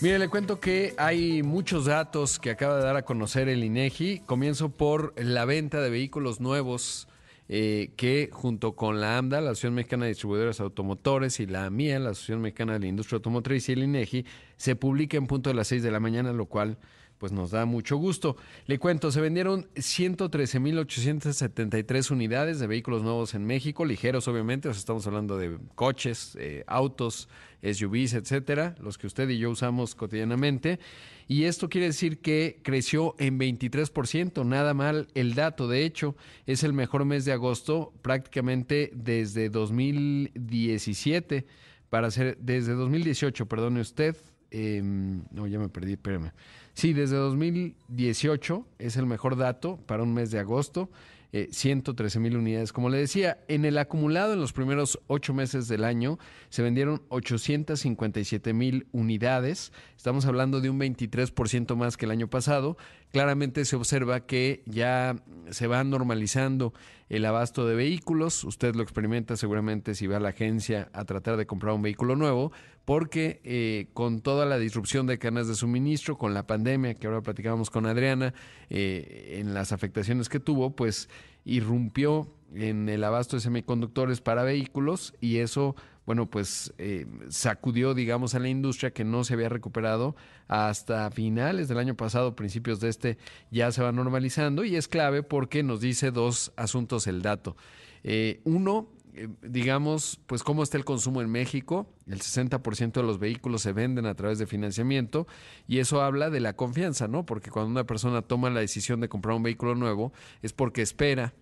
Mire, 0.00 0.18
le 0.18 0.28
cuento 0.28 0.58
que 0.58 0.92
hay 0.98 1.44
muchos 1.44 1.84
datos 1.84 2.40
que 2.40 2.50
acaba 2.50 2.78
de 2.78 2.82
dar 2.82 2.96
a 2.96 3.02
conocer 3.02 3.48
el 3.48 3.62
INEGI. 3.62 4.22
Comienzo 4.26 4.70
por 4.70 5.14
la 5.16 5.44
venta 5.44 5.80
de 5.80 5.88
vehículos 5.88 6.40
nuevos 6.40 7.06
eh, 7.48 7.92
que 7.96 8.30
junto 8.32 8.74
con 8.74 9.00
la 9.00 9.18
AMDA, 9.18 9.40
la 9.40 9.50
Asociación 9.50 9.74
Mexicana 9.74 10.06
de 10.06 10.10
Distribuidores 10.10 10.58
Automotores, 10.58 11.38
y 11.38 11.46
la 11.46 11.70
MIA, 11.70 12.00
la 12.00 12.10
Asociación 12.10 12.40
Mexicana 12.40 12.72
de 12.72 12.80
la 12.80 12.86
Industria 12.88 13.18
Automotriz 13.18 13.68
y 13.68 13.72
el 13.74 13.84
INEGI, 13.84 14.26
se 14.56 14.74
publica 14.74 15.16
en 15.16 15.28
punto 15.28 15.48
de 15.48 15.54
las 15.54 15.68
6 15.68 15.84
de 15.84 15.92
la 15.92 16.00
mañana, 16.00 16.32
lo 16.32 16.46
cual 16.46 16.76
pues 17.20 17.30
nos 17.32 17.50
da 17.50 17.66
mucho 17.66 17.98
gusto. 17.98 18.38
Le 18.66 18.78
cuento, 18.78 19.12
se 19.12 19.20
vendieron 19.20 19.68
113.873 19.74 22.10
unidades 22.10 22.58
de 22.58 22.66
vehículos 22.66 23.02
nuevos 23.02 23.34
en 23.34 23.44
México, 23.44 23.84
ligeros 23.84 24.26
obviamente, 24.26 24.70
estamos 24.70 25.06
hablando 25.06 25.36
de 25.36 25.58
coches, 25.74 26.34
eh, 26.40 26.64
autos, 26.66 27.28
SUVs, 27.62 28.14
etcétera, 28.14 28.74
los 28.80 28.96
que 28.96 29.06
usted 29.06 29.28
y 29.28 29.36
yo 29.36 29.50
usamos 29.50 29.94
cotidianamente. 29.94 30.80
Y 31.28 31.44
esto 31.44 31.68
quiere 31.68 31.88
decir 31.88 32.20
que 32.20 32.58
creció 32.62 33.14
en 33.18 33.38
23%, 33.38 34.46
nada 34.46 34.72
mal 34.72 35.08
el 35.14 35.34
dato. 35.34 35.68
De 35.68 35.84
hecho, 35.84 36.16
es 36.46 36.64
el 36.64 36.72
mejor 36.72 37.04
mes 37.04 37.26
de 37.26 37.32
agosto 37.32 37.92
prácticamente 38.00 38.90
desde 38.94 39.50
2017, 39.50 41.44
para 41.90 42.10
ser 42.10 42.38
desde 42.38 42.72
2018, 42.72 43.46
perdone 43.46 43.82
usted. 43.82 44.16
Em, 44.50 45.22
no, 45.30 45.46
ya 45.46 45.58
me 45.58 45.68
perdí, 45.68 45.92
espérame. 45.92 46.32
Sí, 46.80 46.94
desde 46.94 47.16
2018 47.16 48.66
es 48.78 48.96
el 48.96 49.04
mejor 49.04 49.36
dato 49.36 49.76
para 49.84 50.02
un 50.02 50.14
mes 50.14 50.30
de 50.30 50.38
agosto. 50.38 50.88
113 51.30 52.16
eh, 52.16 52.20
mil 52.22 52.38
unidades. 52.38 52.72
Como 52.72 52.88
le 52.88 52.96
decía, 52.96 53.36
en 53.48 53.66
el 53.66 53.76
acumulado 53.76 54.32
en 54.32 54.40
los 54.40 54.54
primeros 54.54 54.98
ocho 55.06 55.34
meses 55.34 55.68
del 55.68 55.84
año 55.84 56.18
se 56.48 56.62
vendieron 56.62 57.02
857 57.10 58.54
mil 58.54 58.86
unidades. 58.92 59.74
Estamos 59.94 60.24
hablando 60.24 60.62
de 60.62 60.70
un 60.70 60.80
23% 60.80 61.76
más 61.76 61.98
que 61.98 62.06
el 62.06 62.12
año 62.12 62.30
pasado. 62.30 62.78
Claramente 63.12 63.64
se 63.64 63.76
observa 63.76 64.26
que 64.26 64.62
ya 64.66 65.16
se 65.50 65.66
va 65.66 65.82
normalizando 65.82 66.72
el 67.08 67.24
abasto 67.24 67.66
de 67.66 67.74
vehículos. 67.74 68.44
Usted 68.44 68.74
lo 68.76 68.82
experimenta 68.82 69.36
seguramente 69.36 69.94
si 69.94 70.06
va 70.06 70.18
a 70.18 70.20
la 70.20 70.28
agencia 70.30 70.88
a 70.92 71.04
tratar 71.04 71.36
de 71.36 71.46
comprar 71.46 71.74
un 71.74 71.82
vehículo 71.82 72.14
nuevo, 72.14 72.52
porque 72.84 73.40
eh, 73.44 73.88
con 73.92 74.20
toda 74.20 74.46
la 74.46 74.58
disrupción 74.58 75.06
de 75.06 75.18
cadenas 75.18 75.48
de 75.48 75.56
suministro, 75.56 76.16
con 76.16 76.34
la 76.34 76.46
pandemia 76.46 76.94
que 76.94 77.08
ahora 77.08 77.20
platicábamos 77.20 77.68
con 77.68 77.86
Adriana, 77.86 78.32
eh, 78.68 79.38
en 79.40 79.54
las 79.54 79.72
afectaciones 79.72 80.28
que 80.28 80.38
tuvo, 80.38 80.76
pues 80.76 81.08
irrumpió 81.44 82.32
en 82.54 82.88
el 82.88 83.02
abasto 83.04 83.36
de 83.36 83.42
semiconductores 83.42 84.20
para 84.20 84.44
vehículos 84.44 85.14
y 85.20 85.38
eso, 85.38 85.74
bueno, 86.06 86.28
pues 86.28 86.72
eh, 86.78 87.06
sacudió, 87.28 87.94
digamos, 87.94 88.34
a 88.34 88.38
la 88.38 88.48
industria 88.48 88.92
que 88.92 89.04
no 89.04 89.24
se 89.24 89.34
había 89.34 89.48
recuperado 89.48 90.16
hasta 90.48 91.10
finales 91.10 91.68
del 91.68 91.78
año 91.78 91.94
pasado, 91.94 92.34
principios 92.34 92.80
de 92.80 92.88
este, 92.88 93.18
ya 93.50 93.70
se 93.70 93.82
va 93.82 93.92
normalizando 93.92 94.64
y 94.64 94.76
es 94.76 94.88
clave 94.88 95.22
porque 95.22 95.62
nos 95.62 95.80
dice 95.80 96.10
dos 96.10 96.52
asuntos 96.56 97.06
el 97.06 97.22
dato. 97.22 97.56
Eh, 98.02 98.40
uno, 98.44 98.88
eh, 99.14 99.28
digamos, 99.42 100.20
pues 100.26 100.42
cómo 100.42 100.62
está 100.62 100.76
el 100.78 100.84
consumo 100.84 101.20
en 101.20 101.30
México. 101.30 101.86
El 102.06 102.20
60% 102.20 102.92
de 102.92 103.02
los 103.02 103.18
vehículos 103.18 103.62
se 103.62 103.72
venden 103.72 104.06
a 104.06 104.14
través 104.14 104.38
de 104.38 104.46
financiamiento 104.46 105.26
y 105.68 105.78
eso 105.78 106.02
habla 106.02 106.30
de 106.30 106.40
la 106.40 106.56
confianza, 106.56 107.08
¿no? 107.08 107.26
Porque 107.26 107.50
cuando 107.50 107.70
una 107.70 107.84
persona 107.84 108.22
toma 108.22 108.50
la 108.50 108.60
decisión 108.60 109.00
de 109.00 109.08
comprar 109.08 109.36
un 109.36 109.42
vehículo 109.42 109.74
nuevo 109.74 110.12
es 110.42 110.52
porque 110.52 110.82
espera 110.82 111.34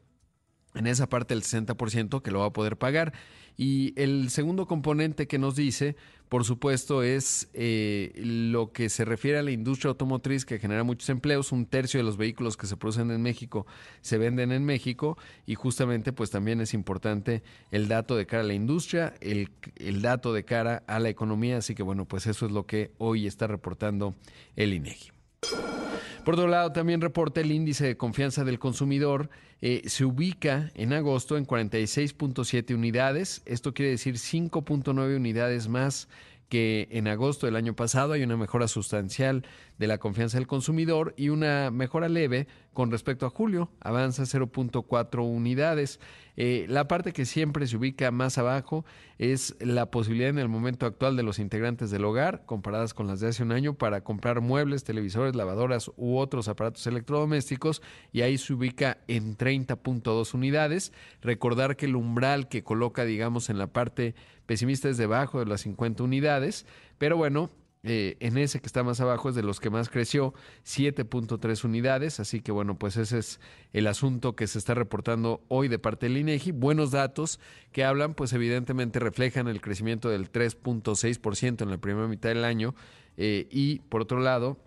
en 0.78 0.86
esa 0.86 1.08
parte 1.08 1.34
del 1.34 1.42
60% 1.42 2.22
que 2.22 2.30
lo 2.30 2.40
va 2.40 2.46
a 2.46 2.52
poder 2.52 2.76
pagar. 2.76 3.12
Y 3.56 3.92
el 4.00 4.30
segundo 4.30 4.68
componente 4.68 5.26
que 5.26 5.36
nos 5.36 5.56
dice, 5.56 5.96
por 6.28 6.44
supuesto, 6.44 7.02
es 7.02 7.48
eh, 7.54 8.12
lo 8.14 8.72
que 8.72 8.88
se 8.88 9.04
refiere 9.04 9.38
a 9.38 9.42
la 9.42 9.50
industria 9.50 9.88
automotriz 9.88 10.44
que 10.44 10.60
genera 10.60 10.84
muchos 10.84 11.08
empleos. 11.08 11.50
Un 11.50 11.66
tercio 11.66 11.98
de 11.98 12.04
los 12.04 12.16
vehículos 12.16 12.56
que 12.56 12.68
se 12.68 12.76
producen 12.76 13.10
en 13.10 13.20
México 13.20 13.66
se 14.00 14.16
venden 14.16 14.52
en 14.52 14.64
México 14.64 15.18
y 15.44 15.56
justamente 15.56 16.12
pues 16.12 16.30
también 16.30 16.60
es 16.60 16.72
importante 16.72 17.42
el 17.72 17.88
dato 17.88 18.14
de 18.14 18.26
cara 18.26 18.44
a 18.44 18.46
la 18.46 18.54
industria, 18.54 19.14
el, 19.20 19.50
el 19.74 20.02
dato 20.02 20.32
de 20.32 20.44
cara 20.44 20.84
a 20.86 21.00
la 21.00 21.08
economía. 21.08 21.56
Así 21.56 21.74
que 21.74 21.82
bueno, 21.82 22.04
pues 22.04 22.28
eso 22.28 22.46
es 22.46 22.52
lo 22.52 22.64
que 22.64 22.92
hoy 22.98 23.26
está 23.26 23.48
reportando 23.48 24.14
el 24.54 24.72
INEGI. 24.72 25.10
Por 26.28 26.34
otro 26.34 26.48
lado, 26.48 26.72
también 26.72 27.00
reporta 27.00 27.40
el 27.40 27.50
índice 27.50 27.86
de 27.86 27.96
confianza 27.96 28.44
del 28.44 28.58
consumidor. 28.58 29.30
Eh, 29.62 29.84
se 29.86 30.04
ubica 30.04 30.70
en 30.74 30.92
agosto 30.92 31.38
en 31.38 31.46
46.7 31.46 32.74
unidades. 32.74 33.40
Esto 33.46 33.72
quiere 33.72 33.92
decir 33.92 34.16
5.9 34.16 35.16
unidades 35.16 35.68
más 35.68 36.06
que 36.50 36.86
en 36.90 37.08
agosto 37.08 37.46
del 37.46 37.56
año 37.56 37.72
pasado 37.74 38.12
hay 38.12 38.24
una 38.24 38.36
mejora 38.36 38.68
sustancial 38.68 39.46
de 39.78 39.86
la 39.86 39.98
confianza 39.98 40.38
del 40.38 40.46
consumidor 40.46 41.14
y 41.16 41.28
una 41.28 41.70
mejora 41.70 42.08
leve 42.08 42.48
con 42.72 42.90
respecto 42.90 43.26
a 43.26 43.30
julio, 43.30 43.70
avanza 43.80 44.24
0.4 44.24 45.24
unidades. 45.24 45.98
Eh, 46.36 46.66
la 46.68 46.86
parte 46.86 47.12
que 47.12 47.24
siempre 47.24 47.66
se 47.66 47.76
ubica 47.76 48.12
más 48.12 48.38
abajo 48.38 48.84
es 49.18 49.56
la 49.58 49.90
posibilidad 49.90 50.30
en 50.30 50.38
el 50.38 50.48
momento 50.48 50.86
actual 50.86 51.16
de 51.16 51.24
los 51.24 51.40
integrantes 51.40 51.90
del 51.90 52.04
hogar, 52.04 52.44
comparadas 52.46 52.94
con 52.94 53.08
las 53.08 53.18
de 53.18 53.28
hace 53.28 53.42
un 53.42 53.50
año, 53.50 53.74
para 53.74 54.02
comprar 54.02 54.40
muebles, 54.40 54.84
televisores, 54.84 55.34
lavadoras 55.34 55.90
u 55.96 56.18
otros 56.18 56.46
aparatos 56.46 56.86
electrodomésticos 56.86 57.82
y 58.12 58.20
ahí 58.20 58.38
se 58.38 58.52
ubica 58.52 58.98
en 59.08 59.36
30.2 59.36 60.34
unidades. 60.34 60.92
Recordar 61.20 61.76
que 61.76 61.86
el 61.86 61.96
umbral 61.96 62.48
que 62.48 62.62
coloca, 62.62 63.04
digamos, 63.04 63.50
en 63.50 63.58
la 63.58 63.68
parte 63.68 64.14
pesimista 64.46 64.88
es 64.88 64.96
debajo 64.96 65.40
de 65.40 65.46
las 65.46 65.62
50 65.62 66.04
unidades, 66.04 66.66
pero 66.98 67.16
bueno, 67.16 67.50
eh, 67.84 68.16
en 68.20 68.38
ese 68.38 68.60
que 68.60 68.66
está 68.66 68.82
más 68.82 69.00
abajo 69.00 69.28
es 69.28 69.34
de 69.34 69.42
los 69.42 69.60
que 69.60 69.70
más 69.70 69.88
creció, 69.88 70.34
7.3 70.64 71.64
unidades, 71.64 72.20
así 72.20 72.40
que 72.40 72.52
bueno, 72.52 72.78
pues 72.78 72.96
ese 72.96 73.18
es 73.18 73.40
el 73.72 73.86
asunto 73.86 74.34
que 74.34 74.46
se 74.46 74.58
está 74.58 74.74
reportando 74.74 75.42
hoy 75.48 75.68
de 75.68 75.78
parte 75.78 76.06
del 76.06 76.16
INEGI. 76.16 76.52
Buenos 76.52 76.90
datos 76.90 77.38
que 77.72 77.84
hablan, 77.84 78.14
pues 78.14 78.32
evidentemente 78.32 78.98
reflejan 78.98 79.48
el 79.48 79.60
crecimiento 79.60 80.08
del 80.08 80.30
3.6% 80.30 81.62
en 81.62 81.70
la 81.70 81.78
primera 81.78 82.08
mitad 82.08 82.30
del 82.30 82.44
año 82.44 82.74
eh, 83.16 83.46
y 83.50 83.80
por 83.80 84.02
otro 84.02 84.20
lado, 84.20 84.58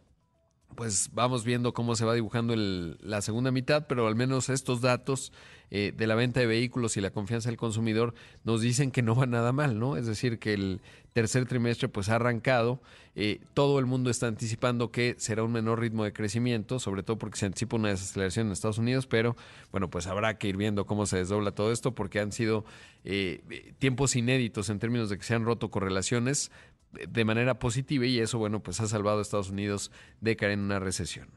pues 0.76 1.10
vamos 1.14 1.44
viendo 1.44 1.74
cómo 1.74 1.96
se 1.96 2.06
va 2.06 2.14
dibujando 2.14 2.56
la 2.56 3.22
segunda 3.22 3.52
mitad, 3.52 3.88
pero 3.88 4.08
al 4.08 4.16
menos 4.16 4.50
estos 4.50 4.82
datos 4.82 5.32
eh, 5.74 5.94
de 5.96 6.06
la 6.06 6.16
venta 6.16 6.42
de 6.42 6.48
vehículos 6.48 6.98
y 6.98 7.02
la 7.02 7.12
confianza 7.12 7.48
del 7.50 7.58
consumidor 7.58 8.14
nos 8.44 8.60
dicen 8.60 8.92
que 8.92 9.02
no 9.02 9.16
va 9.16 9.26
nada 9.26 9.54
mal, 9.54 9.80
¿no? 9.80 9.96
Es 9.96 10.06
decir, 10.06 10.38
que 10.38 10.54
el 10.54 10.82
tercer 11.14 11.46
trimestre 11.46 11.88
pues 11.88 12.10
ha 12.10 12.16
arrancado, 12.16 12.82
eh, 13.16 13.40
todo 13.54 13.80
el 13.80 13.86
mundo 13.86 14.10
está 14.10 14.28
anticipando 14.28 14.92
que 14.92 15.16
será 15.18 15.44
un 15.44 15.52
menor 15.54 15.80
ritmo 15.80 16.04
de 16.04 16.12
crecimiento, 16.12 16.78
sobre 16.80 17.04
todo 17.04 17.18
porque 17.18 17.38
se 17.38 17.46
anticipa 17.46 17.78
una 17.78 17.88
desaceleración 17.88 18.48
en 18.48 18.54
Estados 18.54 18.80
Unidos, 18.80 19.08
pero 19.08 19.38
bueno, 19.72 19.90
pues 19.90 20.08
habrá 20.08 20.38
que 20.38 20.50
ir 20.50 20.58
viendo 20.58 20.86
cómo 20.86 21.06
se 21.06 21.18
desdobla 21.18 21.52
todo 21.52 21.72
esto 21.72 21.96
porque 21.96 22.20
han 22.20 22.34
sido 22.34 22.66
eh, 23.06 23.74
tiempos 23.80 24.16
inéditos 24.18 24.70
en 24.70 24.80
términos 24.80 25.10
de 25.10 25.18
que 25.18 25.24
se 25.24 25.36
han 25.36 25.46
roto 25.46 25.72
correlaciones 25.72 26.52
de 26.92 27.26
manera 27.26 27.60
positiva 27.60 28.06
y 28.06 28.20
eso, 28.20 28.38
bueno, 28.38 28.62
pues 28.62 28.80
ha 28.82 28.88
salvado 28.88 29.20
a 29.20 29.22
Estados 29.22 29.50
Unidos 29.50 29.92
de 30.20 30.36
caer 30.36 30.54
en 30.54 30.62
una 30.62 30.80
recesión. 30.80 31.30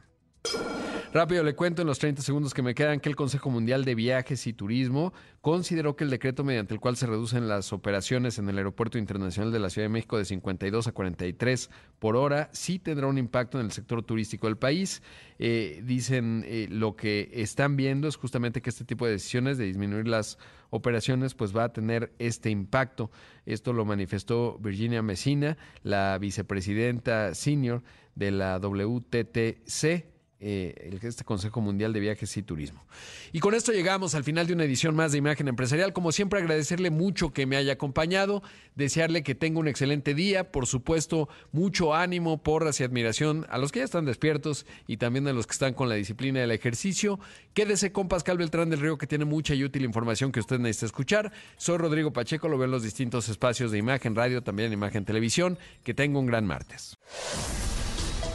Rápido 1.15 1.45
le 1.45 1.55
cuento 1.55 1.81
en 1.81 1.87
los 1.87 2.01
30 2.01 2.23
segundos 2.23 2.55
que 2.55 2.63
me 2.63 2.75
quedan 2.75 2.99
que 2.99 3.09
el 3.09 3.15
Consejo 3.15 3.49
Mundial 3.49 3.85
de 3.85 3.95
Viajes 3.95 4.49
y 4.49 4.53
Turismo 4.53 5.13
consideró 5.43 5.95
que 5.95 6.03
el 6.03 6.11
decreto 6.11 6.43
mediante 6.43 6.75
el 6.75 6.81
cual 6.81 6.97
se 6.97 7.07
reducen 7.07 7.47
las 7.47 7.73
operaciones 7.73 8.41
en 8.41 8.49
el 8.49 8.59
Aeropuerto 8.59 8.99
Internacional 8.99 9.53
de 9.53 9.61
la 9.61 9.71
Ciudad 9.71 9.85
de 9.85 9.91
México 9.91 10.19
de 10.19 10.25
52 10.25 10.89
a 10.89 10.91
43 10.91 11.71
por 12.01 12.17
hora 12.17 12.51
sí 12.53 12.81
tendrá 12.81 13.07
un 13.07 13.17
impacto 13.17 13.61
en 13.61 13.67
el 13.67 13.71
sector 13.71 14.03
turístico 14.03 14.49
del 14.49 14.57
país. 14.57 15.05
Eh, 15.39 15.83
dicen 15.85 16.45
eh, 16.49 16.67
lo 16.69 16.97
que 16.97 17.31
están 17.33 17.77
viendo 17.77 18.09
es 18.09 18.17
justamente 18.17 18.61
que 18.61 18.71
este 18.71 18.85
tipo 18.85 19.07
de 19.07 19.13
decisiones 19.13 19.57
de 19.57 19.67
disminuir 19.67 20.09
las 20.09 20.37
operaciones 20.71 21.35
pues 21.35 21.57
va 21.57 21.63
a 21.63 21.73
tener 21.73 22.13
este 22.19 22.51
impacto. 22.51 23.13
Esto 23.47 23.73
lo 23.73 23.85
manifestó 23.85 24.59
Virginia 24.59 25.01
Messina, 25.01 25.59
la 25.85 26.19
vicepresidenta 26.19 27.37
senior 27.37 27.85
de 28.17 28.33
la 28.33 28.59
WTTC 28.59 30.14
eh, 30.47 30.99
este 31.03 31.25
Consejo 31.25 31.63
Mundial 31.63 31.93
de 31.95 32.01
Viajes 32.01 32.37
y 32.37 32.43
Turismo. 32.43 32.85
Y 33.33 33.41
con 33.41 33.55
esto 33.55 33.73
llegamos 33.73 34.15
al 34.15 34.25
final 34.25 34.47
de 34.47 34.53
una 34.53 34.65
edición 34.65 34.95
más 34.95 35.13
de 35.13 35.19
Imagen 35.19 35.49
Empresarial. 35.49 35.95
Como 35.95 36.13
siempre, 36.13 36.41
agradecerle 36.41 36.91
mucho 36.91 37.33
que 37.33 37.47
me 37.47 37.57
haya 37.57 37.73
acompañado, 37.73 38.43
desearle 38.75 39.23
que 39.23 39.35
tenga 39.35 39.59
un 39.59 39.69
excelente 39.69 40.15
día, 40.15 40.53
por 40.53 40.67
supuesto, 40.67 41.31
mucho 41.53 41.95
ánimo, 41.95 42.43
porras 42.43 42.79
y 42.81 42.85
admiración 42.85 43.47
a 43.49 43.57
los 43.57 43.73
que 43.73 43.79
ya 43.79 43.87
están 43.87 44.05
despiertos 44.05 44.67
y 44.87 44.99
también 44.99 45.27
a 45.29 45.33
los 45.33 45.47
que 45.47 45.53
están 45.53 45.73
con 45.73 45.89
la 45.89 45.95
disciplina 45.95 46.41
del 46.41 46.51
ejercicio. 46.51 47.19
Quédese 47.55 47.91
con 47.91 48.09
Pascal 48.09 48.37
Beltrán 48.37 48.69
del 48.69 48.81
Río, 48.81 48.99
que 48.99 49.07
tiene 49.07 49.25
mucha 49.25 49.55
y 49.55 49.65
útil 49.65 49.85
información 49.85 50.31
que 50.31 50.41
usted 50.41 50.59
necesita 50.59 50.87
escuchar. 50.87 51.33
Soy 51.57 51.79
Rodrigo 51.79 52.13
Pacheco, 52.13 52.49
lo 52.49 52.59
veo 52.59 52.67
en 52.67 52.71
los 52.71 52.83
distintos 52.83 53.31
espacios 53.31 53.71
de 53.71 53.79
Imagen 53.79 54.15
Radio, 54.15 54.43
también 54.43 54.73
Imagen 54.73 55.07
Televisión. 55.07 55.59
Que 55.83 55.95
tenga 55.95 56.19
un 56.19 56.27
gran 56.27 56.47
martes. 56.47 56.99